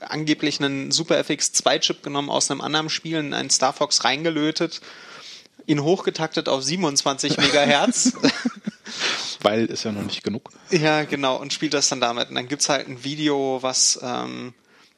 angeblich 0.00 0.60
einen 0.60 0.90
Super 0.92 1.18
FX 1.18 1.52
2 1.52 1.78
Chip 1.78 2.02
genommen 2.02 2.30
aus 2.30 2.50
einem 2.50 2.62
anderen 2.62 2.88
Spiel 2.88 3.18
in 3.18 3.34
einen 3.34 3.50
Star 3.50 3.74
Fox 3.74 4.02
reingelötet, 4.04 4.80
ihn 5.70 5.82
hochgetaktet 5.82 6.48
auf 6.48 6.62
27 6.62 7.36
Megahertz. 7.38 8.12
Weil 9.42 9.66
ist 9.66 9.84
ja 9.84 9.92
noch 9.92 10.02
nicht 10.02 10.22
genug. 10.22 10.50
ja, 10.70 11.04
genau, 11.04 11.36
und 11.36 11.52
spielt 11.52 11.72
das 11.74 11.88
dann 11.88 12.00
damit. 12.00 12.28
Und 12.28 12.34
dann 12.34 12.48
gibt's 12.48 12.68
halt 12.68 12.88
ein 12.88 13.04
Video, 13.04 13.58
was 13.62 13.98
ähm, 14.02 14.52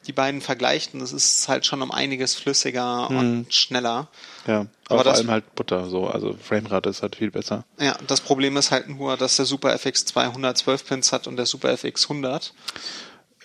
die 0.05 0.11
beiden 0.11 0.41
vergleicht 0.41 0.93
und 0.93 1.01
es 1.01 1.13
ist 1.13 1.47
halt 1.47 1.65
schon 1.65 1.81
um 1.81 1.91
einiges 1.91 2.35
flüssiger 2.35 3.09
und 3.09 3.53
schneller. 3.53 4.09
Ja, 4.45 4.59
aber, 4.59 4.67
Aber 4.89 4.95
vor 4.97 5.03
das- 5.05 5.19
allem 5.19 5.31
halt 5.31 5.55
Butter, 5.55 5.87
so, 5.89 6.07
also 6.07 6.35
Framerate 6.41 6.89
ist 6.89 7.01
halt 7.03 7.15
viel 7.15 7.31
besser. 7.31 7.63
Ja, 7.79 7.95
das 8.07 8.19
Problem 8.19 8.57
ist 8.57 8.71
halt 8.71 8.89
nur, 8.89 9.15
dass 9.15 9.37
der 9.37 9.45
Super 9.45 9.73
FX 9.73 10.03
2 10.05 10.23
112 10.25 10.85
Pins 10.85 11.11
hat 11.13 11.25
und 11.27 11.37
der 11.37 11.45
Super 11.45 11.69
FX 11.71 12.03
100. 12.09 12.53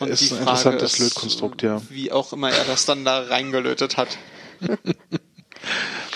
Und 0.00 0.08
Ist 0.08 0.20
die 0.22 0.26
ein 0.26 0.30
Frage 0.30 0.40
interessantes 0.50 0.92
ist, 0.94 0.98
Lötkonstrukt, 1.00 1.62
ja. 1.62 1.80
wie 1.90 2.10
auch 2.10 2.32
immer 2.32 2.50
er 2.50 2.64
das 2.64 2.86
dann 2.86 3.04
da 3.04 3.20
reingelötet 3.20 3.96
hat. 3.96 4.18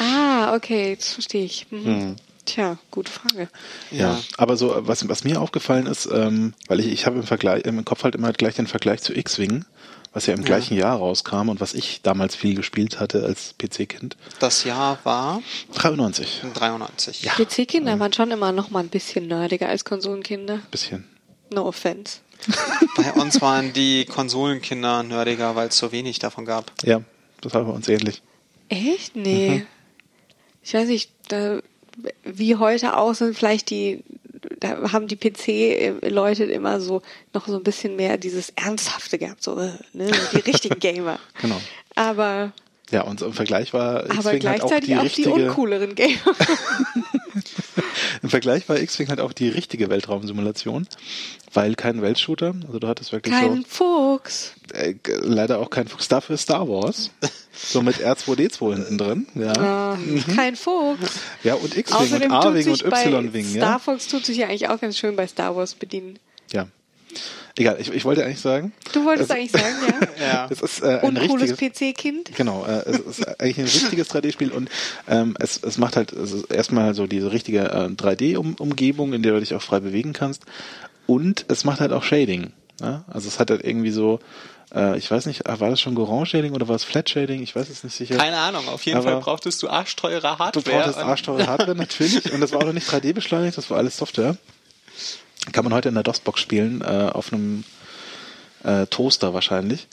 Ah, 0.03 0.55
okay, 0.55 0.91
jetzt 0.91 1.13
verstehe 1.15 1.45
ich. 1.45 1.67
Mhm. 1.71 2.17
Tja, 2.45 2.77
gute 2.91 3.11
Frage. 3.11 3.49
Ja, 3.93 4.21
aber 4.37 4.57
so, 4.57 4.75
was, 4.81 5.09
was 5.09 5.23
mir 5.23 5.41
aufgefallen 5.41 5.87
ist, 5.87 6.07
ähm, 6.07 6.55
weil 6.67 6.81
ich, 6.81 6.87
ich 6.89 7.07
habe 7.07 7.17
im 7.17 7.23
Vergleich, 7.23 7.65
im 7.65 7.85
Kopf 7.85 8.03
halt 8.03 8.17
immer 8.17 8.33
gleich 8.33 8.57
den 8.57 8.67
Vergleich 8.67 9.01
zu 9.01 9.17
X-Wing, 9.17 9.65
was 10.13 10.27
ja 10.27 10.35
im 10.35 10.43
gleichen 10.43 10.77
Jahr 10.77 10.97
rauskam 10.97 11.49
und 11.49 11.61
was 11.61 11.73
ich 11.73 12.03
damals 12.03 12.35
viel 12.35 12.57
gespielt 12.57 12.99
hatte 12.99 13.23
als 13.25 13.55
PC-Kind. 13.59 14.17
Das 14.41 14.65
Jahr 14.65 14.99
war 15.05 15.41
93. 15.75 16.43
93. 16.55 17.23
Ja. 17.23 17.33
PC-Kinder 17.33 18.01
waren 18.01 18.13
schon 18.13 18.33
immer 18.33 18.51
noch 18.51 18.71
mal 18.71 18.81
ein 18.81 18.89
bisschen 18.89 19.29
nerdiger 19.29 19.69
als 19.69 19.85
Konsolenkinder. 19.85 20.59
Bisschen. 20.73 21.05
No 21.51 21.67
offense. 21.67 22.19
Bei 22.97 23.13
uns 23.13 23.41
waren 23.41 23.73
die 23.73 24.05
Konsolenkinder 24.05 25.05
nerdiger, 25.05 25.55
weil 25.55 25.69
es 25.69 25.79
so 25.79 25.93
wenig 25.93 26.19
davon 26.19 26.45
gab. 26.45 26.73
Ja, 26.83 27.03
das 27.41 27.55
war 27.55 27.63
bei 27.63 27.71
uns 27.71 27.89
ähnlich. 27.89 28.21
Echt? 28.69 29.15
Nee. 29.15 29.65
Ich 30.63 30.75
weiß 30.75 30.89
nicht, 30.89 31.11
da, 31.29 31.61
wie 32.25 32.57
heute 32.57 32.97
auch 32.97 33.15
sind 33.15 33.37
vielleicht 33.37 33.71
die 33.71 34.03
da 34.61 34.93
haben 34.93 35.09
die 35.09 35.17
PC-Leute 35.17 36.45
immer 36.45 36.81
so 36.81 37.03
noch 37.33 37.47
so 37.47 37.57
ein 37.57 37.63
bisschen 37.63 37.97
mehr 37.97 38.17
dieses 38.17 38.51
Ernsthafte 38.51 39.19
gehabt, 39.19 39.43
so 39.43 39.59
äh, 39.59 39.73
ne, 39.93 40.11
die 40.33 40.39
richtigen 40.39 40.79
Gamer. 40.81 41.19
Genau. 41.41 41.61
Aber 41.95 42.53
Ja, 42.93 43.03
und 43.03 43.21
so 43.21 43.27
im 43.27 43.33
Vergleich 43.33 43.73
war 43.73 44.05
aber 44.05 44.35
X-Wing 44.35 44.49
halt 44.49 44.63
auch 44.63 44.69
gleichzeitig 44.69 44.87
die 44.89 44.95
auch 44.97 45.01
die, 45.01 45.07
richtige. 45.07 45.33
uncooleren 45.49 45.95
Gamer. 45.95 46.15
Im 48.23 48.29
Vergleich 48.29 48.69
war 48.69 48.79
X-Wing 48.79 49.09
halt 49.09 49.21
auch 49.21 49.33
die 49.33 49.49
richtige 49.49 49.89
Weltraumsimulation, 49.89 50.87
weil 51.53 51.75
kein 51.75 52.03
Weltshooter, 52.03 52.55
also 52.67 52.79
du 52.79 52.87
hattest 52.87 53.13
wirklich 53.13 53.35
Kein 53.35 53.65
Fuchs. 53.65 54.53
so, 54.71 54.75
äh, 54.79 54.95
g- 54.95 55.13
leider 55.23 55.59
auch 55.59 55.71
kein 55.71 55.89
Fuchs, 55.89 56.09
dafür 56.09 56.37
Star 56.37 56.69
Wars, 56.69 57.11
so 57.53 57.83
mit 57.83 57.97
R2D2 57.97 58.75
hinten 58.75 58.99
drin, 58.99 59.27
ja. 59.35 59.53
Ah, 59.59 59.99
Kein 60.37 60.57
Fuchs. 60.57 61.21
Ja, 61.43 61.55
und 61.55 61.77
X-Wing 61.77 62.15
und 62.23 62.31
A-Wing 62.33 62.71
und 62.71 62.83
Y-Wing, 62.85 63.45
Star 63.47 63.59
ja. 63.73 63.79
Fox 63.79 64.07
tut 64.09 64.25
sich 64.27 64.37
ja 64.39 64.47
eigentlich 64.49 64.69
auch 64.69 64.81
ganz 64.81 64.99
schön 64.99 65.17
bei 65.17 65.27
Star 65.27 65.57
Wars 65.57 65.75
bedienen. 65.75 66.19
Ja. 66.53 66.67
Egal, 67.59 67.77
ich, 67.81 67.93
ich 67.93 68.05
wollte 68.07 68.25
eigentlich 68.25 68.41
sagen, 68.41 68.73
Du 68.93 69.05
wolltest 69.05 69.31
Also- 69.31 69.41
eigentlich 69.41 69.53
sagen, 69.53 69.75
ja? 70.19 70.27
Ja. 70.27 70.49
es 70.51 70.63
ist 70.63 70.83
äh, 70.83 71.01
ein 71.03 71.17
Uncooles 71.19 71.55
PC-Kind. 71.57 72.35
Genau, 72.35 72.65
äh, 72.65 72.83
es 72.89 72.99
ist 73.01 73.41
eigentlich 73.41 73.59
ein 73.59 73.65
richtiges 73.65 74.11
3D-Spiel 74.11 74.51
und 74.53 74.71
ähm, 75.09 75.37
es, 75.39 75.63
es 75.63 75.77
macht 75.77 75.97
halt 75.97 76.13
es 76.13 76.33
ist 76.33 76.51
erstmal 76.51 76.95
so 76.95 77.07
diese 77.07 77.31
richtige 77.33 77.61
äh, 77.71 77.89
3D-Umgebung, 77.89 79.13
in 79.13 79.23
der 79.23 79.33
du 79.35 79.41
dich 79.41 79.55
auch 79.55 79.63
frei 79.63 79.81
bewegen 79.81 80.13
kannst 80.15 80.43
und 81.07 81.45
es 81.49 81.65
macht 81.65 81.81
halt 81.81 81.93
auch 81.93 82.05
Shading. 82.05 82.53
Ja? 82.81 83.05
Also 83.09 83.29
es 83.29 83.39
hat 83.39 83.51
halt 83.51 83.63
irgendwie 83.65 83.91
so, 83.91 84.19
äh, 84.75 84.97
ich 84.97 85.11
weiß 85.11 85.27
nicht, 85.27 85.47
ah, 85.47 85.61
war 85.61 85.69
das 85.69 85.79
schon 85.81 85.95
Goran 85.95 86.25
Shading 86.25 86.55
oder 86.55 86.69
war 86.69 86.77
es 86.77 86.85
Flat 86.85 87.11
Shading? 87.11 87.43
Ich 87.43 87.55
weiß 87.55 87.69
es 87.69 87.85
nicht 87.85 87.95
sicher. 87.95 88.17
Keine 88.17 88.39
Ahnung, 88.39 88.67
auf 88.69 88.83
jeden 88.87 88.97
Aber 88.99 89.11
Fall 89.11 89.21
brauchtest 89.21 89.63
du 89.63 89.69
arschteure 89.69 90.39
Hardware. 90.39 90.53
Du 90.53 90.63
brauchtest 90.63 90.97
und- 90.97 91.05
arschteure 91.05 91.47
Hardware 91.47 91.75
natürlich 91.77 92.33
und 92.33 92.41
das 92.41 92.53
war 92.53 92.61
auch 92.61 92.65
noch 92.67 92.73
nicht 92.73 92.89
3D 92.89 93.13
beschleunigt, 93.13 93.59
das 93.59 93.69
war 93.69 93.77
alles 93.77 93.99
Software. 93.99 94.39
Kann 95.51 95.65
man 95.65 95.75
heute 95.75 95.89
in 95.89 95.95
der 95.95 96.05
DOS-Box 96.05 96.41
spielen, 96.41 96.83
äh, 96.83 97.11
auf 97.13 97.33
einem 97.33 97.65
äh, 98.63 98.87
Toaster 98.87 99.35
wahrscheinlich. 99.35 99.89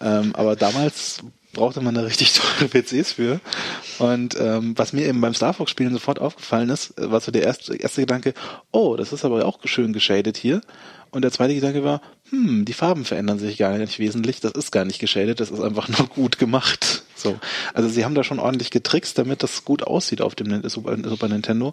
Ähm, 0.00 0.34
aber 0.34 0.54
damals 0.54 1.22
brauchte 1.52 1.80
man 1.80 1.94
da 1.94 2.02
richtig 2.02 2.32
teure 2.58 2.68
PCs 2.68 3.12
für. 3.12 3.40
Und 3.98 4.36
ähm, 4.38 4.74
was 4.76 4.92
mir 4.92 5.06
eben 5.06 5.20
beim 5.20 5.34
Star 5.34 5.54
Fox 5.54 5.70
Spielen 5.70 5.92
sofort 5.92 6.20
aufgefallen 6.20 6.70
ist, 6.70 6.98
äh, 6.98 7.10
war 7.10 7.20
so 7.20 7.32
der 7.32 7.42
erste, 7.42 7.74
erste 7.74 8.02
Gedanke, 8.02 8.34
oh, 8.70 8.96
das 8.96 9.12
ist 9.12 9.24
aber 9.24 9.44
auch 9.44 9.58
schön 9.64 9.92
geschadet 9.92 10.36
hier. 10.36 10.60
Und 11.10 11.22
der 11.22 11.32
zweite 11.32 11.54
Gedanke 11.54 11.84
war, 11.84 12.00
hm, 12.30 12.64
die 12.64 12.72
Farben 12.72 13.04
verändern 13.04 13.38
sich 13.38 13.58
gar 13.58 13.76
nicht 13.76 13.98
wesentlich, 13.98 14.40
das 14.40 14.52
ist 14.52 14.72
gar 14.72 14.84
nicht 14.84 14.98
geschadet, 14.98 15.40
das 15.40 15.50
ist 15.50 15.60
einfach 15.60 15.88
nur 15.98 16.08
gut 16.08 16.38
gemacht. 16.38 17.02
So. 17.22 17.38
Also 17.74 17.88
sie 17.88 18.04
haben 18.04 18.14
da 18.14 18.24
schon 18.24 18.38
ordentlich 18.38 18.70
getrickst, 18.70 19.16
damit 19.16 19.42
das 19.42 19.64
gut 19.64 19.82
aussieht 19.84 20.20
auf 20.20 20.34
dem 20.34 20.68
Super 20.68 21.28
Nintendo. 21.28 21.72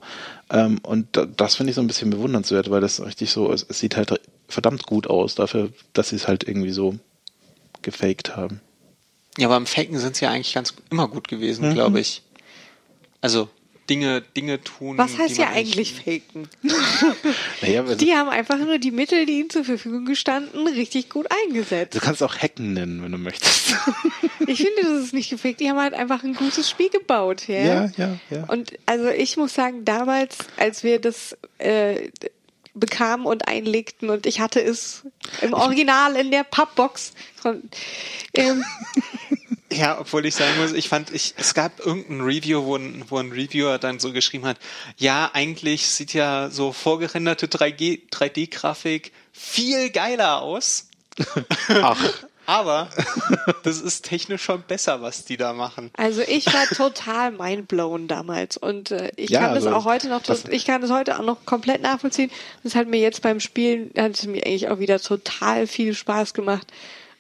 Ähm, 0.50 0.80
und 0.84 1.08
da, 1.14 1.26
das 1.26 1.56
finde 1.56 1.72
ich 1.72 1.76
so 1.76 1.82
ein 1.82 1.88
bisschen 1.88 2.10
bewundernswert, 2.10 2.70
weil 2.70 2.82
das 2.82 3.02
richtig 3.04 3.32
so, 3.32 3.52
es, 3.52 3.66
es 3.68 3.80
sieht 3.80 3.98
halt 3.98 4.20
verdammt 4.48 4.84
gut 4.86 5.08
aus, 5.08 5.36
dafür, 5.36 5.72
dass 5.94 6.10
sie 6.10 6.16
es 6.16 6.28
halt 6.28 6.48
irgendwie 6.48 6.72
so 6.72 6.96
gefaked 7.82 8.36
haben. 8.36 8.62
Ja, 9.38 9.48
beim 9.48 9.66
Faken 9.66 9.98
sind 10.00 10.16
sie 10.16 10.26
ja 10.26 10.32
eigentlich 10.32 10.54
ganz 10.54 10.74
immer 10.90 11.08
gut 11.08 11.28
gewesen, 11.28 11.70
Mhm. 11.70 11.74
glaube 11.74 12.00
ich. 12.00 12.22
Also 13.22 13.50
Dinge, 13.90 14.22
Dinge 14.22 14.62
tun. 14.64 14.98
Was 14.98 15.18
heißt 15.18 15.38
die 15.38 15.42
ja 15.42 15.50
eigentlich 15.50 15.94
faken? 16.06 16.48
Naja, 17.62 17.82
also, 17.82 17.96
Die 17.96 18.14
haben 18.14 18.30
einfach 18.30 18.58
nur 18.60 18.78
die 18.78 18.92
Mittel, 18.92 19.26
die 19.26 19.40
ihnen 19.40 19.50
zur 19.50 19.66
Verfügung 19.66 20.06
gestanden, 20.06 20.68
richtig 20.68 21.10
gut 21.10 21.28
eingesetzt. 21.46 21.96
du 21.96 22.00
kannst 22.00 22.22
auch 22.22 22.38
Hacken 22.38 22.74
nennen, 22.74 23.02
wenn 23.04 23.12
du 23.12 23.18
möchtest. 23.18 23.76
Ich 24.48 24.58
finde, 24.64 24.82
das 24.82 25.04
ist 25.04 25.14
nicht 25.14 25.30
gefaked. 25.30 25.60
Die 25.60 25.70
haben 25.70 25.78
halt 25.78 25.94
einfach 25.94 26.24
ein 26.24 26.34
gutes 26.34 26.68
Spiel 26.68 26.90
gebaut. 26.90 27.48
Ja, 27.48 27.60
Ja, 27.60 27.92
ja, 27.98 28.20
ja. 28.32 28.44
Und 28.46 28.74
also 28.88 29.10
ich 29.10 29.38
muss 29.38 29.54
sagen, 29.54 29.86
damals, 29.86 30.38
als 30.58 30.84
wir 30.84 31.00
das 31.00 31.38
äh, 31.60 32.10
bekamen 32.74 33.28
und 33.28 33.48
einlegten 33.48 34.10
und 34.10 34.26
ich 34.26 34.40
hatte 34.40 34.60
es 34.60 35.04
im 35.42 35.54
Original 35.54 36.16
in 36.16 36.32
der 36.32 36.44
Pappbox 36.44 37.14
von 37.36 37.62
ähm, 38.34 38.64
Ja, 39.72 40.00
obwohl 40.00 40.26
ich 40.26 40.36
sagen 40.36 40.58
muss, 40.60 40.74
ich 40.74 40.90
fand, 40.90 41.12
ich, 41.14 41.36
es 41.38 41.54
gab 41.54 41.80
irgendein 41.80 42.22
Review, 42.22 42.64
wo 42.66 42.76
ein, 42.76 43.04
wo 43.08 43.18
ein 43.18 43.32
Reviewer 43.32 43.78
dann 43.78 44.00
so 44.00 44.12
geschrieben 44.12 44.46
hat, 44.46 44.58
ja, 44.98 45.30
eigentlich 45.34 45.88
sieht 45.88 46.14
ja 46.14 46.50
so 46.50 46.72
vorgerenderte 46.72 47.46
3G 47.48 48.10
3D-Grafik 48.12 49.12
viel 49.32 49.92
geiler 49.92 50.42
aus. 50.42 50.88
Ach, 51.82 52.02
Aber 52.48 52.90
das 53.64 53.80
ist 53.80 54.06
technisch 54.06 54.42
schon 54.42 54.64
besser, 54.64 55.04
was 55.04 55.26
die 55.26 55.38
da 55.38 55.54
machen. 55.54 55.92
Also 55.96 56.22
ich 56.22 56.48
war 56.48 56.66
total 56.66 57.32
mindblown 57.32 58.08
damals 58.08 58.58
und 58.58 58.90
äh, 58.90 59.12
ich 59.18 59.30
Ja, 59.30 59.42
kann 59.42 59.54
das 59.56 59.66
also 59.68 59.78
auch 59.78 59.86
heute 59.86 60.08
noch, 60.10 60.24
das- 60.24 60.46
ich 60.46 60.66
kann 60.66 60.82
das 60.82 60.90
heute 60.90 61.20
auch 61.20 61.24
noch 61.24 61.46
komplett 61.46 61.84
nachvollziehen. 61.84 62.32
Das 62.64 62.74
hat 62.74 62.88
mir 62.88 63.00
jetzt 63.00 63.22
beim 63.22 63.40
Spielen, 63.40 63.92
hat 63.96 64.14
es 64.16 64.26
mir 64.26 64.44
eigentlich 64.48 64.68
auch 64.70 64.80
wieder 64.80 65.00
total 65.00 65.68
viel 65.68 65.94
Spaß 65.94 66.34
gemacht. 66.34 66.66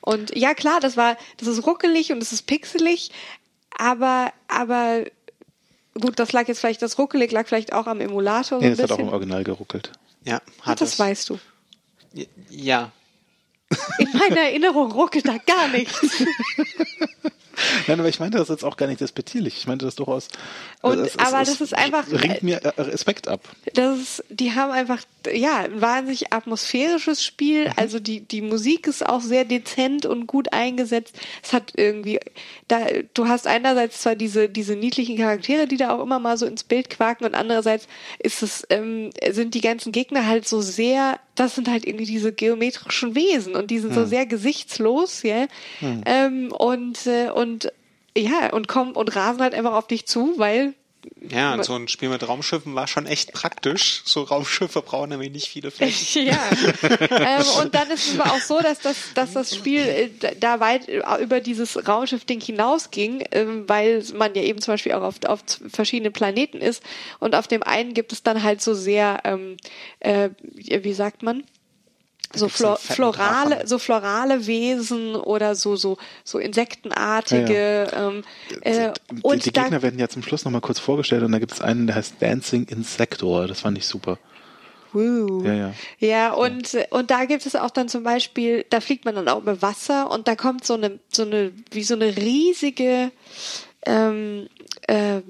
Und 0.02 0.36
ja 0.36 0.54
klar, 0.54 0.80
das 0.80 0.98
war, 0.98 1.18
das 1.38 1.48
ist 1.48 1.66
ruckelig 1.66 2.12
und 2.12 2.22
es 2.22 2.32
ist 2.32 2.44
pixelig, 2.44 3.12
aber, 3.78 4.32
aber 4.48 5.04
gut, 6.00 6.20
das 6.20 6.32
lag 6.32 6.48
jetzt 6.48 6.60
vielleicht, 6.60 6.82
das 6.82 6.98
ruckelig 6.98 7.32
lag 7.32 7.48
vielleicht 7.48 7.74
auch 7.74 7.88
am 7.88 8.02
Emulator 8.02 8.44
so 8.44 8.60
nee, 8.60 8.68
ein 8.68 8.72
das 8.72 8.84
hat 8.84 8.92
auch 8.92 9.00
im 9.00 9.06
bisschen. 9.06 9.14
Original 9.14 9.44
geruckelt. 9.44 9.92
Ja, 10.24 10.42
hat 10.62 10.82
das 10.82 10.94
es. 10.94 11.00
weißt 11.00 11.30
du. 11.30 11.40
Ja. 12.50 12.92
In 14.00 14.12
meiner 14.14 14.42
Erinnerung 14.42 14.92
ruckelt 14.92 15.28
da 15.28 15.38
gar 15.38 15.68
nichts. 15.68 16.00
Nein, 17.88 18.00
aber 18.00 18.10
ich 18.10 18.20
meinte 18.20 18.38
das 18.38 18.50
jetzt 18.50 18.64
auch 18.64 18.78
gar 18.78 18.88
nicht 18.88 19.02
despektierlich. 19.02 19.58
Ich 19.58 19.68
meinte 19.68 19.86
das 19.86 19.96
durchaus. 19.96 20.28
Und- 20.82 21.00
es- 21.00 21.16
es- 21.16 21.18
aber 21.20 21.42
es 21.42 21.50
das 21.50 21.62
ist 21.62 21.74
einfach- 21.74 22.06
Ringt 22.12 22.44
mir 22.44 22.58
äh, 22.64 22.82
Respekt 22.82 23.28
ab. 23.28 23.42
Das 23.74 23.98
ist, 24.00 24.24
die 24.30 24.54
haben 24.54 24.72
einfach, 24.72 25.02
ja, 25.34 25.58
ein 25.60 25.82
wahnsinnig 25.82 26.32
atmosphärisches 26.34 27.24
Spiel. 27.24 27.66
Mhm. 27.66 27.74
Also 27.76 28.00
die, 28.00 28.22
die 28.22 28.42
Musik 28.42 28.88
ist 28.88 29.06
auch 29.06 29.22
sehr 29.22 29.46
dezent 29.46 30.06
und 30.06 30.28
gut 30.28 30.54
eingesetzt. 30.54 31.16
Es 31.44 31.54
hat 31.54 31.74
irgendwie, 31.76 32.20
da, 32.68 32.80
du 33.14 33.28
hast 33.28 33.48
einerseits 33.48 34.02
zwar 34.02 34.16
diese, 34.16 34.50
diese 34.50 34.76
niedlichen 34.76 35.18
Charaktere, 35.18 35.68
die 35.68 35.78
da 35.78 35.96
auch 35.96 36.02
immer 36.04 36.20
mal 36.20 36.38
so 36.38 36.46
ins 36.46 36.64
Bild 36.64 36.90
quaken 36.90 37.26
und 37.26 37.36
andererseits 37.36 37.88
ist 38.20 38.42
es, 38.44 38.66
ähm, 38.70 39.10
sind 39.32 39.54
die 39.54 39.62
ganzen 39.62 39.92
Gegner 39.92 40.26
halt 40.28 40.48
so 40.48 40.62
sehr, 40.62 41.20
das 41.40 41.56
sind 41.56 41.70
halt 41.70 41.86
irgendwie 41.88 42.06
diese 42.06 42.34
geometrischen 42.34 43.16
Wesen 43.16 43.56
und 43.56 43.72
die 43.72 43.80
sind 43.80 43.94
so 43.94 44.06
sehr 44.06 44.26
gesichtslos, 44.26 45.24
ja. 45.24 45.48
Ähm, 46.06 46.52
und, 46.52 47.08
äh, 47.08 47.30
und, 47.30 47.72
ja, 48.18 48.52
und 48.52 48.68
kommen 48.68 48.94
und 48.94 49.16
rasen 49.16 49.42
halt 49.42 49.54
einfach 49.54 49.74
auf 49.74 49.88
dich 49.88 50.06
zu, 50.06 50.34
weil 50.38 50.74
Ja, 51.30 51.54
und 51.54 51.64
so 51.64 51.76
ein 51.76 51.88
Spiel 51.88 52.10
mit 52.10 52.28
Raumschiffen 52.28 52.76
war 52.76 52.88
schon 52.88 53.06
echt 53.06 53.34
praktisch. 53.34 54.02
So 54.06 54.24
Raumschiffe 54.24 54.82
brauchen 54.82 55.10
nämlich 55.10 55.32
nicht 55.32 55.48
viele 55.48 55.72
Flächen. 55.72 56.28
Ja. 56.30 56.50
ähm, 56.82 57.46
und 57.62 57.74
dann 57.74 57.90
ist 57.90 58.08
es 58.08 58.20
aber 58.20 58.34
auch 58.34 58.40
so, 58.40 58.60
dass 58.60 58.80
das, 58.80 59.14
dass 59.14 59.34
das 59.34 59.56
Spiel 59.56 59.82
äh, 59.82 60.10
da 60.40 60.60
weit 60.60 60.88
äh, 60.90 61.02
über 61.22 61.40
dieses 61.40 61.88
Raumschiff-Ding 61.88 62.42
hinausging, 62.42 63.24
ähm, 63.32 63.68
weil 63.68 64.04
man 64.14 64.36
ja 64.36 64.42
eben 64.42 64.62
zum 64.62 64.74
Beispiel 64.74 64.94
auch 64.94 65.04
auf, 65.04 65.16
auf 65.26 65.42
verschiedenen 65.70 66.14
Planeten 66.14 66.58
ist. 66.58 66.84
Und 67.20 67.36
auf 67.36 67.48
dem 67.48 67.64
einen 67.64 67.94
gibt 67.94 68.12
es 68.12 68.24
dann 68.24 68.44
halt 68.44 68.62
so 68.62 68.74
sehr, 68.74 69.22
ähm, 69.24 69.58
äh, 70.00 70.30
wie 70.42 70.94
sagt 70.94 71.24
man? 71.24 71.44
So, 72.34 72.48
Flor 72.48 72.78
florale, 72.78 73.56
Drachen. 73.56 73.68
so 73.68 73.80
florale 73.80 74.46
Wesen 74.46 75.16
oder 75.16 75.56
so, 75.56 75.76
so, 75.76 75.98
so 76.24 76.38
insektenartige. 76.38 77.88
Ähm, 77.94 78.24
äh, 78.62 78.94
die, 79.12 79.22
und 79.24 79.46
die 79.46 79.52
Gegner 79.52 79.82
werden 79.82 80.00
ja 80.00 80.08
zum 80.10 80.22
Schluss 80.24 80.46
nochmal 80.46 80.62
kurz 80.62 80.80
vorgestellt 80.80 81.24
und 81.24 81.32
da 81.32 81.40
gibt 81.40 81.54
es 81.54 81.62
einen, 81.62 81.88
der 81.88 81.96
heißt 81.96 82.16
Dancing 82.20 82.66
Insector. 82.68 83.48
Das 83.48 83.62
fand 83.62 83.78
ich 83.78 83.88
super. 83.88 84.20
Woo. 84.94 85.44
Ja, 85.44 85.54
ja. 85.54 85.74
Ja, 86.00 86.34
und, 86.34 86.76
und 86.92 87.12
da 87.12 87.26
gibt 87.26 87.46
es 87.46 87.56
auch 87.56 87.70
dann 87.72 87.90
zum 87.90 88.04
Beispiel, 88.04 88.66
da 88.70 88.80
fliegt 88.80 89.06
man 89.06 89.16
dann 89.16 89.28
auch 89.28 89.40
über 89.42 89.62
Wasser 89.62 90.10
und 90.12 90.28
da 90.28 90.36
kommt 90.36 90.66
so 90.66 90.74
eine, 90.76 91.00
so 91.12 91.24
eine, 91.24 91.52
wie 91.72 91.84
so 91.84 91.94
eine 91.96 92.16
riesige 92.16 93.12
ähm, 93.86 94.48
äh, 94.88 95.22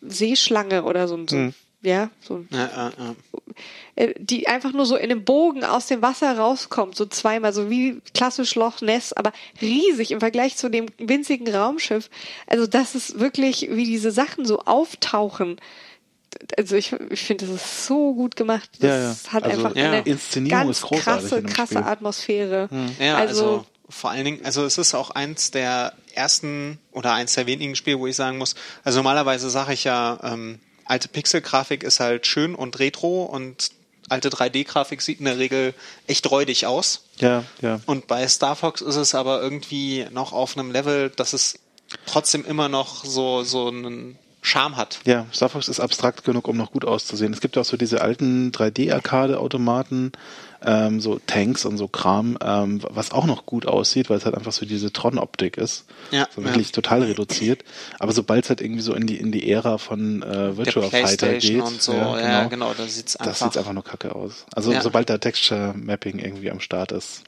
Seeschlange 0.00 0.84
oder 0.84 1.06
so, 1.08 1.16
ein- 1.16 1.28
so 1.28 1.36
Hm. 1.36 1.54
Ja, 1.82 2.10
so 2.20 2.44
Ja, 2.50 2.58
ja, 2.58 2.92
ja. 2.98 3.14
äh, 3.96 4.14
die 4.18 4.48
einfach 4.48 4.72
nur 4.72 4.84
so 4.86 4.96
in 4.96 5.10
einem 5.10 5.24
Bogen 5.24 5.64
aus 5.64 5.86
dem 5.86 6.02
Wasser 6.02 6.36
rauskommt, 6.36 6.94
so 6.96 7.06
zweimal, 7.06 7.52
so 7.52 7.70
wie 7.70 8.00
klassisch 8.14 8.54
Loch 8.54 8.80
Ness, 8.82 9.12
aber 9.12 9.32
riesig 9.60 10.10
im 10.10 10.20
Vergleich 10.20 10.56
zu 10.56 10.68
dem 10.68 10.86
winzigen 10.98 11.52
Raumschiff. 11.54 12.10
Also 12.46 12.66
das 12.66 12.94
ist 12.94 13.18
wirklich, 13.18 13.68
wie 13.70 13.84
diese 13.84 14.10
Sachen 14.10 14.44
so 14.44 14.60
auftauchen. 14.60 15.56
Also 16.56 16.76
ich, 16.76 16.92
ich 17.10 17.22
finde, 17.22 17.46
das 17.46 17.56
ist 17.56 17.86
so 17.86 18.14
gut 18.14 18.36
gemacht. 18.36 18.70
Das 18.80 18.88
Ja, 18.88 18.98
ja. 18.98 19.16
hat 19.32 19.44
Also, 19.44 19.56
einfach 19.56 19.76
ja. 19.76 19.90
eine 19.90 20.48
ganz 20.48 20.82
krasse, 20.82 21.42
krasse 21.42 21.74
Spiel. 21.74 21.82
Atmosphäre. 21.84 22.68
Ja, 23.00 23.16
also, 23.16 23.44
also, 23.44 23.66
vor 23.88 24.10
allen 24.10 24.24
Dingen, 24.24 24.44
also 24.44 24.64
es 24.64 24.78
ist 24.78 24.94
auch 24.94 25.10
eins 25.10 25.50
der 25.50 25.92
ersten 26.14 26.78
oder 26.92 27.12
eins 27.14 27.34
der 27.34 27.46
wenigen 27.46 27.74
Spiele, 27.74 27.98
wo 27.98 28.06
ich 28.06 28.14
sagen 28.16 28.38
muss, 28.38 28.54
also 28.84 28.98
normalerweise 28.98 29.50
sage 29.50 29.72
ich 29.72 29.84
ja, 29.84 30.20
ähm, 30.22 30.60
alte 30.90 31.08
Pixel-Grafik 31.08 31.82
ist 31.84 32.00
halt 32.00 32.26
schön 32.26 32.54
und 32.54 32.78
retro 32.78 33.22
und 33.22 33.70
alte 34.08 34.28
3D-Grafik 34.28 35.00
sieht 35.00 35.20
in 35.20 35.24
der 35.24 35.38
Regel 35.38 35.72
echt 36.06 36.30
räudig 36.30 36.66
aus. 36.66 37.04
Ja, 37.18 37.44
ja. 37.60 37.80
Und 37.86 38.08
bei 38.08 38.26
Star 38.26 38.56
Fox 38.56 38.80
ist 38.80 38.96
es 38.96 39.14
aber 39.14 39.40
irgendwie 39.40 40.06
noch 40.10 40.32
auf 40.32 40.58
einem 40.58 40.72
Level, 40.72 41.10
dass 41.10 41.32
es 41.32 41.58
trotzdem 42.06 42.44
immer 42.44 42.68
noch 42.68 43.04
so, 43.04 43.44
so 43.44 43.68
einen 43.68 44.18
Charme 44.42 44.76
hat. 44.76 44.98
Ja, 45.04 45.26
Star 45.32 45.48
Fox 45.48 45.68
ist 45.68 45.80
abstrakt 45.80 46.24
genug, 46.24 46.48
um 46.48 46.56
noch 46.56 46.72
gut 46.72 46.84
auszusehen. 46.84 47.32
Es 47.32 47.40
gibt 47.40 47.56
ja 47.56 47.62
auch 47.62 47.66
so 47.66 47.76
diese 47.76 48.00
alten 48.00 48.50
3D-Arcade-Automaten, 48.50 50.12
ähm, 50.64 51.00
so 51.00 51.20
Tanks 51.26 51.64
und 51.64 51.78
so 51.78 51.88
Kram, 51.88 52.38
ähm, 52.42 52.80
was 52.88 53.12
auch 53.12 53.26
noch 53.26 53.46
gut 53.46 53.66
aussieht, 53.66 54.10
weil 54.10 54.18
es 54.18 54.24
halt 54.24 54.34
einfach 54.34 54.52
so 54.52 54.66
diese 54.66 54.92
Tron-Optik 54.92 55.56
ist. 55.56 55.84
Ja, 56.10 56.28
so 56.34 56.44
wirklich 56.44 56.68
ja. 56.68 56.72
total 56.72 57.02
reduziert. 57.02 57.64
Aber 57.98 58.12
sobald 58.12 58.44
es 58.44 58.50
halt 58.50 58.60
irgendwie 58.60 58.82
so 58.82 58.94
in 58.94 59.06
die 59.06 59.16
in 59.16 59.32
die 59.32 59.50
Ära 59.50 59.78
von 59.78 60.22
äh, 60.22 60.56
Virtual 60.56 60.88
Fighter 60.90 61.34
geht, 61.34 61.62
und 61.62 61.80
so, 61.80 61.92
ja, 61.92 62.44
genau, 62.48 62.72
da 62.76 62.84
sieht's 62.86 63.14
das 63.14 63.26
einfach, 63.26 63.52
sieht 63.52 63.58
einfach 63.58 63.72
nur 63.72 63.84
kacke 63.84 64.14
aus. 64.14 64.46
Also 64.54 64.72
Ja. 64.72 64.82
sobald 64.82 65.10
da 65.10 65.18
Texture 65.18 65.74
Mapping 65.76 66.18
irgendwie 66.18 66.50
am 66.50 66.60
Start 66.60 66.92
ist, 66.92 67.22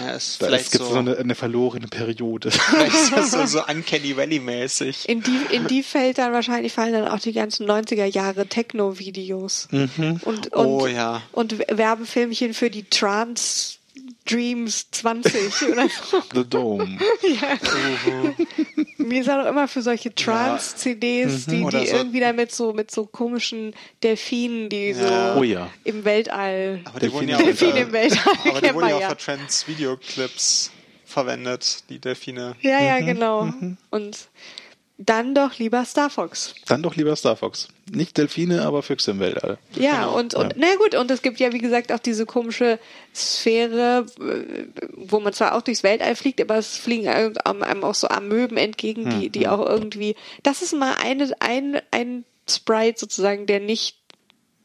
ja, 0.00 0.10
ist 0.12 0.40
da 0.40 0.46
vielleicht 0.46 0.70
gibt 0.72 0.82
es 0.82 0.88
so, 0.88 0.94
so 0.94 1.00
eine, 1.00 1.16
eine 1.16 1.34
verlorene 1.34 1.88
Periode. 1.88 2.50
vielleicht 2.50 2.94
ist 2.94 3.12
das 3.12 3.30
so, 3.30 3.46
so 3.46 3.64
Uncanny 3.68 4.16
Valley 4.16 4.38
mäßig. 4.40 5.08
In 5.08 5.22
die, 5.22 5.38
in 5.50 5.66
die 5.66 5.82
fällt 5.82 6.18
dann 6.18 6.32
wahrscheinlich 6.32 6.72
fallen 6.72 6.92
dann 6.92 7.08
auch 7.08 7.20
die 7.20 7.32
ganzen 7.32 7.68
90er 7.68 8.04
Jahre 8.04 8.46
Techno-Videos. 8.46 9.68
Und, 9.72 10.20
und, 10.22 10.56
Oh, 10.56 10.86
ja. 10.86 11.22
und 11.32 11.58
Werbefilmchen 11.68 12.54
für 12.54 12.70
die 12.70 12.84
Trans 12.84 13.78
Dreams 14.24 14.90
20 14.90 15.62
oder 15.72 15.88
so. 15.88 16.22
The 16.34 16.44
Dome. 16.48 16.98
Mir 18.98 19.20
ist 19.20 19.28
auch 19.30 19.46
immer 19.46 19.66
für 19.68 19.82
solche 19.82 20.14
Trance-CDs, 20.14 21.46
die, 21.46 21.62
Oder 21.62 21.80
die 21.80 21.86
so- 21.88 21.96
irgendwie 21.96 22.20
dann 22.20 22.36
mit 22.36 22.52
so, 22.52 22.72
mit 22.72 22.90
so 22.90 23.06
komischen 23.06 23.74
Delfinen, 24.02 24.68
die 24.68 24.92
so 24.94 25.04
Ja. 25.04 25.36
Oh 25.36 25.42
ja. 25.42 25.68
im 25.84 26.04
Weltall. 26.04 26.80
Aber 26.84 27.00
die 27.00 27.12
wurden 27.12 27.26
Delfine 27.26 27.30
ja 27.30 27.38
im 27.38 27.42
auch, 27.42 27.46
Delfine 27.46 27.72
für- 27.72 27.78
im 27.78 27.92
Weltall, 27.92 28.34
aber 28.50 28.60
die 28.60 28.74
wurden 28.74 28.88
ja 28.88 28.96
auch 28.96 29.00
ja. 29.00 29.08
für 29.10 29.16
Trends 29.16 29.66
Videoclips 29.68 30.70
verwendet, 31.04 31.84
die 31.88 31.98
Delfine. 31.98 32.54
Ja, 32.60 32.80
ja, 32.82 33.00
Mhm, 33.00 33.06
genau. 33.06 33.52
Und 33.90 34.16
dann 34.98 35.34
doch 35.34 35.58
lieber 35.58 35.84
Star 35.84 36.10
Fox. 36.10 36.54
Dann 36.66 36.82
doch 36.82 36.94
lieber 36.94 37.16
Star 37.16 37.36
Fox. 37.36 37.68
Nicht 37.90 38.16
Delfine, 38.18 38.62
aber 38.62 38.82
Füchse 38.82 39.10
im 39.12 39.20
Weltall. 39.20 39.58
Ja, 39.74 40.02
Genau. 40.04 40.18
und, 40.18 40.34
und 40.34 40.54
na 40.56 40.74
gut, 40.76 40.94
und 40.94 41.10
es 41.10 41.22
gibt 41.22 41.40
ja, 41.40 41.52
wie 41.52 41.58
gesagt, 41.58 41.92
auch 41.92 41.98
diese 41.98 42.24
komische 42.26 42.78
Sphäre, 43.14 44.06
äh, 44.20 44.66
wo 44.94 45.20
man 45.20 45.32
zwar 45.32 45.54
auch 45.56 45.62
durchs 45.62 45.82
Weltall 45.82 46.14
fliegt, 46.16 46.40
aber 46.40 46.56
es 46.56 46.76
fliegen 46.76 47.08
einem 47.08 47.84
auch 47.84 47.94
so 47.94 48.08
Amöben 48.08 48.56
entgegen, 48.56 49.04
die, 49.10 49.26
Hm, 49.26 49.32
die 49.32 49.48
auch 49.48 49.64
irgendwie. 49.64 50.14
Das 50.42 50.62
ist 50.62 50.74
mal 50.74 50.94
eine, 51.02 51.32
ein, 51.40 51.80
ein 51.90 52.24
Sprite 52.48 52.98
sozusagen, 53.00 53.46
der 53.46 53.60
nicht 53.60 53.96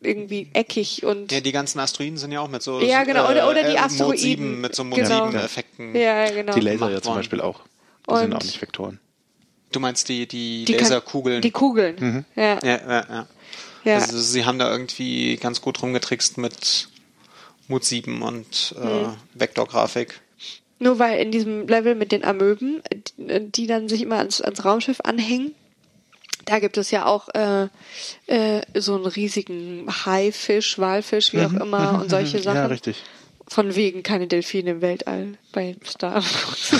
irgendwie 0.01 0.49
eckig 0.53 1.03
und. 1.03 1.31
Ja, 1.31 1.39
die 1.39 1.51
ganzen 1.51 1.79
Asteroiden 1.79 2.17
sind 2.17 2.31
ja 2.31 2.41
auch 2.41 2.49
mit 2.49 2.61
so 2.61 2.79
Ja, 2.81 3.03
genau, 3.03 3.29
oder- 3.29 3.49
oder 3.49 3.63
die 3.63 3.69
Mode 3.69 3.81
Asteroiden. 3.81 4.17
7 4.19 4.61
mit 4.61 4.75
so 4.75 4.83
Mode 4.83 5.01
Genau. 5.01 5.27
7 5.31 5.39
Effekten. 5.39 5.95
ja, 5.95 6.29
genau. 6.29 6.53
Die 6.53 6.59
Laser 6.59 6.91
ja 6.91 7.01
zum. 7.01 7.15
Beispiel 7.15 7.41
auch. 7.41 7.61
Die 8.09 8.15
sind 8.15 8.25
Und- 8.25 8.35
auch 8.35 8.43
nicht 8.43 8.61
Vektoren. 8.61 8.99
Du 9.71 9.79
meinst 9.79 10.07
die, 10.09 10.27
die, 10.27 10.65
Die 10.65 10.73
Laserkugeln? 10.73 11.41
Die 11.41 11.51
Kugeln. 11.51 11.95
Mhm. 11.99 12.25
Ja, 12.35 12.59
ja, 12.63 12.77
ja, 12.77 13.05
ja. 13.09 13.27
ja. 13.83 13.95
Also 13.95 14.17
sie 14.19 14.45
haben 14.45 14.59
da 14.59 14.71
irgendwie 14.71 15.35
ganz 15.37 15.61
gut 15.61 15.81
rumgetrickst 15.81 16.37
mit 16.37 16.87
Mut 17.67 17.83
7 17.83 18.21
und 18.21 18.75
äh, 18.81 18.85
Mhm. 19.03 19.13
Vektorgrafik. 19.33 20.21
Nur 20.79 20.99
weil 20.99 21.19
in 21.19 21.31
diesem 21.31 21.67
Level 21.67 21.95
mit 21.95 22.11
den 22.11 22.23
Amöben, 22.23 22.81
die, 23.17 23.51
die 23.51 23.67
dann 23.67 23.89
sich 23.89 24.01
immer 24.03 24.17
ans, 24.19 24.41
ans 24.41 24.63
Raumschiff 24.63 25.01
anhängen, 25.01 25.53
da 26.45 26.59
gibt 26.59 26.77
es 26.77 26.91
ja 26.91 27.05
auch 27.05 27.27
äh, 27.33 27.67
äh, 28.27 28.61
so 28.79 28.95
einen 28.95 29.05
riesigen 29.05 29.87
Haifisch, 30.05 30.79
Walfisch, 30.79 31.33
wie 31.33 31.41
auch 31.41 31.51
immer 31.53 31.99
und 32.01 32.09
solche 32.09 32.39
Sachen. 32.39 32.57
Mhm. 32.57 32.63
Ja, 32.63 32.67
richtig. 32.67 33.03
Von 33.47 33.75
wegen 33.75 34.03
keine 34.03 34.27
Delfine 34.27 34.71
im 34.71 34.81
Weltall 34.81 35.37
bei 35.53 35.77
Star 35.85 36.15
Wars. 36.15 36.73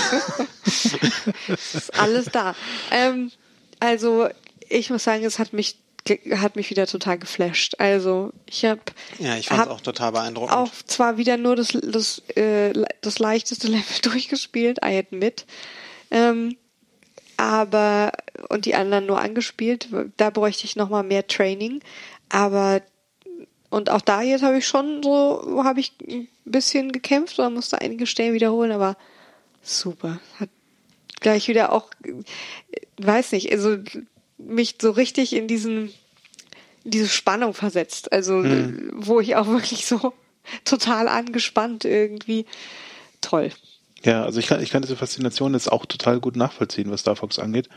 ist 1.48 1.98
alles 1.98 2.26
da. 2.26 2.54
Ähm, 2.90 3.32
also 3.80 4.28
ich 4.68 4.90
muss 4.90 5.04
sagen, 5.04 5.24
es 5.24 5.38
hat 5.38 5.52
mich 5.52 5.78
hat 6.30 6.56
mich 6.56 6.70
wieder 6.70 6.86
total 6.86 7.18
geflasht. 7.18 7.74
Also 7.78 8.32
ich 8.46 8.64
habe 8.64 8.80
Ja, 9.18 9.36
ich 9.36 9.48
fand 9.48 9.62
es 9.62 9.68
auch 9.68 9.80
total 9.80 10.12
beeindruckend. 10.12 10.56
auch 10.56 10.70
zwar 10.86 11.18
wieder 11.18 11.36
nur 11.36 11.56
das, 11.56 11.76
das, 11.82 12.20
äh, 12.34 12.72
das 13.02 13.18
leichteste 13.18 13.66
Level 13.68 13.98
durchgespielt, 14.02 14.78
I 14.84 14.96
admit. 14.98 15.44
Ähm, 16.10 16.56
aber, 17.36 18.12
und 18.48 18.64
die 18.64 18.74
anderen 18.74 19.06
nur 19.06 19.20
angespielt. 19.20 19.88
Da 20.16 20.30
bräuchte 20.30 20.64
ich 20.64 20.76
nochmal 20.76 21.04
mehr 21.04 21.26
Training. 21.26 21.80
Aber, 22.28 22.82
und 23.70 23.90
auch 23.90 24.00
da 24.00 24.22
jetzt 24.22 24.42
habe 24.42 24.58
ich 24.58 24.66
schon 24.66 25.02
so, 25.02 25.62
habe 25.64 25.80
ich 25.80 25.92
ein 26.06 26.28
bisschen 26.44 26.92
gekämpft 26.92 27.38
oder 27.38 27.50
musste 27.50 27.80
einige 27.80 28.06
Stellen 28.06 28.34
wiederholen, 28.34 28.72
aber 28.72 28.96
super. 29.62 30.20
Hat 30.38 30.48
gleich 31.20 31.48
wieder 31.48 31.72
auch, 31.72 31.90
weiß 32.98 33.32
nicht, 33.32 33.52
also 33.52 33.76
mich 34.38 34.76
so 34.80 34.90
richtig 34.92 35.34
in 35.34 35.48
diesen, 35.48 35.92
in 36.84 36.90
diese 36.90 37.08
Spannung 37.08 37.52
versetzt. 37.52 38.12
Also, 38.12 38.42
wo 38.92 39.20
ich 39.20 39.36
auch 39.36 39.48
wirklich 39.48 39.86
so 39.86 40.14
total 40.64 41.08
angespannt 41.08 41.84
irgendwie. 41.84 42.46
Toll. 43.20 43.50
Ja, 44.04 44.24
also 44.24 44.38
ich 44.38 44.46
kann, 44.46 44.62
ich 44.62 44.70
kann 44.70 44.82
diese 44.82 44.96
Faszination 44.96 45.54
jetzt 45.54 45.70
auch 45.70 45.84
total 45.84 46.20
gut 46.20 46.36
nachvollziehen, 46.36 46.90
was 46.90 47.00
Star 47.00 47.16
Fox 47.16 47.38
angeht. 47.38 47.68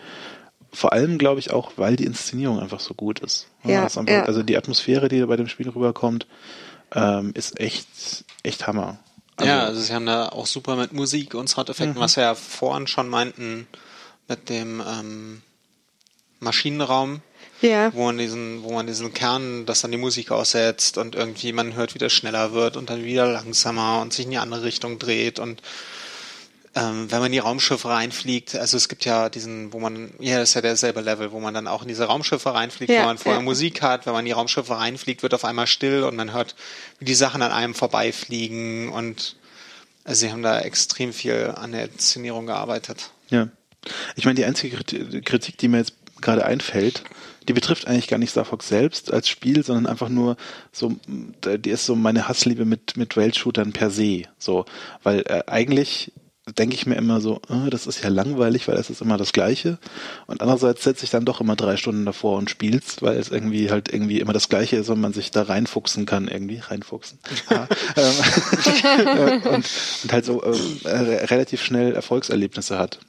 Vor 0.73 0.93
allem 0.93 1.17
glaube 1.17 1.39
ich 1.39 1.51
auch, 1.51 1.73
weil 1.75 1.95
die 1.97 2.05
Inszenierung 2.05 2.59
einfach 2.59 2.79
so 2.79 2.93
gut 2.93 3.19
ist. 3.19 3.47
Ja, 3.63 3.83
einfach, 3.83 4.07
ja. 4.07 4.23
Also 4.23 4.41
die 4.41 4.55
Atmosphäre, 4.57 5.09
die 5.09 5.19
da 5.19 5.25
bei 5.25 5.35
dem 5.35 5.47
Spiel 5.49 5.67
rüberkommt, 5.69 6.27
ähm, 6.93 7.31
ist 7.33 7.59
echt, 7.59 7.87
echt 8.43 8.67
Hammer. 8.67 8.99
Also, 9.37 9.49
ja, 9.51 9.63
also 9.63 9.81
sie 9.81 9.93
haben 9.93 10.05
da 10.05 10.29
auch 10.29 10.45
super 10.45 10.75
mit 10.75 10.93
Musik 10.93 11.33
und 11.33 11.47
Soundeffekten, 11.49 11.99
was 11.99 12.15
wir 12.15 12.23
ja 12.23 12.35
vorhin 12.35 12.87
schon 12.87 13.09
meinten, 13.09 13.67
mit 14.27 14.49
dem 14.49 14.81
ähm, 14.87 15.41
Maschinenraum, 16.39 17.21
Ja. 17.61 17.93
wo 17.93 18.05
man 18.05 18.17
diesen, 18.17 18.63
wo 18.63 18.71
man 18.73 18.87
diesen 18.87 19.13
Kern, 19.13 19.65
das 19.65 19.81
dann 19.81 19.91
die 19.91 19.97
Musik 19.97 20.31
aussetzt 20.31 20.97
und 20.97 21.15
irgendwie 21.15 21.53
man 21.53 21.75
hört, 21.75 21.95
wie 21.95 21.99
das 21.99 22.13
schneller 22.13 22.53
wird 22.53 22.77
und 22.77 22.89
dann 22.89 23.03
wieder 23.03 23.25
langsamer 23.27 24.01
und 24.01 24.13
sich 24.13 24.25
in 24.25 24.31
die 24.31 24.37
andere 24.37 24.63
Richtung 24.63 24.99
dreht 24.99 25.39
und 25.39 25.61
ähm, 26.73 27.11
wenn 27.11 27.19
man 27.19 27.27
in 27.27 27.31
die 27.33 27.39
Raumschiffe 27.39 27.89
reinfliegt, 27.89 28.55
also 28.55 28.77
es 28.77 28.87
gibt 28.87 29.03
ja 29.03 29.29
diesen, 29.29 29.73
wo 29.73 29.79
man, 29.79 30.11
ja, 30.19 30.37
das 30.39 30.49
ist 30.49 30.55
ja 30.55 30.61
derselbe 30.61 31.01
Level, 31.01 31.31
wo 31.31 31.39
man 31.39 31.53
dann 31.53 31.67
auch 31.67 31.81
in 31.81 31.87
diese 31.89 32.05
Raumschiffe 32.05 32.53
reinfliegt, 32.53 32.91
Ja, 32.91 33.01
wo 33.01 33.05
man 33.07 33.17
vorher 33.17 33.41
ja. 33.41 33.45
Musik 33.45 33.81
hat, 33.81 34.05
wenn 34.05 34.13
man 34.13 34.21
in 34.21 34.27
die 34.27 34.31
Raumschiffe 34.31 34.77
reinfliegt, 34.77 35.21
wird 35.21 35.33
auf 35.33 35.43
einmal 35.43 35.67
still 35.67 36.03
und 36.03 36.15
man 36.15 36.33
hört, 36.33 36.55
wie 36.99 37.05
die 37.05 37.15
Sachen 37.15 37.41
an 37.41 37.51
einem 37.51 37.73
vorbeifliegen 37.73 38.89
und 38.89 39.35
also 40.03 40.21
sie 40.21 40.31
haben 40.31 40.41
da 40.43 40.59
extrem 40.61 41.13
viel 41.13 41.53
an 41.55 41.73
der 41.73 41.85
Inszenierung 41.85 42.45
gearbeitet. 42.47 43.11
Ja. 43.29 43.49
Ich 44.15 44.25
meine, 44.25 44.35
die 44.35 44.45
einzige 44.45 44.77
Kriti- 44.77 45.21
Kritik, 45.21 45.57
die 45.57 45.67
mir 45.67 45.77
jetzt 45.79 45.93
gerade 46.21 46.45
einfällt, 46.45 47.03
die 47.47 47.53
betrifft 47.53 47.87
eigentlich 47.87 48.07
gar 48.07 48.17
nicht 48.17 48.29
Star 48.31 48.45
Fox 48.45 48.67
selbst 48.67 49.11
als 49.11 49.27
Spiel, 49.27 49.63
sondern 49.63 49.87
einfach 49.87 50.09
nur 50.09 50.37
so, 50.71 50.93
die 51.07 51.69
ist 51.69 51.85
so 51.85 51.95
meine 51.95 52.27
Hassliebe 52.27 52.65
mit, 52.65 52.95
mit 52.97 53.17
Rail-Shootern 53.17 53.73
per 53.73 53.89
se. 53.89 54.23
So, 54.37 54.65
weil 55.03 55.21
äh, 55.27 55.43
eigentlich 55.47 56.11
denke 56.57 56.75
ich 56.75 56.85
mir 56.87 56.95
immer 56.95 57.21
so, 57.21 57.41
äh, 57.49 57.69
das 57.69 57.85
ist 57.85 58.03
ja 58.03 58.09
langweilig, 58.09 58.67
weil 58.67 58.77
es 58.77 58.89
ist 58.89 59.01
immer 59.01 59.17
das 59.17 59.31
Gleiche. 59.31 59.77
Und 60.25 60.41
andererseits 60.41 60.83
setze 60.83 61.03
ich 61.05 61.11
dann 61.11 61.25
doch 61.25 61.39
immer 61.39 61.55
drei 61.55 61.77
Stunden 61.77 62.05
davor 62.05 62.37
und 62.37 62.49
spielst, 62.49 63.01
weil 63.03 63.17
es 63.17 63.29
irgendwie 63.29 63.69
halt 63.69 63.93
irgendwie 63.93 64.19
immer 64.19 64.33
das 64.33 64.49
Gleiche 64.49 64.77
ist 64.77 64.89
und 64.89 64.99
man 64.99 65.13
sich 65.13 65.31
da 65.31 65.43
reinfuchsen 65.43 66.05
kann, 66.05 66.27
irgendwie 66.27 66.59
reinfuchsen. 66.59 67.19
Ja, 67.49 67.67
ähm, 67.97 69.41
und, 69.53 69.65
und 70.03 70.13
halt 70.13 70.25
so 70.25 70.41
äh, 70.43 70.55
äh, 70.87 71.25
relativ 71.25 71.61
schnell 71.63 71.93
Erfolgserlebnisse 71.93 72.77
hat. 72.77 72.99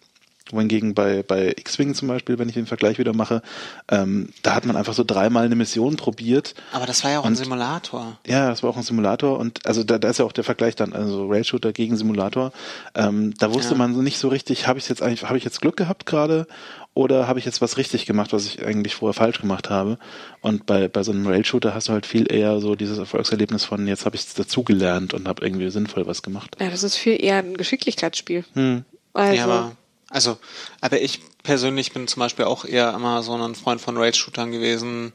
Wohingegen 0.53 0.95
bei, 0.95 1.23
bei 1.23 1.49
X-Wing 1.57 1.95
zum 1.95 2.09
Beispiel, 2.09 2.39
wenn 2.39 2.49
ich 2.49 2.55
den 2.55 2.67
Vergleich 2.67 2.99
wieder 2.99 3.13
mache, 3.15 3.43
ähm, 3.91 4.29
da 4.43 4.55
hat 4.55 4.65
man 4.67 4.77
einfach 4.77 4.95
so 4.95 5.03
dreimal 5.05 5.45
eine 5.47 5.57
Mission 5.57 5.97
probiert. 5.97 6.55
Aber 6.73 6.87
das 6.87 7.03
war 7.03 7.11
ja 7.11 7.19
auch 7.21 7.25
ein 7.25 7.33
Und- 7.33 7.37
Simulator. 7.37 8.19
Ja, 8.27 8.49
das 8.51 8.63
war 8.63 8.71
auch 8.71 8.77
ein 8.77 8.83
Simulator 8.83 9.39
und 9.39 9.67
also 9.67 9.83
da, 9.83 9.99
da 9.99 10.11
ist 10.11 10.19
ja 10.19 10.25
auch 10.25 10.33
der 10.33 10.45
Vergleich 10.45 10.77
dann, 10.77 10.93
also 10.93 11.27
Rail-Shooter 11.29 11.73
gegen 11.73 11.97
Simulator. 11.97 12.53
Ähm, 12.95 13.35
da 13.39 13.53
wusste 13.53 13.73
Ja. 13.73 13.79
man 13.79 13.95
so 13.95 14.03
nicht 14.03 14.19
so 14.19 14.29
richtig, 14.29 14.67
habe 14.67 14.79
ich 14.79 14.89
jetzt 14.89 15.03
eigentlich, 15.03 15.25
habe 15.25 15.39
ich 15.39 15.45
jetzt 15.45 15.61
Glück 15.61 15.77
gehabt 15.77 16.07
gerade 16.07 16.47
oder 16.95 17.27
habe 17.27 17.39
ich 17.39 17.47
jetzt 17.47 17.63
was 17.63 17.79
richtig 17.79 18.05
gemacht, 18.05 18.35
was 18.35 18.45
ich 18.45 18.63
eigentlich 18.67 18.95
vorher 18.95 19.15
falsch 19.15 19.41
gemacht 19.41 19.71
habe? 19.71 19.99
Und 20.43 20.67
bei, 20.67 20.89
bei 20.89 21.03
so 21.03 21.11
einem 21.13 21.27
Rail-Shooter 21.27 21.75
hast 21.75 21.89
du 21.89 21.93
halt 21.95 22.05
viel 22.05 22.31
eher 22.31 22.61
so 22.61 22.75
dieses 22.75 22.99
Erfolgserlebnis 22.99 23.65
von, 23.65 23.89
jetzt 23.89 24.05
habe 24.05 24.15
ich 24.15 24.23
es 24.23 24.35
dazugelernt 24.35 25.15
und 25.15 25.27
habe 25.27 25.43
irgendwie 25.43 25.71
sinnvoll 25.71 26.07
was 26.07 26.21
gemacht. 26.23 26.57
Ja, 26.61 26.69
das 26.69 26.83
ist 26.83 26.97
viel 26.97 27.17
eher 27.25 27.37
ein 27.39 27.57
Geschicklichkeitsspiel. 27.57 28.45
Hm. 28.53 28.85
Also, 29.15 29.35
Ja, 29.35 29.45
aber, 29.45 29.73
also, 30.13 30.39
aber 30.81 31.01
ich 31.01 31.21
persönlich 31.43 31.93
bin 31.93 32.07
zum 32.07 32.21
Beispiel 32.21 32.45
auch 32.45 32.65
eher 32.65 32.93
immer 32.95 33.23
so 33.23 33.35
ein 33.35 33.55
Freund 33.55 33.81
von 33.81 33.97
Raid-Shootern 33.97 34.53
gewesen. 34.53 35.13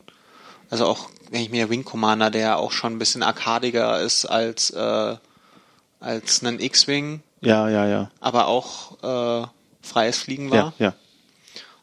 Also 0.70 0.86
auch, 0.86 1.10
wenn 1.30 1.42
ich 1.42 1.50
mir 1.52 1.70
Wing 1.70 1.86
Commander, 1.86 2.30
der 2.32 2.58
auch 2.58 2.72
schon 2.72 2.94
ein 2.94 3.00
bisschen 3.00 3.24
arkadiger 3.24 4.02
ist 4.02 4.26
als, 4.26 4.72
äh, 4.72 5.16
als 6.00 6.42
ein 6.44 6.60
X-Wing, 6.60 7.22
Ja, 7.42 7.70
ja, 7.70 7.86
ja. 7.88 8.12
aber 8.20 8.48
auch 8.48 9.02
äh, 9.04 9.48
freies 9.82 10.18
Fliegen 10.18 10.52
Ja, 10.52 10.74
war, 10.80 10.94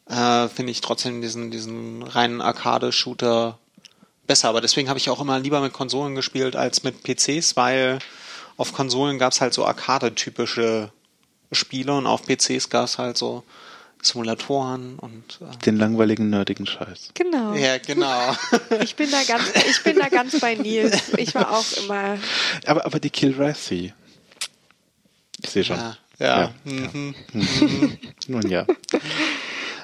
ja. 0.09 0.45
äh, 0.45 0.49
finde 0.49 0.73
ich 0.73 0.81
trotzdem 0.81 1.23
diesen, 1.23 1.51
diesen 1.51 2.03
reinen 2.03 2.41
Arcade-Shooter 2.41 3.59
besser. 4.27 4.49
Aber 4.49 4.61
deswegen 4.61 4.89
habe 4.89 4.99
ich 4.99 5.09
auch 5.09 5.21
immer 5.21 5.39
lieber 5.39 5.61
mit 5.61 5.73
Konsolen 5.73 6.15
gespielt 6.15 6.57
als 6.57 6.83
mit 6.83 7.03
PCs, 7.05 7.57
weil 7.57 8.01
auf 8.57 8.73
Konsolen 8.73 9.19
gab 9.19 9.33
es 9.33 9.41
halt 9.41 9.55
so 9.55 9.65
Arcade-typische 9.65 10.91
Spiele 11.53 11.93
und 11.93 12.07
auf 12.07 12.23
PCs 12.27 12.71
gab 12.71 12.85
es 12.85 12.99
halt 12.99 13.17
so 13.17 13.45
Simulatoren 14.03 14.99
und 14.99 15.41
äh, 15.41 15.57
Den 15.65 15.79
langweiligen, 15.79 16.29
nerdigen 16.31 16.67
Scheiß. 16.67 17.11
Genau. 17.15 17.55
ja, 17.55 17.79
genau. 17.79 18.37
Ich 18.83 18.97
bin 18.97 19.11
da 19.11 19.23
ganz, 19.27 19.45
ich 19.69 19.83
bin 19.83 19.99
da 19.99 20.09
ganz 20.09 20.39
bei 20.41 20.55
Nils. 20.55 21.15
Ich 21.17 21.35
war 21.35 21.53
auch 21.53 21.65
immer. 21.83 22.19
Aber, 22.67 22.85
aber 22.85 23.01
die 23.01 23.11
Kilrathi. 23.11 23.95
Ich 25.43 25.51
sehe 25.51 25.65
schon. 25.65 25.77
ja, 25.77 25.97
ja. 26.19 26.41
Ja, 26.41 26.51
Mhm. 26.65 27.15
Nun 28.29 28.49
ja. 28.49 28.67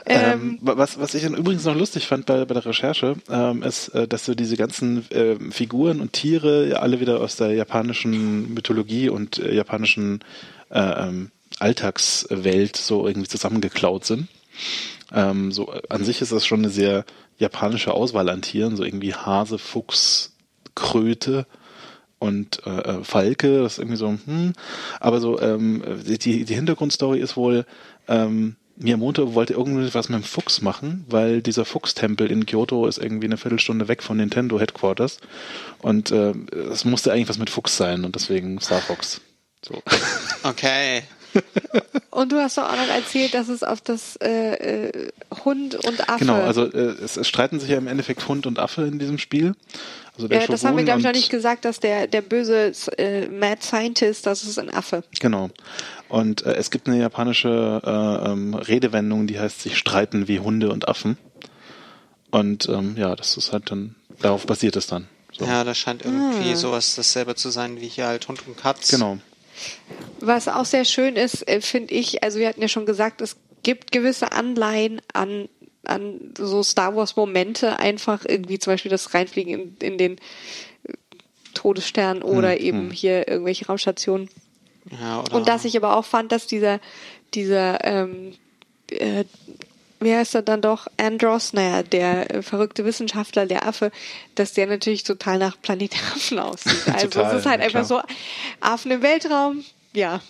Ähm, 0.06 0.58
was, 0.60 0.98
was 0.98 1.14
ich 1.14 1.22
dann 1.22 1.34
übrigens 1.34 1.64
noch 1.64 1.76
lustig 1.76 2.06
fand 2.06 2.26
bei, 2.26 2.44
bei 2.44 2.54
der 2.54 2.66
Recherche, 2.66 3.16
ähm, 3.28 3.62
ist, 3.62 3.88
äh, 3.88 4.08
dass 4.08 4.24
so 4.24 4.34
diese 4.34 4.56
ganzen 4.56 5.06
ähm, 5.10 5.52
Figuren 5.52 6.00
und 6.00 6.14
Tiere 6.14 6.66
ja 6.68 6.78
alle 6.78 7.00
wieder 7.00 7.20
aus 7.20 7.36
der 7.36 7.52
japanischen 7.52 8.52
Mythologie 8.52 9.08
und 9.08 9.38
äh, 9.38 9.54
japanischen 9.54 10.24
äh, 10.70 10.80
ähm, 10.80 11.30
Alltagswelt 11.60 12.76
so 12.76 13.06
irgendwie 13.06 13.28
zusammengeklaut 13.28 14.04
sind. 14.04 14.28
Ähm, 15.12 15.52
so 15.52 15.72
an 15.88 16.04
sich 16.04 16.20
ist 16.20 16.32
das 16.32 16.46
schon 16.46 16.60
eine 16.60 16.70
sehr 16.70 17.04
japanische 17.38 17.92
Auswahl 17.92 18.28
an 18.28 18.42
Tieren, 18.42 18.76
so 18.76 18.84
irgendwie 18.84 19.14
Hase, 19.14 19.58
Fuchs, 19.58 20.32
Kröte 20.74 21.46
und 22.18 22.64
äh, 22.66 22.70
äh, 22.70 23.04
Falke, 23.04 23.62
das 23.62 23.74
ist 23.74 23.78
irgendwie 23.78 23.96
so, 23.96 24.08
hm, 24.08 24.52
aber 25.00 25.20
so, 25.20 25.40
ähm, 25.40 25.82
die, 26.06 26.44
die 26.44 26.54
Hintergrundstory 26.54 27.18
ist 27.18 27.36
wohl, 27.36 27.64
ähm, 28.08 28.56
Miyamoto 28.76 29.34
wollte 29.34 29.54
irgendwie 29.54 29.92
was 29.92 30.08
mit 30.08 30.20
dem 30.20 30.24
Fuchs 30.24 30.62
machen, 30.62 31.04
weil 31.08 31.42
dieser 31.42 31.64
Fuchstempel 31.64 32.30
in 32.30 32.46
Kyoto 32.46 32.86
ist 32.86 32.98
irgendwie 32.98 33.26
eine 33.26 33.36
Viertelstunde 33.36 33.88
weg 33.88 34.02
von 34.02 34.16
Nintendo 34.16 34.58
Headquarters 34.58 35.18
und 35.78 36.10
äh, 36.10 36.32
es 36.70 36.84
musste 36.84 37.12
eigentlich 37.12 37.28
was 37.28 37.38
mit 37.38 37.50
Fuchs 37.50 37.76
sein 37.76 38.04
und 38.04 38.14
deswegen 38.14 38.60
Star 38.60 38.80
Fox. 38.80 39.20
So. 39.64 39.82
Okay. 40.42 41.02
Und 42.10 42.32
du 42.32 42.36
hast 42.36 42.58
doch 42.58 42.64
auch 42.64 42.76
noch 42.76 42.88
erzählt, 42.88 43.34
dass 43.34 43.48
es 43.48 43.62
auf 43.62 43.80
das 43.80 44.16
äh, 44.16 44.88
äh, 44.88 45.08
Hund 45.44 45.74
und 45.76 46.08
Affe. 46.08 46.18
Genau, 46.18 46.34
also 46.34 46.64
äh, 46.64 46.96
es, 47.02 47.16
es 47.16 47.28
streiten 47.28 47.60
sich 47.60 47.70
ja 47.70 47.78
im 47.78 47.86
Endeffekt 47.86 48.26
Hund 48.28 48.46
und 48.46 48.58
Affe 48.58 48.82
in 48.82 48.98
diesem 48.98 49.18
Spiel. 49.18 49.54
Also 50.16 50.28
der 50.28 50.40
ja, 50.40 50.46
das 50.46 50.64
haben 50.64 50.76
wir, 50.76 50.84
glaube 50.84 51.00
ich, 51.00 51.06
noch 51.06 51.12
nicht 51.12 51.30
gesagt, 51.30 51.64
dass 51.64 51.80
der, 51.80 52.06
der 52.06 52.20
böse 52.20 52.72
äh, 52.98 53.28
Mad 53.28 53.62
Scientist, 53.62 54.26
das 54.26 54.42
ist 54.42 54.58
ein 54.58 54.72
Affe. 54.72 55.04
Genau. 55.20 55.50
Und 56.08 56.44
äh, 56.44 56.54
es 56.54 56.70
gibt 56.70 56.88
eine 56.88 56.98
japanische 56.98 57.80
äh, 57.84 58.30
ähm, 58.30 58.54
Redewendung, 58.54 59.26
die 59.26 59.38
heißt 59.38 59.62
sich 59.62 59.78
streiten 59.78 60.28
wie 60.28 60.40
Hunde 60.40 60.70
und 60.70 60.88
Affen. 60.88 61.16
Und 62.30 62.68
ähm, 62.68 62.96
ja, 62.96 63.14
das 63.16 63.36
ist 63.36 63.52
halt 63.52 63.70
dann, 63.70 63.94
darauf 64.20 64.46
basiert 64.46 64.76
es 64.76 64.86
dann. 64.86 65.08
So. 65.32 65.44
Ja, 65.44 65.64
das 65.64 65.78
scheint 65.78 66.04
irgendwie 66.04 66.54
sowas 66.54 66.96
dasselbe 66.96 67.34
zu 67.34 67.50
sein 67.50 67.80
wie 67.80 67.88
hier 67.88 68.06
halt 68.06 68.26
Hund 68.28 68.46
und 68.46 68.56
Katz. 68.56 68.88
Genau. 68.88 69.18
Was 70.20 70.48
auch 70.48 70.64
sehr 70.64 70.84
schön 70.84 71.16
ist, 71.16 71.46
äh, 71.48 71.60
finde 71.60 71.94
ich, 71.94 72.22
also 72.22 72.38
wir 72.38 72.48
hatten 72.48 72.62
ja 72.62 72.68
schon 72.68 72.86
gesagt, 72.86 73.20
es 73.20 73.36
gibt 73.62 73.92
gewisse 73.92 74.32
Anleihen 74.32 75.00
an, 75.12 75.48
an 75.84 76.34
so 76.36 76.62
Star 76.62 76.94
Wars 76.96 77.16
Momente, 77.16 77.78
einfach 77.78 78.24
irgendwie 78.26 78.58
zum 78.58 78.72
Beispiel 78.72 78.90
das 78.90 79.14
Reinfliegen 79.14 79.52
in, 79.52 79.76
in 79.80 79.98
den 79.98 80.16
äh, 80.84 80.92
Todesstern 81.54 82.22
oder 82.22 82.60
eben 82.60 82.90
hier 82.90 83.28
irgendwelche 83.28 83.66
Raumstationen. 83.66 84.28
Ja, 85.00 85.20
Und 85.32 85.48
dass 85.48 85.64
ich 85.64 85.76
aber 85.76 85.96
auch 85.96 86.04
fand, 86.04 86.32
dass 86.32 86.46
dieser, 86.46 86.80
dieser, 87.34 87.84
ähm, 87.84 88.32
äh, 88.90 89.24
wie 90.00 90.14
heißt 90.14 90.34
er 90.34 90.42
dann 90.42 90.62
doch, 90.62 90.86
Andros, 90.96 91.52
naja, 91.52 91.82
der 91.82 92.42
verrückte 92.42 92.84
Wissenschaftler, 92.84 93.46
der 93.46 93.66
Affe, 93.66 93.92
dass 94.34 94.54
der 94.54 94.66
natürlich 94.66 95.02
total 95.04 95.38
nach 95.38 95.60
Planet 95.60 95.94
Affen 96.14 96.38
aussieht. 96.40 96.72
Also 96.92 97.08
Total, 97.08 97.34
es 97.34 97.40
ist 97.40 97.46
halt 97.46 97.60
einfach 97.60 97.84
so, 97.84 98.00
Affen 98.60 98.90
im 98.90 99.02
Weltraum, 99.02 99.64
ja, 99.92 100.20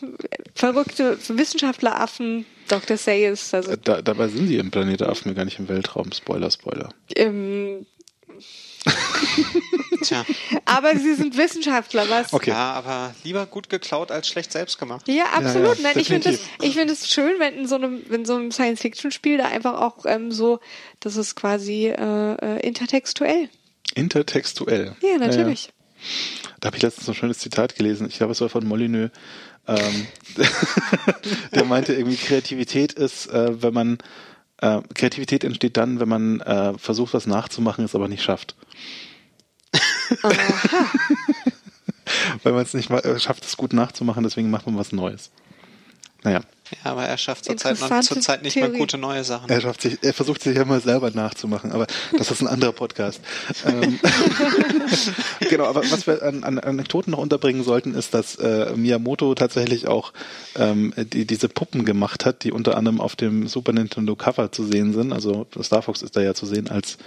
verrückte 0.55 1.19
Wissenschaftler-Affen, 1.29 2.47
Dr. 2.69 2.97
Sayers, 2.97 3.53
also 3.55 3.75
Da, 3.77 4.01
dabei 4.03 4.29
sind 4.29 4.47
sie 4.49 4.57
im 4.59 4.71
Planet 4.71 5.01
der 5.01 5.09
Affen 5.09 5.35
gar 5.35 5.45
nicht 5.45 5.59
im 5.59 5.69
Weltraum. 5.69 6.13
Spoiler, 6.13 6.51
Spoiler. 6.51 6.89
ähm, 7.17 7.87
Tja. 10.03 10.25
aber 10.65 10.97
sie 10.97 11.15
sind 11.15 11.37
Wissenschaftler, 11.37 12.09
was? 12.09 12.33
Okay. 12.33 12.51
Ja, 12.51 12.73
aber 12.73 13.15
lieber 13.25 13.47
gut 13.47 13.69
geklaut 13.69 14.11
als 14.11 14.29
schlecht 14.29 14.53
selbst 14.53 14.79
gemacht. 14.79 15.07
Ja, 15.09 15.25
absolut. 15.35 15.77
ja, 15.79 15.83
Nein, 15.83 15.99
ich 15.99 16.09
finde 16.09 16.31
es, 16.31 17.03
es 17.03 17.09
schön, 17.11 17.39
wenn 17.39 17.55
in 17.55 17.67
so 17.67 17.77
einem, 17.77 18.03
in 18.11 18.25
so 18.25 18.35
einem 18.35 18.51
Science-Fiction-Spiel 18.51 19.39
da 19.39 19.47
einfach 19.47 19.81
auch 19.81 20.05
ähm, 20.07 20.33
so, 20.33 20.61
das 21.01 21.17
ist 21.17 21.35
quasi 21.35 21.87
äh, 21.87 22.35
äh, 22.35 22.67
intertextuell. 22.67 23.49
Intertextuell. 23.95 24.97
Ja, 25.01 25.19
natürlich. 25.19 25.65
Ja, 25.65 25.69
ja. 25.69 25.75
Da 26.61 26.67
habe 26.67 26.77
ich 26.77 26.83
letztens 26.83 27.07
so 27.07 27.13
ein 27.13 27.17
schönes 27.17 27.39
Zitat 27.39 27.75
gelesen. 27.75 28.07
Ich 28.09 28.17
glaube, 28.17 28.33
es 28.33 28.41
war 28.41 28.49
von 28.49 28.67
Molyneux. 28.67 29.11
Ähm, 29.67 30.07
der 31.55 31.65
meinte 31.65 31.95
irgendwie, 31.95 32.17
Kreativität 32.17 32.93
ist, 32.93 33.27
äh, 33.27 33.63
wenn 33.63 33.75
man, 33.75 33.99
äh, 34.59 34.81
Kreativität 34.95 35.45
entsteht 35.45 35.77
dann, 35.77 36.01
wenn 36.01 36.09
man 36.09 36.41
äh, 36.41 36.79
versucht, 36.79 37.15
was 37.15 37.27
nachzumachen, 37.27 37.85
es 37.85 37.95
aber 37.95 38.09
nicht 38.09 38.23
schafft. 38.23 38.57
Weil 42.43 42.53
man 42.53 42.63
es 42.63 42.75
nicht 42.75 42.91
äh, 42.91 43.21
schafft, 43.21 43.45
es 43.45 43.57
gut 43.57 43.73
nachzumachen, 43.73 44.25
deswegen 44.25 44.51
macht 44.51 44.67
man 44.67 44.77
was 44.77 44.91
Neues. 44.93 45.31
Naja, 46.23 46.43
Ja, 46.85 46.93
aber 46.93 47.05
er 47.05 47.19
schafft 47.19 47.45
zurzeit, 47.47 47.81
noch, 47.81 48.01
zurzeit 48.01 48.43
nicht 48.43 48.57
mal 48.57 48.67
Theorie. 48.67 48.79
gute 48.79 48.97
neue 48.99 49.25
Sachen. 49.25 49.49
er 49.51 49.61
schafft 49.61 49.83
sich, 49.83 49.99
er 50.03 50.15
versucht 50.15 50.43
sich 50.43 50.57
ja 50.57 50.63
immer 50.63 50.81
selber 50.81 51.11
nachzumachen, 51.11 51.73
aber 51.73 51.87
das 52.17 52.31
ist 52.31 52.41
ein 52.43 52.47
anderer 52.47 52.73
Podcast. 52.73 53.21
ähm, 53.67 53.99
genau, 55.49 55.65
aber 55.67 55.83
was 55.91 56.07
wir 56.07 56.23
an, 56.23 56.45
an 56.45 56.59
Anekdoten 56.59 57.11
noch 57.13 57.19
unterbringen 57.19 57.65
sollten, 57.65 57.95
ist, 57.95 58.15
dass 58.15 58.37
äh, 58.37 58.73
Miyamoto 58.77 59.35
tatsächlich 59.35 59.89
auch 59.89 60.13
ähm, 60.57 60.93
die, 60.97 61.25
diese 61.27 61.49
Puppen 61.49 61.85
gemacht 61.85 62.25
hat, 62.25 62.45
die 62.45 62.53
unter 62.53 62.77
anderem 62.77 63.01
auf 63.01 63.17
dem 63.17 63.49
Super 63.49 63.73
Nintendo 63.73 64.15
Cover 64.17 64.53
zu 64.53 64.65
sehen 64.65 64.93
sind. 64.93 65.13
Also 65.13 65.47
Star 65.63 65.83
Fox 65.83 66.03
ist 66.03 66.17
da 66.17 66.21
ja 66.21 66.35
zu 66.35 66.47
sehen 66.47 66.69
als 66.69 66.99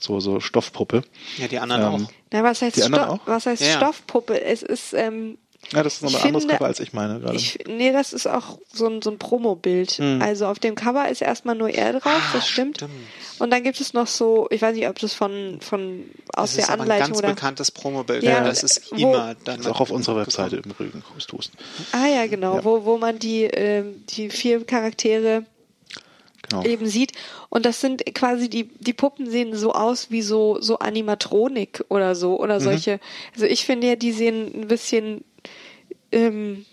so, 0.00 0.20
so 0.20 0.40
Stoffpuppe. 0.40 1.02
Ja, 1.38 1.48
die 1.48 1.58
anderen 1.58 1.82
Ähm, 1.82 1.88
auch. 2.06 2.12
Na, 2.32 2.42
was 2.42 2.62
heißt, 2.62 2.82
Sto 2.82 2.96
auch? 2.96 3.20
was 3.26 3.46
heißt 3.46 3.62
Ja. 3.62 3.76
Stoffpuppe? 3.76 4.40
Es 4.42 4.62
ist, 4.62 4.92
ähm, 4.94 5.38
Ja, 5.72 5.82
das 5.82 5.94
ist 5.94 6.02
noch 6.02 6.14
ein 6.14 6.26
anderes 6.26 6.46
Cover, 6.46 6.66
als 6.66 6.80
ich 6.80 6.92
meine 6.92 7.20
gerade. 7.20 7.36
ich, 7.36 7.58
nee, 7.66 7.92
das 7.92 8.12
ist 8.12 8.26
auch 8.26 8.58
so 8.72 8.86
ein, 8.86 9.02
so 9.02 9.10
ein 9.10 9.18
Promo-Bild. 9.18 9.92
Hm. 9.92 10.20
Also 10.22 10.46
auf 10.46 10.58
dem 10.58 10.74
Cover 10.74 11.08
ist 11.08 11.22
erstmal 11.22 11.54
nur 11.54 11.70
er 11.70 11.92
drauf, 11.94 12.02
Ah, 12.04 12.20
das 12.34 12.46
stimmt. 12.48 12.76
stimmt. 12.78 12.92
Und 13.38 13.50
dann 13.50 13.62
gibt 13.64 13.80
es 13.80 13.94
noch 13.94 14.06
so, 14.06 14.46
ich 14.50 14.62
weiß 14.62 14.76
nicht, 14.76 14.88
ob 14.88 14.98
das 14.98 15.14
von, 15.14 15.58
von 15.60 16.04
aus 16.34 16.50
Das 16.50 16.54
der 16.54 16.64
ist 16.64 16.70
aber 16.70 16.82
ein 16.84 16.90
Anleitung 16.90 17.06
ganz 17.08 17.18
oder. 17.18 17.28
bekanntes 17.28 17.70
Promobild. 17.70 18.22
Ja, 18.22 18.30
Ja, 18.32 18.44
das 18.44 18.62
ist 18.62 18.92
wo- 18.92 18.96
immer 18.96 19.34
dann. 19.44 19.60
ist 19.60 19.66
auch 19.66 19.80
auf 19.80 19.90
unserer 19.90 20.16
Webseite 20.18 20.56
im 20.56 20.70
Übrigen. 20.70 21.02
Ah 21.92 22.06
ja, 22.06 22.26
genau, 22.26 22.56
Ja. 22.56 22.64
Wo, 22.64 22.84
wo 22.84 22.98
man 22.98 23.18
die, 23.18 23.44
ähm, 23.44 24.04
die 24.10 24.30
vier 24.30 24.64
Charaktere 24.64 25.44
Genau. 26.50 26.62
eben 26.64 26.86
sieht. 26.86 27.12
Und 27.48 27.64
das 27.64 27.80
sind 27.80 28.04
quasi 28.14 28.50
die, 28.50 28.64
die 28.64 28.92
Puppen 28.92 29.30
sehen 29.30 29.56
so 29.56 29.72
aus 29.72 30.10
wie 30.10 30.20
so, 30.20 30.60
so 30.60 30.78
Animatronik 30.78 31.82
oder 31.88 32.14
so 32.14 32.32
Mhm. 32.32 32.36
oder 32.40 32.60
solche. 32.60 33.00
Also 33.34 33.46
ich 33.46 33.64
finde 33.64 33.86
ja, 33.88 33.96
die 33.96 34.12
sehen 34.12 34.52
ein 34.54 34.68
bisschen 34.68 35.24
ähm, 36.14 36.64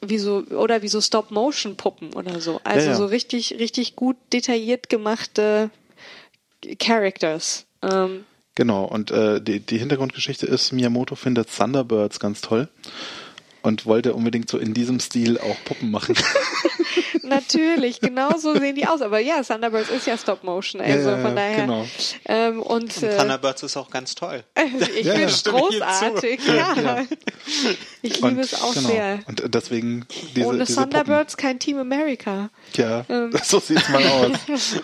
wie 0.00 0.18
so, 0.18 0.44
oder 0.50 0.82
wie 0.82 0.88
so 0.88 1.00
Stop-Motion-Puppen 1.00 2.14
oder 2.14 2.40
so. 2.40 2.60
Also 2.64 2.86
Ja, 2.86 2.92
ja. 2.92 2.96
so 2.96 3.06
richtig, 3.06 3.56
richtig 3.58 3.96
gut 3.96 4.16
detailliert 4.32 4.88
gemachte 4.88 5.70
Characters. 6.78 7.66
Ähm, 7.82 8.24
Genau, 8.56 8.86
und 8.86 9.10
äh, 9.10 9.38
die, 9.38 9.60
die 9.60 9.76
Hintergrundgeschichte 9.76 10.46
ist, 10.46 10.72
Miyamoto 10.72 11.14
findet 11.14 11.54
Thunderbirds 11.54 12.18
ganz 12.18 12.40
toll 12.40 12.68
und 13.66 13.84
wollte 13.84 14.14
unbedingt 14.14 14.48
so 14.48 14.58
in 14.58 14.74
diesem 14.74 15.00
Stil 15.00 15.38
auch 15.38 15.56
Puppen 15.64 15.90
machen. 15.90 16.14
Natürlich, 17.22 18.00
genau 18.00 18.38
so 18.38 18.54
sehen 18.56 18.76
die 18.76 18.86
aus. 18.86 19.02
Aber 19.02 19.18
ja, 19.18 19.42
Thunderbirds 19.42 19.90
ist 19.90 20.06
ja 20.06 20.16
Stop-Motion. 20.16 20.80
Also 20.80 21.10
Ja, 21.10 21.16
ja, 21.16 21.22
von 21.22 21.34
daher. 21.34 21.56
genau. 21.62 21.86
Ähm, 22.26 22.62
und 22.62 23.02
äh, 23.02 23.16
Thunderbirds 23.16 23.64
ist 23.64 23.76
auch 23.76 23.90
ganz 23.90 24.14
toll. 24.14 24.44
ich 24.96 25.04
Ja, 25.04 25.14
ja. 25.14 25.26
es 25.26 25.38
ich 25.38 25.44
großartig. 25.44 26.40
zu. 26.40 26.54
Ja. 26.54 27.02
Ich 28.02 28.14
liebe 28.14 28.26
und, 28.28 28.38
es 28.38 28.54
auch 28.54 28.72
genau. 28.72 28.88
sehr. 28.88 29.18
Und 29.26 29.42
deswegen 29.52 30.06
diese, 30.36 30.46
Ohne 30.46 30.64
diese 30.64 30.76
Thunderbirds 30.80 31.36
kein 31.36 31.58
Team 31.58 31.78
America. 31.78 32.50
Puppen. 32.72 32.84
Ja, 32.84 33.04
Ähm. 33.08 33.32
so 33.42 33.58
sieht's 33.58 33.88
mal 33.88 34.04
aus. 34.06 34.76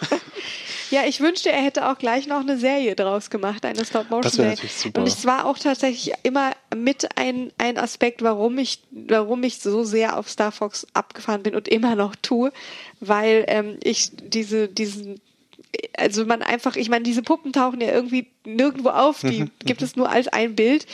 Ja, 0.93 1.07
ich 1.07 1.21
wünschte, 1.21 1.51
er 1.51 1.63
hätte 1.63 1.89
auch 1.89 1.97
gleich 1.97 2.27
noch 2.27 2.41
eine 2.41 2.59
Serie 2.59 2.95
draus 2.95 3.31
gemacht, 3.31 3.65
eine 3.65 3.83
Stop-Motion-Serie. 3.83 4.59
Und 4.95 5.09
es 5.09 5.25
war 5.25 5.47
auch 5.47 5.59
tatsächlich 5.59 6.13
immer 6.23 6.53
mit 6.77 7.17
ein, 7.17 7.51
ein 7.57 7.79
Aspekt, 7.79 8.21
warum 8.21 8.59
ich, 8.59 8.83
warum 8.91 9.43
ich 9.43 9.59
so 9.59 9.85
sehr 9.85 10.19
auf 10.19 10.29
Star 10.29 10.53
Fox 10.53 10.87
abgefahren 10.93 11.43
bin 11.43 11.55
und 11.55 11.67
immer 11.67 11.95
noch 11.95 12.15
tue, 12.17 12.53
weil 13.01 13.47
ähm, 13.49 13.79
ich 13.83 14.11
diese, 14.15 14.69
diesen 14.69 15.19
also 15.97 16.27
man 16.27 16.43
einfach, 16.43 16.77
ich 16.77 16.91
meine, 16.91 17.05
diese 17.05 17.23
Puppen 17.23 17.55
tauchen 17.55 17.81
ja 17.81 17.91
irgendwie 17.91 18.27
nirgendwo 18.45 18.91
auf, 18.91 19.21
die 19.21 19.47
gibt 19.65 19.81
es 19.81 19.97
nur 19.97 20.11
als 20.11 20.29
ein 20.29 20.55
Bild. 20.55 20.87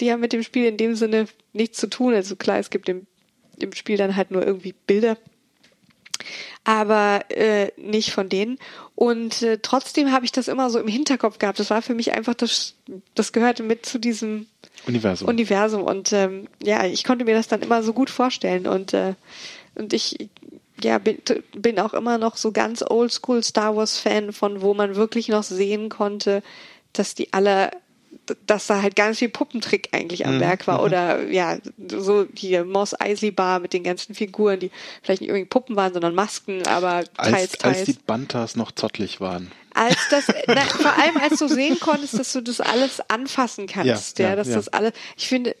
Die 0.00 0.12
haben 0.12 0.20
mit 0.20 0.34
dem 0.34 0.42
Spiel 0.42 0.66
in 0.66 0.76
dem 0.76 0.94
Sinne 0.94 1.28
nichts 1.54 1.78
zu 1.78 1.88
tun. 1.88 2.12
Also 2.12 2.36
klar, 2.36 2.58
es 2.58 2.68
gibt 2.68 2.90
im, 2.90 3.06
im 3.58 3.72
Spiel 3.72 3.96
dann 3.96 4.16
halt 4.16 4.30
nur 4.30 4.46
irgendwie 4.46 4.74
Bilder 4.86 5.16
aber 6.64 7.24
äh, 7.30 7.70
nicht 7.76 8.12
von 8.12 8.28
denen. 8.28 8.58
Und 8.94 9.42
äh, 9.42 9.58
trotzdem 9.60 10.12
habe 10.12 10.24
ich 10.24 10.32
das 10.32 10.48
immer 10.48 10.70
so 10.70 10.78
im 10.78 10.88
Hinterkopf 10.88 11.38
gehabt. 11.38 11.58
Das 11.58 11.70
war 11.70 11.82
für 11.82 11.94
mich 11.94 12.12
einfach 12.12 12.34
das, 12.34 12.74
das 13.14 13.32
gehörte 13.32 13.62
mit 13.62 13.86
zu 13.86 13.98
diesem 13.98 14.46
Universum. 14.86 15.28
Universum. 15.28 15.82
Und 15.82 16.12
ähm, 16.12 16.48
ja, 16.62 16.84
ich 16.84 17.04
konnte 17.04 17.24
mir 17.24 17.34
das 17.34 17.48
dann 17.48 17.62
immer 17.62 17.82
so 17.82 17.92
gut 17.92 18.10
vorstellen. 18.10 18.66
Und 18.66 18.94
äh, 18.94 19.14
und 19.76 19.92
ich 19.92 20.30
ja, 20.82 20.98
bin, 20.98 21.18
bin 21.54 21.78
auch 21.78 21.94
immer 21.94 22.18
noch 22.18 22.36
so 22.36 22.52
ganz 22.52 22.82
oldschool 22.82 23.42
Star 23.42 23.76
Wars 23.76 23.98
Fan 23.98 24.32
von, 24.32 24.60
wo 24.60 24.74
man 24.74 24.96
wirklich 24.96 25.28
noch 25.28 25.42
sehen 25.42 25.88
konnte, 25.88 26.42
dass 26.92 27.14
die 27.14 27.32
alle 27.32 27.70
dass 28.46 28.66
da 28.66 28.82
halt 28.82 28.96
ganz 28.96 29.18
viel 29.18 29.28
Puppentrick 29.28 29.88
eigentlich 29.92 30.26
am 30.26 30.36
Mhm, 30.36 30.40
Werk 30.40 30.66
war. 30.66 30.82
Oder 30.82 31.26
ja, 31.28 31.58
so 31.88 32.24
die 32.24 32.58
Moss 32.62 32.98
Eisley 33.00 33.30
Bar 33.30 33.60
mit 33.60 33.72
den 33.72 33.84
ganzen 33.84 34.14
Figuren, 34.14 34.60
die 34.60 34.70
vielleicht 35.02 35.20
nicht 35.20 35.30
irgendwie 35.30 35.48
Puppen 35.48 35.76
waren, 35.76 35.92
sondern 35.92 36.14
Masken, 36.14 36.66
aber 36.66 37.04
teils, 37.04 37.32
Als, 37.34 37.52
teils. 37.52 37.78
als 37.78 37.84
die 37.86 37.96
Bantas 38.06 38.56
noch 38.56 38.72
zottlig 38.72 39.20
waren. 39.20 39.50
als 39.74 39.96
das, 40.10 40.26
na, 40.46 40.62
vor 40.62 40.92
allem 40.98 41.16
als 41.18 41.38
du 41.38 41.48
sehen 41.48 41.78
konntest, 41.80 42.18
dass 42.18 42.32
du 42.32 42.40
das 42.40 42.60
alles 42.60 43.00
anfassen 43.08 43.66
kannst, 43.66 44.18
Ja, 44.18 44.24
ja, 44.24 44.30
ja, 44.30 44.36
dass 44.36 44.48
ja. 44.48 44.54
das 44.56 44.68
alles, 44.68 44.92
ich 45.16 45.28
finde, 45.28 45.54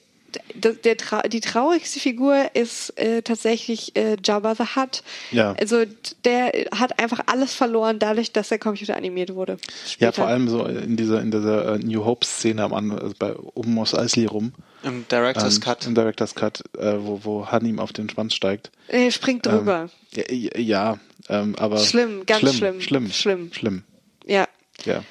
der, 0.54 0.72
der 0.72 0.96
Trau 0.96 1.20
die 1.22 1.40
traurigste 1.40 2.00
Figur 2.00 2.50
ist 2.54 2.90
äh, 2.98 3.22
tatsächlich 3.22 3.96
äh, 3.96 4.16
Jabba 4.22 4.54
the 4.54 4.64
Hutt. 4.74 5.02
Ja. 5.30 5.54
Also 5.58 5.84
der 6.24 6.52
hat 6.74 6.98
einfach 6.98 7.20
alles 7.26 7.54
verloren, 7.54 7.98
dadurch, 7.98 8.32
dass 8.32 8.48
der 8.48 8.58
Computer 8.58 8.96
animiert 8.96 9.34
wurde. 9.34 9.52
Ja, 9.52 9.58
Später. 9.86 10.12
vor 10.12 10.26
allem 10.28 10.48
so 10.48 10.64
in 10.64 10.96
dieser, 10.96 11.20
in 11.20 11.30
dieser 11.30 11.74
äh, 11.74 11.78
New 11.78 12.04
Hope-Szene 12.04 12.62
am 12.62 12.74
Anfang, 12.74 12.98
also 12.98 13.14
bei 13.18 13.34
um 13.34 13.74
Mos 13.74 13.94
Eisley 13.94 14.26
rum. 14.26 14.52
Im 14.82 15.06
Director's 15.08 15.56
ähm, 15.56 15.62
Cut. 15.62 15.86
Im 15.86 15.94
Director's 15.94 16.34
Cut, 16.34 16.62
äh, 16.78 16.94
wo, 16.98 17.20
wo 17.24 17.46
Han 17.46 17.64
ihm 17.64 17.78
auf 17.78 17.92
den 17.92 18.08
Schwanz 18.08 18.34
steigt. 18.34 18.70
Er 18.88 19.10
springt 19.10 19.46
drüber. 19.46 19.88
Ähm, 20.14 20.50
ja, 20.54 20.58
ja 20.58 20.98
ähm, 21.28 21.54
aber. 21.56 21.78
Schlimm, 21.78 22.24
ganz 22.26 22.54
schlimm. 22.54 22.80
Schlimm. 22.80 23.10
Schlimm. 23.10 23.52
Schlimm. 23.52 23.82
ja. 24.26 24.46
Ja. 24.84 25.02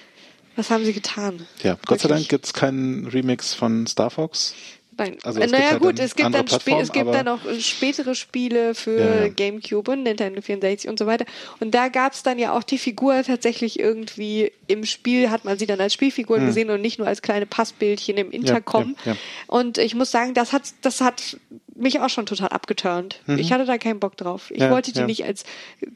Was 0.55 0.69
haben 0.69 0.85
sie 0.85 0.93
getan? 0.93 1.45
Ja. 1.63 1.77
Gott 1.85 1.99
sei 1.99 2.07
Dank 2.07 2.19
Wirklich. 2.19 2.29
gibt's 2.29 2.53
keinen 2.53 3.07
Remix 3.07 3.53
von 3.53 3.87
Star 3.87 4.09
Fox. 4.09 4.53
Nein. 4.97 5.17
Also 5.23 5.39
naja 5.39 5.71
halt 5.71 5.81
gut, 5.81 5.99
es 5.99 6.15
gibt 6.15 6.25
andere 6.27 6.43
dann, 6.43 6.47
spä 6.47 6.71
Plattformen, 6.71 6.81
es 6.81 6.91
gibt 6.91 7.13
dann 7.13 7.27
auch 7.27 7.45
äh, 7.45 7.59
spätere 7.59 8.15
Spiele 8.15 8.75
für 8.75 8.99
Ja, 8.99 9.21
ja. 9.23 9.27
GameCube 9.27 9.91
und 9.91 10.03
Nintendo 10.03 10.41
64 10.41 10.89
und 10.89 10.97
so 10.99 11.05
weiter. 11.05 11.25
Und 11.59 11.75
da 11.75 11.89
gab 11.89 12.13
es 12.13 12.23
dann 12.23 12.39
ja 12.39 12.53
auch 12.57 12.63
die 12.63 12.77
Figur 12.77 13.21
tatsächlich 13.23 13.79
irgendwie 13.79 14.51
im 14.67 14.85
Spiel, 14.85 15.29
hat 15.29 15.43
man 15.45 15.57
sie 15.57 15.65
dann 15.65 15.81
als 15.81 15.93
Spielfigur 15.93 16.39
gesehen 16.39 16.69
und 16.69 16.81
nicht 16.81 16.97
nur 16.97 17.07
als 17.07 17.21
kleine 17.21 17.45
Passbildchen 17.45 18.17
im 18.17 18.31
Intercom. 18.31 18.95
Ja. 19.05 19.15
Und 19.47 19.77
ich 19.77 19.95
muss 19.95 20.11
sagen, 20.11 20.33
das 20.33 20.53
hat, 20.53 20.63
das 20.81 21.01
hat 21.01 21.37
mich 21.75 21.99
auch 21.99 22.09
schon 22.09 22.25
total 22.25 22.49
abgeturnt. 22.49 23.21
Ich 23.27 23.51
hatte 23.51 23.65
da 23.65 23.77
keinen 23.77 23.99
Bock 23.99 24.15
drauf. 24.17 24.49
Ich 24.51 24.61
Mhm. 24.61 24.69
Wollte 24.69 24.93
die 24.93 25.03
nicht 25.03 25.25
als 25.25 25.43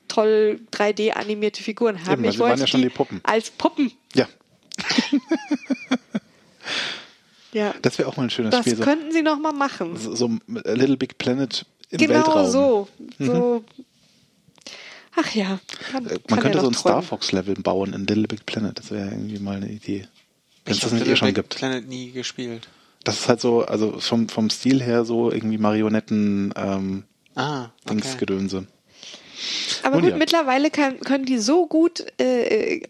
toll 0.07 0.59
3D 0.71 1.11
animierte 1.11 1.63
Figuren 1.63 2.03
haben. 2.05 2.23
Eben, 2.23 2.25
ich 2.25 2.37
waren 2.39 2.49
wollte 2.49 2.61
ja 2.61 2.67
schon 2.67 2.81
die, 2.81 2.89
die 2.89 2.93
Puppen. 2.93 3.21
als 3.23 3.49
Puppen. 3.49 3.91
Ja. 4.13 4.27
Ja. 7.53 7.73
Das 7.81 7.97
wäre 7.97 8.07
auch 8.07 8.17
mal 8.17 8.23
ein 8.23 8.29
schönes 8.29 8.51
Das 8.51 8.61
Spiel. 8.61 8.75
So, 8.77 8.83
könnten 8.83 9.11
sie 9.11 9.21
noch 9.21 9.39
mal 9.39 9.51
machen. 9.53 9.97
so, 9.97 10.15
so 10.15 10.25
A 10.65 10.71
Little 10.73 10.97
Big 10.97 11.17
Planet 11.17 11.65
im 11.89 11.97
genau 11.97 12.13
Weltraum. 12.15 12.45
Mhm. 12.45 12.51
so. 12.51 12.87
so. 13.19 13.63
Ach 15.15 15.33
ja. 15.35 15.59
Kann, 15.91 16.05
Äh, 16.05 16.09
Man 16.09 16.19
kann 16.27 16.39
könnte 16.39 16.57
ja 16.59 16.63
so 16.63 16.69
ein 16.69 16.73
Star. 16.75 17.01
Fox 17.01 17.31
Level 17.31 17.55
bauen 17.55 17.93
in 17.93 18.05
Little 18.05 18.27
Big 18.27 18.45
Planet. 18.45 18.77
Das 18.77 18.91
wäre 18.91 19.09
irgendwie 19.09 19.39
mal 19.39 19.57
eine 19.57 19.69
Idee. 19.69 20.07
Wenn 20.65 20.73
es 20.75 20.79
das 20.81 20.91
nicht 20.91 21.01
eh 21.01 21.03
Little 21.05 21.17
schon 21.17 21.27
Big 21.29 21.35
gibt. 21.35 21.55
Planet 21.55 21.87
nie 21.87 22.11
gespielt. 22.11 22.67
Das 23.03 23.19
ist 23.19 23.29
halt 23.29 23.41
so, 23.41 23.61
also 23.65 23.99
vom, 23.99 24.29
vom 24.29 24.49
Stil 24.49 24.81
her 24.83 25.05
so 25.05 25.31
irgendwie 25.31 25.57
Marionetten 25.57 26.53
ähm, 26.55 27.03
Ah, 27.35 27.65
okay. 27.85 27.93
Dingsgedönse. 27.95 28.67
Aber 29.83 29.95
Nun 29.95 30.01
gut, 30.03 30.11
ja. 30.11 30.17
mittlerweile 30.17 30.69
kann, 30.69 30.99
können 30.99 31.23
die 31.25 31.37
so 31.37 31.65
gut, 31.65 32.05
äh, 32.19 32.81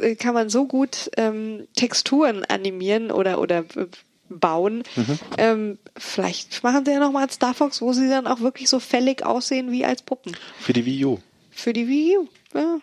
äh, 0.00 0.14
kann 0.16 0.32
man 0.32 0.48
so 0.48 0.66
gut 0.66 1.10
ähm, 1.18 1.68
Texturen 1.76 2.44
animieren 2.46 3.10
oder 3.10 3.38
oder 3.40 3.58
äh, 3.76 3.86
bauen. 4.28 4.82
Mhm. 4.96 5.18
Ähm, 5.36 5.78
vielleicht 5.96 6.62
machen 6.62 6.84
sie 6.84 6.92
ja 6.92 7.00
noch 7.00 7.12
mal 7.12 7.24
ein 7.24 7.30
Star 7.30 7.54
Fox, 7.54 7.80
wo 7.80 7.92
sie 7.92 8.08
dann 8.08 8.26
auch 8.26 8.40
wirklich 8.40 8.68
so 8.68 8.80
fällig 8.80 9.24
aussehen 9.24 9.70
wie 9.70 9.84
als 9.84 10.02
Puppen. 10.02 10.36
Für 10.60 10.72
die 10.72 10.84
Wii 10.84 11.04
U. 11.04 11.18
Für 11.50 11.72
die 11.72 11.88
Wii 11.88 12.18
U. 12.18 12.28
Ja. 12.54 12.78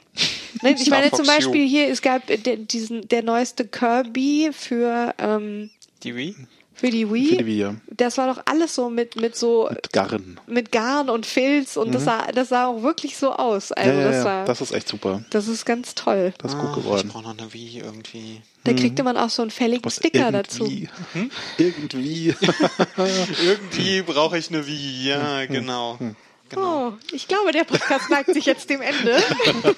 Nein, 0.62 0.76
ich 0.80 0.89
meine 0.89 1.12
zum 1.12 1.26
Beispiel 1.26 1.64
U. 1.64 1.68
hier, 1.68 1.88
es 1.88 2.02
gab 2.02 2.28
der, 2.28 2.58
diesen, 2.58 3.08
der 3.08 3.24
neueste 3.24 3.66
Kirby 3.68 4.50
für, 4.52 5.14
ähm, 5.18 5.70
Die 6.04 6.16
Wii? 6.16 6.36
Für 6.76 6.90
die 6.90 7.12
Wii. 7.12 7.30
Für 7.30 7.36
die 7.38 7.46
Wii, 7.46 7.60
ja. 7.60 7.76
Das 7.90 8.18
war 8.18 8.28
doch 8.34 8.42
alles 8.46 8.76
so 8.76 8.90
mit, 8.90 9.16
mit 9.16 9.36
so 9.36 9.68
Mit 9.72 9.92
Garn. 9.94 10.40
mit 10.48 10.72
Garn 10.72 11.10
und 11.10 11.26
Filz 11.26 11.78
und 11.78 11.94
das 11.96 12.04
sah 12.06 12.32
das 12.34 12.50
sah 12.50 12.68
auch 12.68 12.84
wirklich 12.84 13.18
so 13.18 13.32
aus. 13.32 13.72
Also 13.72 13.92
Mhm. 13.92 13.98
ja, 14.00 14.04
ja, 14.06 14.12
das 14.12 14.26
war 14.26 14.46
das 14.46 14.62
ist 14.62 14.72
echt 14.74 14.88
super. 14.88 15.24
das 15.32 15.48
ist 15.48 15.66
ganz 15.66 15.96
toll. 15.96 16.34
Das 16.40 16.54
ist 16.54 16.60
Ah, 16.60 16.62
gut 16.66 16.76
geworden. 16.84 17.08
Ich 17.08 17.14
brauche 17.14 17.24
noch 17.24 17.38
eine 17.38 17.54
Wii 17.54 17.80
irgendwie. 17.80 18.42
Da 18.64 18.74
kriegte 18.74 19.04
man 19.04 19.16
auch 19.16 19.30
so 19.30 19.42
einen 19.44 19.52
fälligen 19.52 19.90
Sticker 19.92 20.32
dazu. 20.32 20.66
irgendwie, 20.66 20.90
Irgendwie. 21.58 22.36
irgendwie 23.44 24.02
brauche 24.02 24.38
ich 24.38 24.50
eine 24.50 24.66
Wii, 24.66 25.08
ja, 25.10 25.46
genau. 25.46 25.98
Genau. 26.50 26.89
Oh, 26.89 26.93
ich 27.12 27.28
glaube, 27.28 27.52
der 27.52 27.64
Podcast 27.64 28.10
neigt 28.10 28.34
sich 28.34 28.46
jetzt 28.46 28.70
dem 28.70 28.82
Ende. 28.82 29.22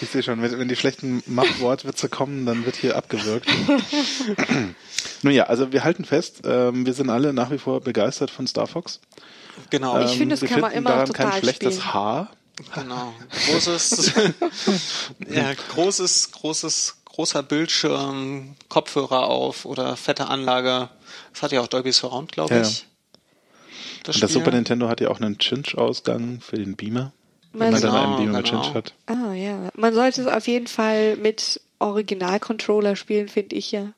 Ich 0.00 0.10
sehe 0.10 0.22
schon, 0.22 0.42
wenn, 0.42 0.58
wenn 0.58 0.68
die 0.68 0.76
schlechten 0.76 1.22
Machwortwitze 1.26 2.08
kommen, 2.08 2.44
dann 2.44 2.66
wird 2.66 2.76
hier 2.76 2.96
abgewürgt. 2.96 3.48
Nun 5.22 5.32
ja, 5.32 5.44
also 5.44 5.72
wir 5.72 5.84
halten 5.84 6.04
fest, 6.04 6.42
ähm, 6.44 6.84
wir 6.84 6.92
sind 6.92 7.08
alle 7.08 7.32
nach 7.32 7.50
wie 7.50 7.58
vor 7.58 7.80
begeistert 7.80 8.30
von 8.30 8.46
Star 8.46 8.66
Fox. 8.66 9.00
Genau. 9.70 10.00
Ich 10.04 10.16
finde, 10.16 10.34
das 10.34 10.42
wir 10.42 10.48
kann 10.48 10.60
man 10.60 10.72
immer 10.72 10.90
daran 10.90 11.12
kein 11.12 11.26
total 11.26 11.40
schlechtes 11.40 11.74
spielen. 11.76 11.94
Haar. 11.94 12.30
Genau. 12.74 13.14
Großes, 13.46 14.12
ja, 15.28 15.52
großes, 15.70 16.32
großes, 16.32 16.96
großer 17.04 17.42
Bildschirm, 17.42 18.56
Kopfhörer 18.68 19.26
auf 19.26 19.64
oder 19.64 19.96
fette 19.96 20.28
Anlage. 20.28 20.88
Das 21.32 21.42
hat 21.42 21.52
ja 21.52 21.60
auch 21.60 21.66
Dolby 21.66 21.92
Surround, 21.92 22.32
glaube 22.32 22.54
Ja, 22.54 22.62
ich. 22.62 22.86
Das 24.06 24.16
Und 24.16 24.22
das 24.22 24.30
Spiel. 24.30 24.42
Super 24.42 24.56
Nintendo 24.56 24.88
hat 24.88 25.00
ja 25.00 25.08
auch 25.10 25.20
einen 25.20 25.38
Cinch-Ausgang 25.38 26.40
für 26.40 26.56
den 26.56 26.76
Beamer. 26.76 27.12
Wenn 27.52 27.72
Man 27.72 27.72
man 27.72 27.82
dann 27.82 27.90
Genau, 27.92 28.04
einen 28.04 28.16
Beamer 28.16 28.38
mit 28.38 28.46
genau. 28.50 28.62
Cinch 28.62 28.74
hat. 28.74 28.94
Ah 29.06 29.32
ja, 29.34 29.68
man 29.74 29.94
sollte 29.94 30.22
es 30.22 30.26
auf 30.26 30.46
jeden 30.46 30.66
Fall 30.66 31.16
mit 31.16 31.60
Original-Controller 31.78 32.96
spielen, 32.96 33.28
finde 33.28 33.56
ich 33.56 33.72
ja. 33.72 33.92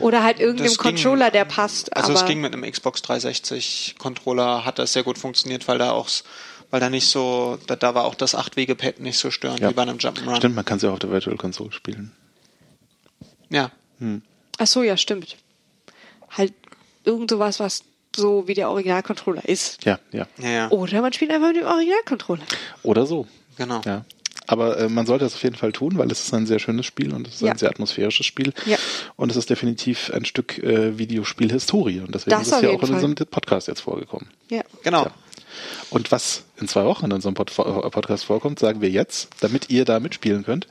Oder 0.00 0.24
halt 0.24 0.40
irgendeinem 0.40 0.68
ging- 0.70 0.76
Controller, 0.78 1.30
der 1.30 1.44
passt. 1.44 1.96
Also 1.96 2.10
aber 2.12 2.20
es 2.20 2.26
ging 2.26 2.40
mit 2.40 2.52
einem 2.52 2.68
Xbox 2.70 3.02
360 3.02 3.94
Controller, 3.98 4.64
hat 4.64 4.78
das 4.80 4.92
sehr 4.94 5.04
gut 5.04 5.16
funktioniert, 5.16 5.68
weil 5.68 5.78
da 5.78 5.92
auch, 5.92 6.08
weil 6.70 6.80
da 6.80 6.90
nicht 6.90 7.06
so, 7.06 7.56
da, 7.68 7.76
da 7.76 7.94
war 7.94 8.04
auch 8.04 8.16
das 8.16 8.34
8-Wege-Pad 8.34 8.98
nicht 9.00 9.18
so 9.18 9.30
störend 9.30 9.60
Ja. 9.60 9.70
wie 9.70 9.74
bei 9.74 9.82
einem 9.82 9.98
Jump'n'Run. 9.98 10.36
Stimmt, 10.36 10.56
man 10.56 10.64
kann 10.64 10.80
sie 10.80 10.88
auch 10.88 10.94
auf 10.94 10.98
der 10.98 11.10
Virtual 11.12 11.36
Console 11.36 11.70
spielen. 11.72 12.10
Ja. 13.48 13.70
Ach 14.58 14.66
so, 14.66 14.82
ja, 14.82 14.96
stimmt. 14.96 15.36
Halt 16.30 16.52
irgend 17.04 17.30
sowas, 17.30 17.60
was 17.60 17.84
so 18.20 18.46
wie 18.46 18.54
der 18.54 18.70
Original-Controller 18.70 19.48
ist. 19.48 19.84
Ja, 19.84 19.98
ja. 20.12 20.26
Ja, 20.38 20.48
ja. 20.48 20.70
Oder 20.70 21.00
man 21.02 21.12
spielt 21.12 21.30
einfach 21.30 21.48
mit 21.48 21.56
dem 21.56 21.66
Original-Controller. 21.66 22.42
Oder 22.82 23.06
so. 23.06 23.26
Genau. 23.56 23.80
Ja. 23.84 24.04
Aber 24.46 24.78
äh, 24.78 24.88
man 24.88 25.06
sollte 25.06 25.24
das 25.24 25.34
auf 25.34 25.42
jeden 25.44 25.54
Fall 25.54 25.70
tun, 25.72 25.96
weil 25.96 26.10
es 26.10 26.24
ist 26.24 26.34
ein 26.34 26.46
sehr 26.46 26.58
schönes 26.58 26.84
Spiel 26.86 27.12
und 27.14 27.28
es 27.28 27.34
ist 27.34 27.40
Ja. 27.42 27.52
ein 27.52 27.58
sehr 27.58 27.68
atmosphärisches 27.70 28.26
Spiel. 28.26 28.52
Ja. 28.66 28.76
Und 29.16 29.30
es 29.30 29.36
ist 29.36 29.48
definitiv 29.48 30.10
ein 30.12 30.24
Stück 30.24 30.58
äh, 30.58 30.98
Videospielhistorie. 30.98 32.00
Und 32.00 32.14
deswegen 32.14 32.30
Das 32.36 32.48
ist 32.48 32.54
es 32.54 32.60
ja 32.62 32.70
auch 32.70 32.82
in 32.82 32.94
unserem 32.94 33.14
Podcast 33.14 33.68
jetzt 33.68 33.80
vorgekommen. 33.80 34.28
Ja. 34.48 34.62
Genau. 34.82 35.04
Ja. 35.04 35.10
Und 35.90 36.10
was 36.12 36.44
in 36.60 36.68
zwei 36.68 36.84
Wochen 36.84 37.06
in 37.06 37.12
unserem 37.12 37.34
Pod 37.34 37.52
Podcast 37.54 38.24
vorkommt, 38.24 38.58
sagen 38.58 38.80
wir 38.80 38.90
jetzt, 38.90 39.28
damit 39.40 39.70
ihr 39.70 39.84
da 39.84 40.00
mitspielen 40.00 40.44
könnt 40.44 40.66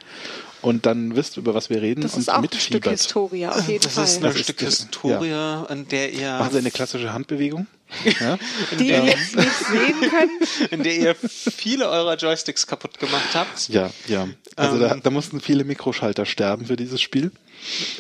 und 0.62 0.86
dann 0.86 1.16
wisst, 1.16 1.38
über 1.38 1.54
was 1.54 1.70
wir 1.70 1.82
reden 1.82 2.02
Das 2.02 2.14
und 2.16 2.22
ist 2.22 2.30
auch 2.30 2.36
ein 2.38 2.44
Stück 2.46 2.54
mitfiebert. 2.86 2.92
Historie, 3.00 3.48
auf 3.48 3.68
jeden 3.68 3.84
Das 3.84 3.94
Fall. 3.94 4.04
ist 4.06 4.16
ein 4.18 4.22
Das 4.24 4.36
ist- 4.36 4.44
Stück 4.44 4.58
das- 4.58 4.78
Historie, 4.80 5.72
in 5.74 5.88
der 5.88 6.12
ihr 6.14 6.32
Machen 6.40 6.52
Sie 6.52 6.58
eine 6.60 6.72
klassische 6.72 7.14
Handbewegung. 7.14 7.68
Ja? 8.20 8.38
die 8.78 8.90
ihr 8.90 9.04
jetzt 9.04 9.36
nicht 9.36 9.50
sehen 9.52 9.96
könnt. 10.12 10.72
in 10.72 10.84
der 10.84 10.96
ihr 10.96 11.16
viele 11.16 11.90
eurer 11.90 12.16
Joysticks 12.18 12.68
kaputt 12.68 13.00
gemacht 13.00 13.34
habt 13.34 13.68
ja, 13.70 13.90
ja. 14.08 14.28
Also 14.56 14.78
da, 14.78 14.92
Ähm. 14.94 15.00
da 15.02 15.10
mussten 15.10 15.42
viele 15.42 15.64
Mikroschalter 15.64 16.28
sterben 16.28 16.68
für 16.68 16.76
dieses 16.76 17.02
Spiel, 17.02 17.32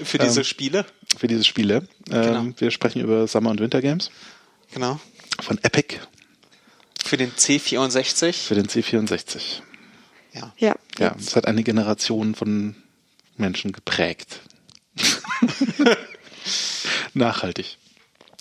für 0.03 0.20
diese 0.20 0.43
Spiele. 0.43 0.86
für 1.18 1.28
diese 1.28 1.43
Spiele. 1.43 1.88
Ähm, 2.12 2.22
Genau. 2.22 2.45
Wir 2.57 2.70
sprechen 2.70 3.01
über 3.01 3.26
Summer 3.28 3.49
und 3.49 3.60
Winter 3.62 3.82
Games 3.82 4.12
Genau. 4.74 4.99
von 5.41 5.57
Epic 5.64 5.95
Für 7.03 7.18
den 7.18 7.32
C64. 7.32 8.34
für 8.34 8.53
den 8.55 8.68
C64. 8.68 9.62
Ja. 10.34 10.53
Ja. 10.60 10.76
Ja, 11.00 11.16
es 11.18 11.36
hat 11.36 11.45
eine 11.47 11.64
Generation 11.64 12.36
von 12.36 12.76
Menschen 13.38 13.72
geprägt. 13.72 14.39
Nachhaltig. 17.14 17.78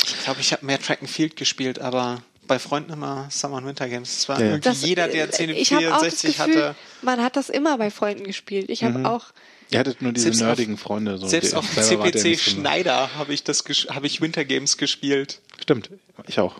Ich 0.04 0.24
glaube, 0.24 0.40
ich 0.40 0.52
habe 0.52 0.64
mehr 0.66 0.80
Track 0.80 1.00
and 1.00 1.11
Field 1.11 1.36
gespielt, 1.36 1.78
aber 1.78 2.22
bei 2.46 2.59
Freunden 2.59 2.92
immer 2.92 3.28
Summer 3.30 3.59
and 3.59 3.66
Winter 3.66 3.88
Games. 3.88 4.16
Es 4.18 4.28
war 4.28 4.38
Ja, 4.40 4.46
irgendwie 4.46 4.61
Das, 4.68 4.82
jeder, 4.84 5.09
der 5.09 5.38
äh, 5.40 5.52
ich 5.52 5.72
habe 5.72 5.94
auch 5.94 6.02
das 6.02 6.24
C64 6.24 6.26
Gefühl, 6.26 6.38
hatte. 6.64 6.74
man 7.02 7.22
hat 7.22 7.36
das 7.36 7.50
immer 7.50 7.76
bei 7.78 7.90
Freunden 7.90 8.24
gespielt. 8.24 8.70
Ich 8.70 8.84
habe 8.84 9.09
auch 9.09 9.26
Ihr 9.70 9.78
hattet 9.80 10.00
nur 10.00 10.12
diese 10.12 10.24
Selbst 10.24 10.40
auf- 10.40 10.46
nerdigen 10.46 10.78
Freunde. 10.78 11.18
So, 11.18 11.28
Selbst 11.28 11.54
auf 11.54 11.66
dem 11.74 11.82
CPC 11.82 12.38
Schneider 12.40 13.14
habe 13.16 13.34
ich 13.34 13.44
das 13.44 13.62
habe 13.90 14.06
ich 14.06 14.22
Winter 14.22 14.46
Games 14.46 14.78
gespielt. 14.78 15.42
Stimmt, 15.61 15.90
ich 16.26 16.40
auch. 16.40 16.59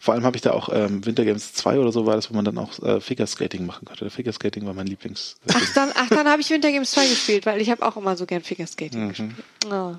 Vor 0.00 0.14
allem 0.14 0.24
habe 0.24 0.36
ich 0.36 0.42
da 0.42 0.52
auch 0.52 0.68
ähm, 0.72 1.04
Winter 1.06 1.24
Games 1.24 1.52
2 1.54 1.78
oder 1.78 1.92
so 1.92 2.06
war 2.06 2.16
das, 2.16 2.30
wo 2.30 2.34
man 2.34 2.44
dann 2.44 2.58
auch 2.58 2.78
äh, 2.82 3.00
Figure 3.00 3.26
Skating 3.26 3.66
machen 3.66 3.84
konnte. 3.84 4.10
Figure 4.10 4.32
Skating 4.32 4.66
war 4.66 4.74
mein 4.74 4.86
Lieblings. 4.86 5.36
Ach, 5.52 5.74
dann, 5.74 5.90
ach, 5.94 6.08
dann 6.08 6.28
habe 6.28 6.40
ich 6.42 6.50
Winter 6.50 6.70
Games 6.72 6.90
2 6.92 7.06
gespielt, 7.08 7.46
weil 7.46 7.60
ich 7.60 7.70
habe 7.70 7.84
auch 7.86 7.96
immer 7.96 8.16
so 8.16 8.26
gern 8.26 8.42
Figure 8.42 8.66
Skating 8.66 9.08
gespielt. 9.10 9.30
Oh. 9.66 9.94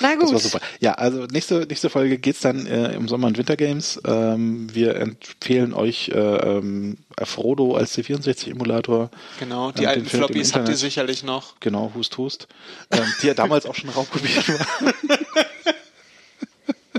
Na 0.00 0.14
Das 0.14 0.24
war 0.24 0.32
gut. 0.32 0.40
super. 0.40 0.60
Ja, 0.80 0.94
also 0.94 1.24
nächste, 1.26 1.66
nächste 1.66 1.90
Folge 1.90 2.16
geht's 2.18 2.40
dann 2.40 2.66
äh, 2.66 2.94
im 2.94 3.06
Sommer- 3.06 3.26
und 3.26 3.36
Wintergames. 3.36 4.00
Ähm, 4.06 4.72
wir 4.74 4.96
empfehlen 4.96 5.74
euch 5.74 6.08
äh, 6.08 6.12
ähm, 6.18 6.96
Frodo 7.22 7.74
als 7.76 7.96
C64-Emulator. 7.98 9.10
Genau, 9.38 9.70
die 9.72 9.82
Ähm, 9.82 9.88
alten 9.90 10.06
Floppies 10.06 10.54
habt 10.54 10.68
ihr 10.70 10.76
sicherlich 10.76 11.22
noch. 11.22 11.60
Genau, 11.60 11.92
Hust, 11.94 12.16
Hust. 12.16 12.48
Ähm, 12.90 13.04
die 13.22 13.26
ja 13.26 13.34
damals 13.34 13.66
auch 13.66 13.74
schon 13.74 13.90
raubkopiert 13.90 14.48
war. 14.48 14.94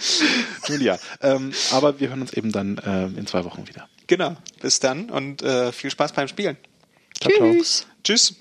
Nun 0.70 0.82
ja, 0.82 0.98
ähm, 1.22 1.52
aber 1.72 2.00
wir 2.00 2.10
hören 2.10 2.22
uns 2.22 2.34
eben 2.34 2.52
dann 2.52 2.82
ähm, 2.86 3.18
in 3.18 3.28
zwei 3.28 3.44
Wochen 3.46 3.68
wieder. 3.68 3.88
Genau. 4.08 4.36
Bis 4.62 4.80
dann 4.80 5.10
und 5.10 5.42
äh, 5.42 5.72
viel 5.72 5.92
Spaß 5.92 6.14
beim 6.14 6.28
Spielen. 6.28 6.58
Ciao, 7.20 7.32
ciao. 7.34 7.54
Tschüss. 7.54 7.88
Tschüss. 8.04 8.36